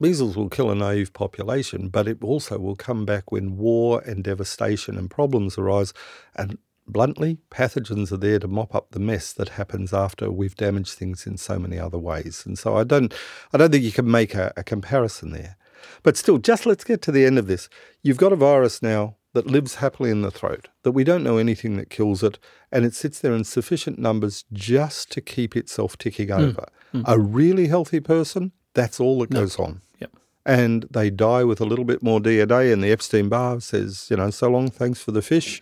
Measles 0.00 0.36
will 0.36 0.48
kill 0.48 0.70
a 0.70 0.74
naive 0.74 1.12
population, 1.12 1.88
but 1.88 2.08
it 2.08 2.18
also 2.22 2.58
will 2.58 2.74
come 2.74 3.04
back 3.04 3.30
when 3.30 3.56
war 3.56 4.00
and 4.00 4.24
devastation 4.24 4.98
and 4.98 5.08
problems 5.08 5.56
arise. 5.56 5.92
And 6.34 6.58
bluntly, 6.86 7.38
pathogens 7.50 8.12
are 8.12 8.16
there 8.16 8.38
to 8.38 8.48
mop 8.48 8.74
up 8.74 8.90
the 8.90 9.00
mess 9.00 9.32
that 9.32 9.50
happens 9.50 9.92
after 9.92 10.30
we've 10.30 10.56
damaged 10.56 10.94
things 10.94 11.26
in 11.26 11.36
so 11.36 11.58
many 11.58 11.78
other 11.78 11.98
ways. 11.98 12.44
And 12.46 12.58
so 12.58 12.76
I 12.76 12.84
don't, 12.84 13.12
I 13.52 13.58
don't 13.58 13.70
think 13.70 13.84
you 13.84 13.92
can 13.92 14.10
make 14.10 14.34
a, 14.34 14.52
a 14.56 14.64
comparison 14.64 15.32
there. 15.32 15.56
But 16.02 16.16
still, 16.16 16.38
just 16.38 16.66
let's 16.66 16.84
get 16.84 17.02
to 17.02 17.12
the 17.12 17.24
end 17.24 17.38
of 17.38 17.46
this. 17.46 17.68
You've 18.02 18.16
got 18.16 18.32
a 18.32 18.36
virus 18.36 18.82
now 18.82 19.16
that 19.34 19.46
lives 19.46 19.76
happily 19.76 20.10
in 20.10 20.22
the 20.22 20.30
throat, 20.30 20.68
that 20.82 20.92
we 20.92 21.04
don't 21.04 21.24
know 21.24 21.38
anything 21.38 21.76
that 21.76 21.90
kills 21.90 22.22
it, 22.22 22.38
and 22.70 22.84
it 22.84 22.94
sits 22.94 23.20
there 23.20 23.34
in 23.34 23.44
sufficient 23.44 23.98
numbers 23.98 24.44
just 24.52 25.10
to 25.10 25.20
keep 25.20 25.56
itself 25.56 25.98
ticking 25.98 26.28
hmm. 26.28 26.34
over. 26.34 26.68
Mm. 26.94 27.04
A 27.06 27.18
really 27.18 27.66
healthy 27.66 28.00
person, 28.00 28.52
that's 28.72 29.00
all 29.00 29.18
that 29.20 29.30
no. 29.30 29.40
goes 29.40 29.58
on. 29.58 29.80
Yep. 30.00 30.10
and 30.46 30.86
they 30.90 31.10
die 31.10 31.44
with 31.44 31.60
a 31.60 31.64
little 31.64 31.84
bit 31.84 32.02
more 32.02 32.20
DNA. 32.20 32.72
And 32.72 32.82
the 32.82 32.92
Epstein 32.92 33.28
Barr 33.28 33.60
says, 33.60 34.08
you 34.10 34.16
know, 34.16 34.30
so 34.30 34.48
long, 34.48 34.70
thanks 34.70 35.00
for 35.00 35.10
the 35.10 35.22
fish, 35.22 35.60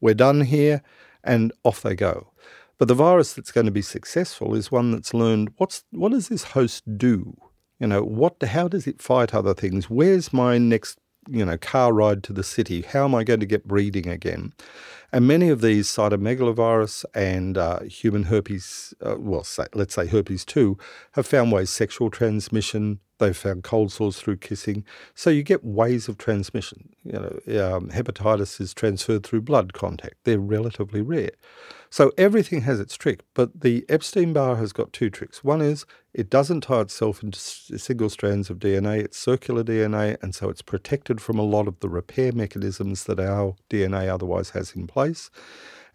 we're 0.00 0.14
done 0.14 0.42
here, 0.42 0.82
and 1.22 1.52
off 1.64 1.82
they 1.82 1.94
go. 1.94 2.28
But 2.78 2.88
the 2.88 2.94
virus 2.94 3.32
that's 3.32 3.52
going 3.52 3.66
to 3.66 3.72
be 3.72 3.82
successful 3.82 4.54
is 4.54 4.72
one 4.72 4.90
that's 4.90 5.14
learned 5.14 5.52
what's 5.56 5.84
what 5.90 6.12
does 6.12 6.28
this 6.28 6.44
host 6.44 6.98
do? 6.98 7.36
You 7.78 7.86
know, 7.86 8.02
what 8.02 8.42
how 8.42 8.68
does 8.68 8.86
it 8.86 9.02
fight 9.02 9.34
other 9.34 9.54
things? 9.54 9.88
Where's 9.88 10.32
my 10.32 10.58
next 10.58 10.98
you 11.28 11.44
know 11.44 11.56
car 11.56 11.92
ride 11.92 12.22
to 12.24 12.32
the 12.32 12.42
city? 12.42 12.82
How 12.82 13.04
am 13.04 13.14
I 13.14 13.24
going 13.24 13.40
to 13.40 13.46
get 13.46 13.68
breeding 13.68 14.08
again? 14.08 14.52
And 15.12 15.28
many 15.28 15.48
of 15.48 15.60
these 15.60 15.86
cytomegalovirus 15.86 17.04
and 17.14 17.56
uh, 17.56 17.82
human 17.82 18.24
herpes, 18.24 18.92
uh, 19.00 19.14
well, 19.16 19.44
say, 19.44 19.66
let's 19.72 19.94
say 19.94 20.08
herpes 20.08 20.44
2, 20.44 20.76
have 21.12 21.24
found 21.24 21.52
ways 21.52 21.70
sexual 21.70 22.10
transmission. 22.10 22.98
They've 23.18 23.36
found 23.36 23.62
cold 23.62 23.92
sores 23.92 24.18
through 24.18 24.38
kissing. 24.38 24.84
So 25.14 25.30
you 25.30 25.42
get 25.42 25.64
ways 25.64 26.08
of 26.08 26.18
transmission. 26.18 26.90
You 27.04 27.12
know, 27.12 27.76
um, 27.76 27.90
hepatitis 27.90 28.60
is 28.60 28.74
transferred 28.74 29.24
through 29.24 29.42
blood 29.42 29.72
contact. 29.72 30.16
They're 30.24 30.38
relatively 30.38 31.00
rare. 31.00 31.30
So 31.90 32.10
everything 32.18 32.62
has 32.62 32.80
its 32.80 32.96
trick, 32.96 33.20
but 33.34 33.60
the 33.60 33.84
Epstein 33.88 34.32
Barr 34.32 34.56
has 34.56 34.72
got 34.72 34.92
two 34.92 35.10
tricks. 35.10 35.44
One 35.44 35.60
is 35.60 35.86
it 36.12 36.28
doesn't 36.28 36.62
tie 36.62 36.80
itself 36.80 37.22
into 37.22 37.38
single 37.38 38.10
strands 38.10 38.50
of 38.50 38.58
DNA, 38.58 38.98
it's 38.98 39.16
circular 39.16 39.62
DNA, 39.62 40.16
and 40.20 40.34
so 40.34 40.48
it's 40.48 40.62
protected 40.62 41.20
from 41.20 41.38
a 41.38 41.42
lot 41.42 41.68
of 41.68 41.78
the 41.78 41.88
repair 41.88 42.32
mechanisms 42.32 43.04
that 43.04 43.20
our 43.20 43.54
DNA 43.70 44.08
otherwise 44.08 44.50
has 44.50 44.72
in 44.72 44.88
place. 44.88 45.30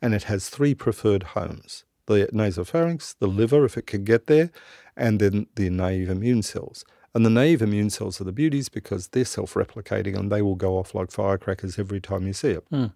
And 0.01 0.13
it 0.13 0.23
has 0.23 0.49
three 0.49 0.73
preferred 0.73 1.23
homes 1.23 1.83
the 2.05 2.27
nasopharynx, 2.33 3.15
the 3.19 3.27
liver, 3.27 3.65
if 3.65 3.77
it 3.77 3.85
can 3.85 4.03
get 4.03 4.27
there, 4.27 4.49
and 4.97 5.19
then 5.19 5.47
the 5.55 5.69
naive 5.69 6.09
immune 6.09 6.41
cells. 6.41 6.83
And 7.13 7.25
the 7.25 7.29
naive 7.29 7.61
immune 7.61 7.89
cells 7.89 8.21
are 8.21 8.25
the 8.25 8.31
beauties 8.31 8.69
because 8.69 9.07
they're 9.09 9.25
self 9.25 9.55
replicating 9.55 10.17
and 10.17 10.31
they 10.31 10.41
will 10.41 10.55
go 10.55 10.77
off 10.77 10.93
like 10.93 11.11
firecrackers 11.11 11.79
every 11.79 11.99
time 11.99 12.27
you 12.27 12.33
see 12.33 12.49
it. 12.49 12.69
Mm. 12.71 12.93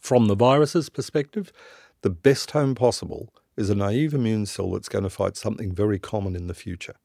From 0.00 0.26
the 0.26 0.36
virus's 0.36 0.88
perspective, 0.88 1.52
the 2.02 2.10
best 2.10 2.52
home 2.52 2.74
possible 2.74 3.34
is 3.56 3.68
a 3.68 3.74
naive 3.74 4.14
immune 4.14 4.46
cell 4.46 4.70
that's 4.70 4.88
going 4.88 5.04
to 5.04 5.10
fight 5.10 5.36
something 5.36 5.72
very 5.72 5.98
common 5.98 6.34
in 6.34 6.46
the 6.46 6.54
future. 6.54 6.96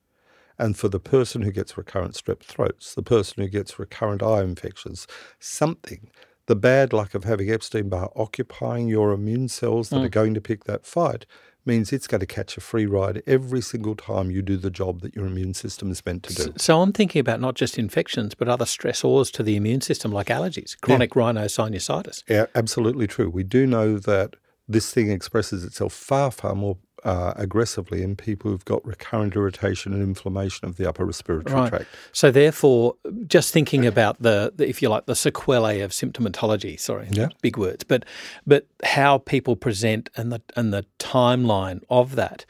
And 0.58 0.78
for 0.78 0.88
the 0.88 1.02
person 1.02 1.42
who 1.42 1.52
gets 1.52 1.78
recurrent 1.78 2.14
strep 2.14 2.40
throats, 2.40 2.96
the 2.96 3.04
person 3.04 3.44
who 3.44 3.50
gets 3.50 3.78
recurrent 3.78 4.24
eye 4.24 4.42
infections, 4.42 5.06
something, 5.38 6.10
the 6.46 6.56
bad 6.56 6.94
luck 6.94 7.14
of 7.14 7.26
having 7.26 7.52
Epstein 7.52 7.90
Barr 7.90 8.10
occupying 8.16 8.88
your 8.88 9.12
immune 9.12 9.50
cells 9.50 9.90
that 9.90 9.98
mm. 9.98 10.06
are 10.06 10.10
going 10.10 10.34
to 10.34 10.42
pick 10.42 10.64
that 10.64 10.86
fight 10.86 11.26
means 11.66 11.92
it's 11.92 12.08
going 12.08 12.20
to 12.20 12.26
catch 12.26 12.58
a 12.58 12.62
free 12.62 12.86
ride 12.86 13.22
every 13.26 13.62
single 13.62 13.96
time 13.96 14.32
you 14.32 14.42
do 14.42 14.58
the 14.58 14.70
job 14.70 15.02
that 15.02 15.16
your 15.16 15.26
immune 15.26 15.54
system 15.54 15.92
is 15.92 16.06
meant 16.06 16.24
to 16.24 16.34
do. 16.34 16.54
So 16.58 16.82
I'm 16.82 16.94
thinking 16.94 17.20
about 17.20 17.42
not 17.42 17.56
just 17.56 17.78
infections, 17.78 18.36
but 18.36 18.48
other 18.48 18.66
stressors 18.66 19.32
to 19.34 19.44
the 19.44 19.56
immune 19.56 19.82
system 19.82 20.12
like 20.12 20.28
allergies, 20.28 20.80
chronic 20.80 21.16
yeah. 21.16 21.22
rhinosinusitis. 21.22 22.24
Yeah, 22.28 22.46
absolutely 22.56 23.08
true. 23.08 23.30
We 23.30 23.44
do 23.44 23.66
know 23.66 23.98
that 24.00 24.36
this 24.68 24.92
thing 24.92 25.12
expresses 25.12 25.64
itself 25.64 25.94
far, 25.94 26.32
far 26.32 26.56
more 26.56 26.78
uh, 27.06 27.34
aggressively 27.36 28.02
in 28.02 28.16
people 28.16 28.50
who've 28.50 28.66
got 28.66 28.84
recurrent 28.86 29.36
irritation 29.36 29.94
and 29.94 30.02
inflammation 30.02 30.68
of 30.68 30.76
the 30.78 30.90
upper 30.90 31.06
respiratory 31.06 31.54
right. 31.54 31.70
tract. 31.70 31.86
So, 32.12 32.32
therefore, 32.32 32.96
just 33.28 33.54
thinking 33.54 33.86
about 33.86 34.22
the, 34.22 34.52
the, 34.56 34.68
if 34.68 34.82
you 34.82 34.90
like, 34.90 35.06
the 35.06 35.16
sequelae 35.16 35.82
of 35.82 35.92
symptomatology. 35.92 36.80
Sorry, 36.80 37.08
yeah. 37.12 37.30
big 37.42 37.58
words, 37.58 37.84
but 37.84 38.06
but 38.46 38.66
how 38.84 39.20
people 39.20 39.56
present 39.56 40.10
and 40.18 40.32
the 40.32 40.42
and 40.56 40.74
the 40.74 40.86
timeline 41.00 41.84
of 41.90 42.16
that. 42.16 42.46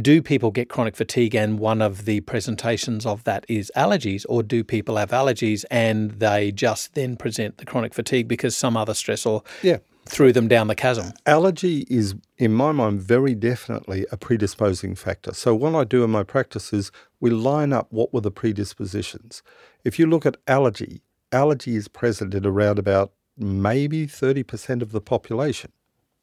Do 0.00 0.22
people 0.22 0.52
get 0.52 0.68
chronic 0.68 0.94
fatigue 0.94 1.34
and 1.34 1.58
one 1.58 1.82
of 1.82 2.04
the 2.04 2.20
presentations 2.20 3.04
of 3.04 3.24
that 3.24 3.44
is 3.48 3.72
allergies, 3.76 4.24
or 4.28 4.44
do 4.44 4.62
people 4.62 4.96
have 4.96 5.10
allergies 5.10 5.64
and 5.68 6.12
they 6.12 6.52
just 6.52 6.94
then 6.94 7.16
present 7.16 7.58
the 7.58 7.64
chronic 7.66 7.92
fatigue 7.92 8.28
because 8.28 8.56
some 8.56 8.76
other 8.76 8.92
stressor 8.92 9.44
yeah 9.62 9.78
threw 10.10 10.32
them 10.32 10.48
down 10.48 10.66
the 10.66 10.74
chasm? 10.74 11.12
Allergy 11.24 11.86
is, 11.88 12.14
in 12.36 12.52
my 12.52 12.72
mind, 12.72 13.00
very 13.00 13.34
definitely 13.34 14.06
a 14.10 14.16
predisposing 14.16 14.94
factor. 14.94 15.32
So, 15.32 15.54
what 15.54 15.74
I 15.74 15.84
do 15.84 16.04
in 16.04 16.10
my 16.10 16.22
practice 16.22 16.72
is 16.72 16.90
we 17.20 17.30
line 17.30 17.72
up 17.72 17.86
what 17.90 18.12
were 18.12 18.20
the 18.20 18.30
predispositions. 18.30 19.42
If 19.84 19.98
you 19.98 20.06
look 20.06 20.26
at 20.26 20.36
allergy, 20.46 21.02
allergy 21.32 21.76
is 21.76 21.88
present 21.88 22.34
in 22.34 22.44
around 22.44 22.78
about 22.78 23.12
maybe 23.36 24.06
30% 24.06 24.82
of 24.82 24.92
the 24.92 25.00
population. 25.00 25.72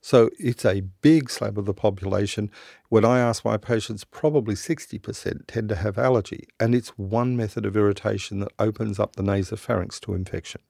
So 0.02 0.30
it's 0.40 0.64
a 0.64 0.82
big 1.02 1.30
slab 1.30 1.58
of 1.58 1.66
the 1.66 1.74
population. 1.74 2.52
When 2.90 3.04
I 3.04 3.20
ask 3.20 3.44
my 3.44 3.58
patients, 3.58 4.04
probably 4.04 4.56
60% 4.56 5.42
tend 5.48 5.70
to 5.70 5.76
have 5.76 5.98
allergy, 5.98 6.48
and 6.60 6.76
it's 6.76 6.90
one 6.98 7.36
method 7.36 7.66
of 7.66 7.76
irritation 7.76 8.40
that 8.40 8.54
opens 8.60 9.00
up 9.00 9.16
the 9.16 9.24
nasopharynx 9.24 10.00
to 10.02 10.14
infection. 10.14 10.62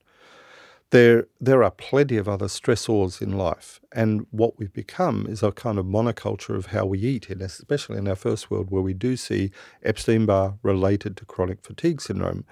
There, 0.91 1.27
there 1.41 1.63
are 1.63 1.71
plenty 1.71 2.15
of 2.15 2.29
other 2.29 2.45
stressors 2.45 3.21
in 3.21 3.37
life, 3.37 3.81
and 3.91 4.25
what 4.31 4.57
we've 4.57 4.71
become 4.71 5.27
is 5.27 5.43
a 5.43 5.51
kind 5.51 5.77
of 5.77 5.85
monoculture 5.85 6.55
of 6.55 6.67
how 6.67 6.85
we 6.85 6.99
eat, 6.99 7.29
and 7.29 7.41
especially 7.41 7.97
in 7.97 8.07
our 8.07 8.15
first 8.15 8.49
world, 8.49 8.71
where 8.71 8.81
we 8.81 8.93
do 8.93 9.17
see 9.17 9.51
Epstein 9.83 10.25
Barr 10.25 10.57
related 10.63 11.17
to 11.17 11.25
chronic 11.25 11.61
fatigue 11.61 11.99
syndrome. 11.99 12.45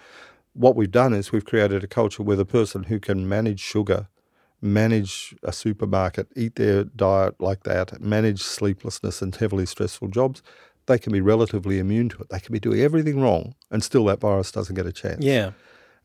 What 0.51 0.75
we've 0.75 0.91
done 0.91 1.13
is 1.13 1.31
we've 1.31 1.45
created 1.45 1.81
a 1.83 1.87
culture 1.87 2.23
where 2.23 2.35
the 2.35 2.45
person 2.45 2.83
who 2.83 2.99
can 2.99 3.27
manage 3.27 3.61
sugar, 3.61 4.09
manage 4.61 5.33
a 5.41 5.53
supermarket, 5.53 6.27
eat 6.35 6.55
their 6.55 6.83
diet 6.83 7.39
like 7.39 7.63
that, 7.63 8.01
manage 8.01 8.41
sleeplessness 8.41 9.21
and 9.21 9.33
heavily 9.33 9.65
stressful 9.65 10.09
jobs, 10.09 10.41
they 10.87 10.99
can 10.99 11.13
be 11.13 11.21
relatively 11.21 11.79
immune 11.79 12.09
to 12.09 12.17
it. 12.19 12.29
They 12.29 12.39
can 12.39 12.53
be 12.53 12.59
doing 12.59 12.81
everything 12.81 13.21
wrong, 13.21 13.55
and 13.71 13.83
still 13.83 14.05
that 14.05 14.19
virus 14.19 14.51
doesn't 14.51 14.75
get 14.75 14.85
a 14.85 14.91
chance. 14.91 15.23
Yeah. 15.23 15.51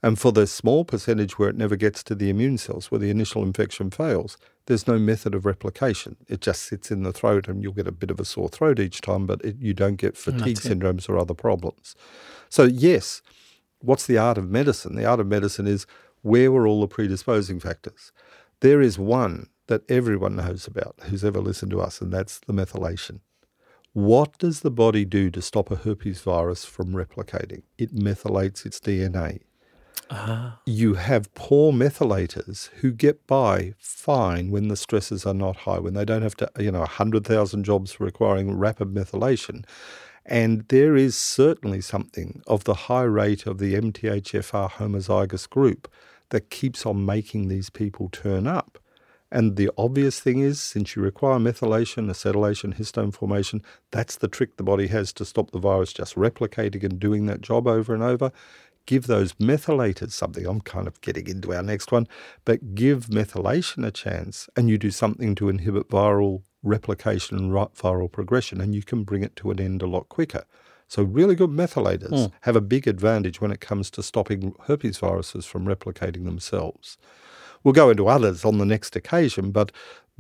And 0.03 0.18
for 0.18 0.32
the 0.32 0.46
small 0.46 0.84
percentage 0.84 1.38
where 1.38 1.51
it 1.51 1.57
never 1.57 1.76
gets 1.76 2.03
to 2.05 2.14
the 2.14 2.30
immune 2.30 2.57
cells, 2.57 2.90
where 2.90 2.98
the 2.98 3.11
initial 3.11 3.42
infection 3.42 3.90
fails, 3.90 4.38
there's 4.66 4.86
no 4.86 4.98
method 4.98 5.34
of 5.34 5.44
replication. 5.44 6.16
It 6.26 6.40
just 6.40 6.62
sits 6.62 6.90
in 6.90 7.03
the 7.03 7.12
throat 7.12 7.48
and 7.48 7.62
you'll 7.62 7.74
get 7.74 7.86
a 7.86 7.92
bit 7.92 8.11
of 8.11 8.18
a 8.18 8.24
sore 8.24 8.48
throat 8.48 8.80
each 8.80 9.03
time, 9.03 9.26
but 9.26 9.44
it, 9.44 9.57
you 9.59 9.74
don't 9.74 9.96
get 9.96 10.16
fatigue 10.16 10.59
syndromes 10.59 11.09
or 11.09 11.18
other 11.18 11.34
problems. 11.34 11.94
So, 12.48 12.64
yes, 12.64 13.20
what's 13.80 14.07
the 14.07 14.16
art 14.16 14.38
of 14.38 14.48
medicine? 14.48 14.96
The 14.96 15.05
art 15.05 15.20
of 15.20 15.26
medicine 15.26 15.66
is 15.66 15.86
where 16.22 16.51
were 16.51 16.66
all 16.66 16.80
the 16.80 16.88
predisposing 16.88 17.61
factors? 17.61 18.12
There 18.61 18.80
is 18.80 18.98
one 18.98 19.48
that 19.66 19.88
everyone 19.90 20.36
knows 20.36 20.66
about 20.66 20.96
who's 21.05 21.24
ever 21.24 21.40
listened 21.40 21.72
to 21.72 21.80
us, 21.80 22.01
and 22.01 22.12
that's 22.12 22.38
the 22.40 22.53
methylation. 22.53 23.20
What 23.92 24.38
does 24.38 24.61
the 24.61 24.70
body 24.70 25.05
do 25.05 25.30
to 25.30 25.42
stop 25.42 25.70
a 25.70 25.76
herpes 25.76 26.20
virus 26.20 26.64
from 26.64 26.92
replicating? 26.92 27.62
It 27.76 27.92
methylates 27.92 28.64
its 28.64 28.78
DNA. 28.78 29.40
Uh-huh. 30.11 30.50
You 30.66 30.94
have 30.94 31.32
poor 31.34 31.72
methylators 31.72 32.68
who 32.80 32.90
get 32.90 33.26
by 33.28 33.74
fine 33.78 34.50
when 34.50 34.66
the 34.66 34.76
stresses 34.76 35.24
are 35.24 35.34
not 35.34 35.58
high, 35.58 35.78
when 35.78 35.94
they 35.94 36.04
don't 36.04 36.22
have 36.22 36.36
to, 36.36 36.50
you 36.58 36.72
know, 36.72 36.80
100,000 36.80 37.64
jobs 37.64 38.00
requiring 38.00 38.58
rapid 38.58 38.92
methylation. 38.92 39.64
And 40.26 40.66
there 40.68 40.96
is 40.96 41.16
certainly 41.16 41.80
something 41.80 42.42
of 42.48 42.64
the 42.64 42.74
high 42.74 43.04
rate 43.04 43.46
of 43.46 43.58
the 43.58 43.74
MTHFR 43.74 44.72
homozygous 44.72 45.48
group 45.48 45.88
that 46.30 46.50
keeps 46.50 46.84
on 46.84 47.06
making 47.06 47.48
these 47.48 47.70
people 47.70 48.08
turn 48.08 48.46
up. 48.46 48.78
And 49.32 49.54
the 49.54 49.70
obvious 49.78 50.18
thing 50.18 50.40
is, 50.40 50.61
since 50.61 50.96
you 50.96 51.02
require 51.02 51.38
methylation, 51.38 52.11
acetylation, 52.11 52.76
histone 52.76 53.14
formation, 53.14 53.62
that's 53.92 54.16
the 54.16 54.26
trick 54.26 54.56
the 54.56 54.64
body 54.64 54.88
has 54.88 55.12
to 55.14 55.24
stop 55.24 55.52
the 55.52 55.61
virus 55.61 55.92
just 55.92 56.16
replicating 56.16 56.82
and 56.82 56.98
doing 56.98 57.26
that 57.26 57.40
job 57.40 57.68
over 57.68 57.94
and 57.94 58.02
over 58.02 58.32
give 58.87 59.07
those 59.07 59.33
methylators 59.35 60.12
something. 60.12 60.47
I'm 60.47 60.61
kind 60.61 60.87
of 60.87 61.01
getting 61.01 61.28
into 61.28 61.55
our 61.55 61.62
next 61.62 61.93
one, 61.93 62.07
but 62.45 62.74
give 62.74 63.07
methylation 63.07 63.87
a 63.87 63.91
chance 63.91 64.49
and 64.57 64.68
you 64.68 64.78
do 64.78 64.91
something 64.91 65.35
to 65.37 65.49
inhibit 65.49 65.89
viral 65.89 66.43
replication 66.62 67.39
and 67.39 67.53
viral 67.53 68.11
progression, 68.11 68.61
and 68.61 68.74
you 68.74 68.83
can 68.83 69.05
bring 69.05 69.22
it 69.22 69.37
to 69.37 69.51
an 69.51 69.61
end 69.61 69.83
a 69.83 69.87
lot 69.87 70.09
quicker. 70.09 70.45
So, 70.89 71.05
really 71.05 71.37
good 71.37 71.51
methylators 71.51 72.11
mm. 72.11 72.33
have 72.43 72.57
a 72.57 72.61
big 72.61 72.89
advantage 72.89 73.41
when 73.41 73.53
it 73.53 73.61
comes 73.61 73.91
to 73.93 74.03
stopping 74.03 74.55
herpes 74.66 74.99
viruses 74.99 75.47
from 75.47 75.64
replicating 75.64 76.24
themselves. 76.24 76.99
We'll 77.62 77.74
go 77.74 77.91
into 77.91 78.09
others 78.09 78.45
on 78.45 78.59
the 78.59 78.64
next 78.64 78.97
occasion, 78.97 79.53
but 79.53 79.70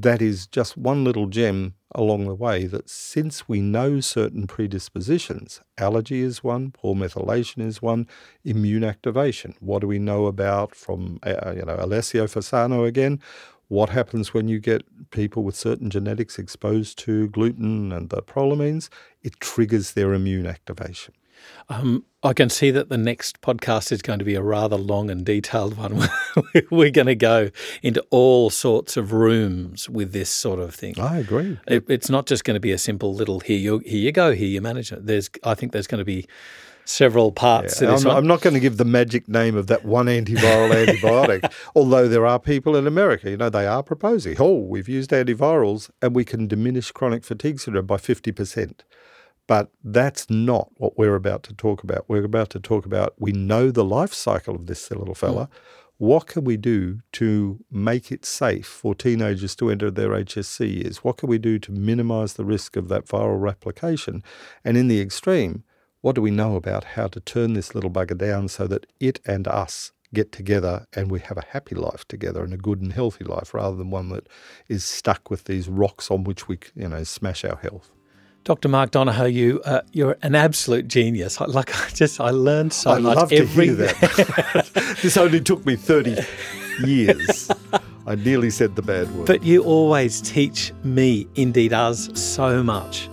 that 0.02 0.22
is 0.22 0.46
just 0.46 0.76
one 0.76 1.04
little 1.04 1.26
gem 1.26 1.74
along 1.94 2.26
the 2.26 2.34
way 2.34 2.66
that 2.66 2.88
since 2.88 3.48
we 3.48 3.60
know 3.60 4.00
certain 4.00 4.46
predispositions, 4.46 5.60
allergy 5.78 6.20
is 6.20 6.42
one, 6.44 6.70
poor 6.70 6.94
methylation 6.94 7.62
is 7.62 7.82
one, 7.82 8.06
immune 8.44 8.84
activation. 8.84 9.54
What 9.60 9.80
do 9.80 9.88
we 9.88 9.98
know 9.98 10.26
about 10.26 10.74
from, 10.74 11.18
uh, 11.22 11.52
you 11.56 11.64
know, 11.64 11.76
Alessio 11.78 12.26
Fasano 12.26 12.86
again? 12.86 13.20
What 13.68 13.90
happens 13.90 14.34
when 14.34 14.48
you 14.48 14.58
get 14.60 14.82
people 15.10 15.44
with 15.44 15.54
certain 15.56 15.90
genetics 15.90 16.38
exposed 16.38 16.98
to 17.00 17.28
gluten 17.28 17.92
and 17.92 18.10
the 18.10 18.22
prolamines? 18.22 18.88
It 19.22 19.38
triggers 19.40 19.92
their 19.92 20.12
immune 20.14 20.46
activation. 20.46 21.14
Um, 21.68 22.04
I 22.22 22.32
can 22.32 22.50
see 22.50 22.70
that 22.72 22.88
the 22.88 22.98
next 22.98 23.40
podcast 23.40 23.92
is 23.92 24.02
going 24.02 24.18
to 24.18 24.24
be 24.24 24.34
a 24.34 24.42
rather 24.42 24.76
long 24.76 25.08
and 25.08 25.24
detailed 25.24 25.76
one. 25.76 26.08
We're 26.70 26.90
going 26.90 27.06
to 27.06 27.14
go 27.14 27.50
into 27.82 28.04
all 28.10 28.50
sorts 28.50 28.96
of 28.96 29.12
rooms 29.12 29.88
with 29.88 30.12
this 30.12 30.28
sort 30.30 30.58
of 30.58 30.74
thing. 30.74 30.98
I 30.98 31.18
agree. 31.18 31.58
It, 31.66 31.84
it's 31.88 32.10
not 32.10 32.26
just 32.26 32.44
going 32.44 32.56
to 32.56 32.60
be 32.60 32.72
a 32.72 32.78
simple 32.78 33.14
little 33.14 33.40
here 33.40 33.58
you 33.58 33.78
here 33.80 34.00
you 34.00 34.12
go 34.12 34.32
here 34.32 34.48
you 34.48 34.60
manage 34.60 34.92
it. 34.92 35.06
There's 35.06 35.30
I 35.44 35.54
think 35.54 35.72
there's 35.72 35.86
going 35.86 36.00
to 36.00 36.04
be 36.04 36.26
several 36.84 37.32
parts 37.32 37.78
to 37.78 37.84
Yeah, 37.84 37.92
this 37.92 38.04
I'm. 38.04 38.16
I'm 38.18 38.26
not 38.26 38.40
going 38.40 38.54
to 38.54 38.60
give 38.60 38.76
the 38.76 38.84
magic 38.84 39.28
name 39.28 39.56
of 39.56 39.68
that 39.68 39.84
one 39.84 40.06
antiviral 40.06 40.70
antibiotic, 40.74 41.50
although 41.74 42.08
there 42.08 42.26
are 42.26 42.38
people 42.38 42.76
in 42.76 42.86
America, 42.86 43.30
you 43.30 43.36
know, 43.36 43.48
they 43.48 43.66
are 43.66 43.82
proposing, 43.82 44.36
oh, 44.38 44.58
we've 44.58 44.88
used 44.88 45.10
antivirals 45.10 45.90
and 46.02 46.14
we 46.14 46.24
can 46.24 46.46
diminish 46.46 46.90
chronic 46.90 47.24
fatigue 47.24 47.60
syndrome 47.60 47.86
by 47.86 47.96
50%. 47.96 48.80
But 49.46 49.70
that's 49.82 50.30
not 50.30 50.70
what 50.76 50.96
we're 50.96 51.16
about 51.16 51.42
to 51.44 51.54
talk 51.54 51.82
about. 51.82 52.04
We're 52.08 52.24
about 52.24 52.50
to 52.50 52.60
talk 52.60 52.86
about 52.86 53.14
we 53.18 53.32
know 53.32 53.70
the 53.70 53.84
life 53.84 54.14
cycle 54.14 54.54
of 54.54 54.66
this 54.66 54.90
little 54.90 55.14
fella. 55.14 55.46
Mm. 55.46 55.50
What 55.98 56.28
can 56.28 56.44
we 56.44 56.56
do 56.56 57.00
to 57.12 57.62
make 57.70 58.10
it 58.10 58.24
safe 58.24 58.66
for 58.66 58.94
teenagers 58.94 59.54
to 59.56 59.70
enter 59.70 59.90
their 59.90 60.10
HSC 60.10 60.82
years? 60.82 61.04
What 61.04 61.18
can 61.18 61.28
we 61.28 61.36
do 61.36 61.58
to 61.58 61.72
minimize 61.72 62.34
the 62.34 62.44
risk 62.44 62.76
of 62.76 62.88
that 62.88 63.06
viral 63.06 63.38
replication? 63.38 64.22
And 64.64 64.78
in 64.78 64.88
the 64.88 65.00
extreme, 65.00 65.62
what 66.00 66.14
do 66.14 66.22
we 66.22 66.30
know 66.30 66.56
about 66.56 66.84
how 66.84 67.08
to 67.08 67.20
turn 67.20 67.52
this 67.52 67.74
little 67.74 67.90
bugger 67.90 68.16
down 68.16 68.48
so 68.48 68.66
that 68.68 68.86
it 68.98 69.20
and 69.26 69.46
us 69.46 69.92
get 70.14 70.32
together 70.32 70.86
and 70.94 71.10
we 71.10 71.20
have 71.20 71.36
a 71.36 71.44
happy 71.50 71.74
life 71.74 72.06
together 72.08 72.42
and 72.42 72.54
a 72.54 72.56
good 72.56 72.80
and 72.80 72.92
healthy 72.94 73.24
life 73.24 73.52
rather 73.52 73.76
than 73.76 73.90
one 73.90 74.08
that 74.08 74.26
is 74.68 74.84
stuck 74.84 75.30
with 75.30 75.44
these 75.44 75.68
rocks 75.68 76.10
on 76.10 76.24
which 76.24 76.48
we, 76.48 76.58
you 76.74 76.88
know, 76.88 77.04
smash 77.04 77.44
our 77.44 77.56
health. 77.56 77.90
Dr. 78.44 78.68
Mark 78.68 78.90
Donohoe, 78.90 79.26
you 79.26 79.60
uh, 79.64 79.82
you're 79.92 80.16
an 80.22 80.34
absolute 80.34 80.88
genius. 80.88 81.40
I- 81.40 81.44
Like 81.46 81.74
I 81.76 81.88
just 81.90 82.20
I 82.20 82.30
learned 82.30 82.72
so 82.72 82.92
I 82.92 82.98
much 82.98 83.16
love 83.16 83.32
every 83.32 83.66
to 83.68 83.74
hear 83.76 83.86
that. 83.86 84.96
this 85.02 85.16
only 85.16 85.40
took 85.40 85.64
me 85.66 85.76
30 85.76 86.16
years. 86.84 87.50
I 88.06 88.14
nearly 88.14 88.50
said 88.50 88.76
the 88.76 88.82
bad 88.82 89.14
word. 89.14 89.26
But 89.26 89.42
you 89.44 89.62
always 89.62 90.20
teach 90.22 90.72
me, 90.84 91.26
indeed 91.36 91.72
us, 91.72 92.08
so 92.18 92.62
much. 92.62 93.08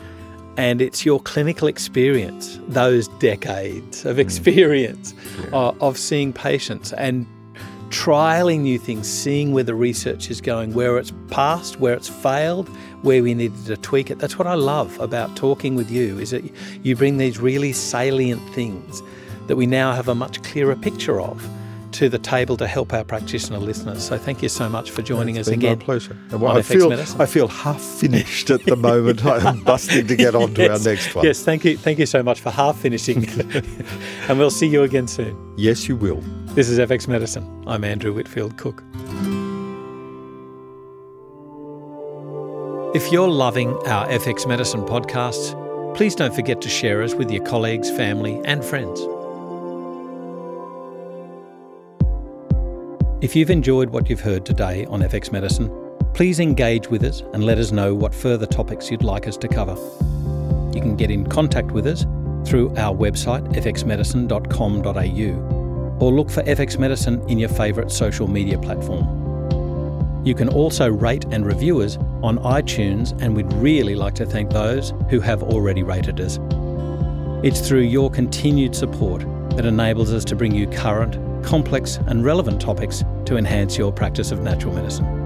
And 0.56 0.82
it's 0.82 1.06
your 1.06 1.20
clinical 1.20 1.68
experience, 1.68 2.60
those 2.68 3.10
decades 3.20 4.06
of 4.06 4.18
experience 4.18 5.14
of, 5.52 5.80
of 5.84 5.98
seeing 6.00 6.34
patients 6.34 6.94
and 6.94 7.28
trialing 7.90 8.62
new 8.62 8.80
things, 8.80 9.08
seeing 9.08 9.52
where 9.54 9.64
the 9.64 9.76
research 9.76 10.32
is 10.32 10.42
going, 10.42 10.74
where 10.74 10.98
it's 10.98 11.14
passed, 11.30 11.80
where 11.80 11.94
it's 11.94 12.10
failed, 12.10 12.70
where 13.08 13.24
we 13.24 13.34
needed 13.34 13.66
to 13.66 13.78
tweak 13.78 14.12
it. 14.12 14.20
That's 14.20 14.38
what 14.38 14.48
I 14.48 14.54
love 14.56 15.00
about 15.00 15.36
talking 15.38 15.76
with 15.76 15.90
you 15.90 16.20
is 16.20 16.32
that 16.32 16.44
you 16.84 16.94
bring 16.96 17.18
these 17.18 17.40
really 17.40 17.72
salient 17.72 18.42
things 18.54 19.02
that 19.48 19.56
we 19.56 19.66
now 19.66 19.94
have 19.94 20.10
a 20.10 20.14
much 20.16 20.44
clearer 20.44 20.76
picture 20.76 21.22
of 21.22 21.42
to 21.94 22.10
the 22.10 22.20
table 22.20 22.58
to 22.58 22.68
help 22.68 22.92
our 22.94 23.06
practitioner 23.06 23.60
listeners. 23.60 24.04
So 24.04 24.18
thank 24.18 24.44
you 24.44 24.50
so 24.50 24.68
much 24.68 24.92
for 24.92 25.02
joining 25.02 25.38
us 25.38 25.48
again. 25.48 25.80
my 25.80 25.84
pleasure. 25.86 26.18
And 26.32 26.44
on 26.44 26.58
I 26.58 26.60
FX 26.60 26.66
feel 26.66 26.90
Medicine. 26.90 27.22
I 27.22 27.26
feel 27.26 27.48
half 27.48 27.82
finished 27.82 28.50
at 28.50 28.66
the 28.66 28.76
moment. 28.76 29.26
I'm 29.26 29.64
busting 29.64 30.06
to 30.08 30.16
get 30.18 30.36
on 30.36 30.54
to 30.56 30.62
Yes. 30.68 30.86
our 30.86 30.92
next 30.94 31.16
one. 31.16 31.26
Yes, 31.26 31.42
thank 31.44 31.64
you. 31.64 31.78
Thank 31.78 32.00
you 32.00 32.06
so 32.06 32.22
much 32.22 32.42
for 32.42 32.52
half 32.52 32.78
finishing. 32.78 33.26
and 34.28 34.38
we'll 34.38 34.52
see 34.52 34.68
you 34.68 34.84
again 34.84 35.08
soon. 35.08 35.34
Yes, 35.58 35.88
you 35.88 35.96
will. 35.96 36.20
This 36.56 36.68
is 36.68 36.78
FX 36.78 37.08
Medicine. 37.08 37.64
I'm 37.68 37.86
Andrew 37.86 38.14
Whitfield 38.14 38.58
Cook. 38.58 38.84
If 42.96 43.12
you're 43.12 43.28
loving 43.28 43.74
our 43.86 44.08
FX 44.08 44.48
Medicine 44.48 44.84
podcasts, 44.84 45.54
please 45.94 46.16
don't 46.16 46.34
forget 46.34 46.62
to 46.62 46.70
share 46.70 47.04
us 47.04 47.14
with 47.14 47.30
your 47.30 47.44
colleagues, 47.44 47.92
family, 47.92 48.40
and 48.46 48.64
friends. 48.64 49.02
If 53.22 53.36
you've 53.36 53.50
enjoyed 53.50 53.90
what 53.90 54.10
you've 54.10 54.22
heard 54.22 54.46
today 54.46 54.86
on 54.86 55.02
FX 55.02 55.34
Medicine, 55.34 55.70
please 56.14 56.40
engage 56.40 56.88
with 56.88 57.04
us 57.04 57.24
and 57.34 57.44
let 57.44 57.58
us 57.58 57.74
know 57.74 57.94
what 57.94 58.16
further 58.16 58.46
topics 58.46 58.90
you'd 58.90 59.04
like 59.04 59.28
us 59.28 59.36
to 59.36 59.50
cover. 59.50 59.76
You 60.74 60.80
can 60.80 60.96
get 60.96 61.12
in 61.12 61.28
contact 61.28 61.72
with 61.72 61.88
us 61.88 62.06
through 62.50 62.70
our 62.78 62.96
website 62.96 63.54
fxmedicine.com.au 63.54 65.98
or 66.00 66.14
look 66.14 66.30
for 66.30 66.42
FX 66.44 66.80
Medicine 66.80 67.22
in 67.28 67.38
your 67.38 67.50
favourite 67.50 67.92
social 67.92 68.30
media 68.30 68.58
platform. 68.58 69.27
You 70.28 70.36
can 70.36 70.50
also 70.50 70.92
rate 70.92 71.24
and 71.32 71.46
review 71.46 71.80
us 71.80 71.96
on 72.22 72.38
iTunes, 72.40 73.18
and 73.22 73.34
we'd 73.34 73.54
really 73.54 73.96
like 73.96 74.14
to 74.16 74.26
thank 74.26 74.50
those 74.50 74.94
who 75.10 75.22
have 75.22 75.42
already 75.42 75.84
rated 75.84 76.20
us. 76.20 76.38
It's 77.46 77.66
through 77.66 77.84
your 77.84 78.12
continued 78.12 78.76
support 78.76 79.22
that 79.52 79.66
enables 79.66 80.12
us 80.12 80.26
to 80.26 80.36
bring 80.36 80.54
you 80.54 80.68
current, 80.68 81.16
complex, 81.46 81.96
and 82.08 82.26
relevant 82.26 82.60
topics 82.60 83.06
to 83.24 83.38
enhance 83.38 83.78
your 83.78 83.94
practice 83.94 84.34
of 84.34 84.42
natural 84.42 84.74
medicine. 84.74 85.17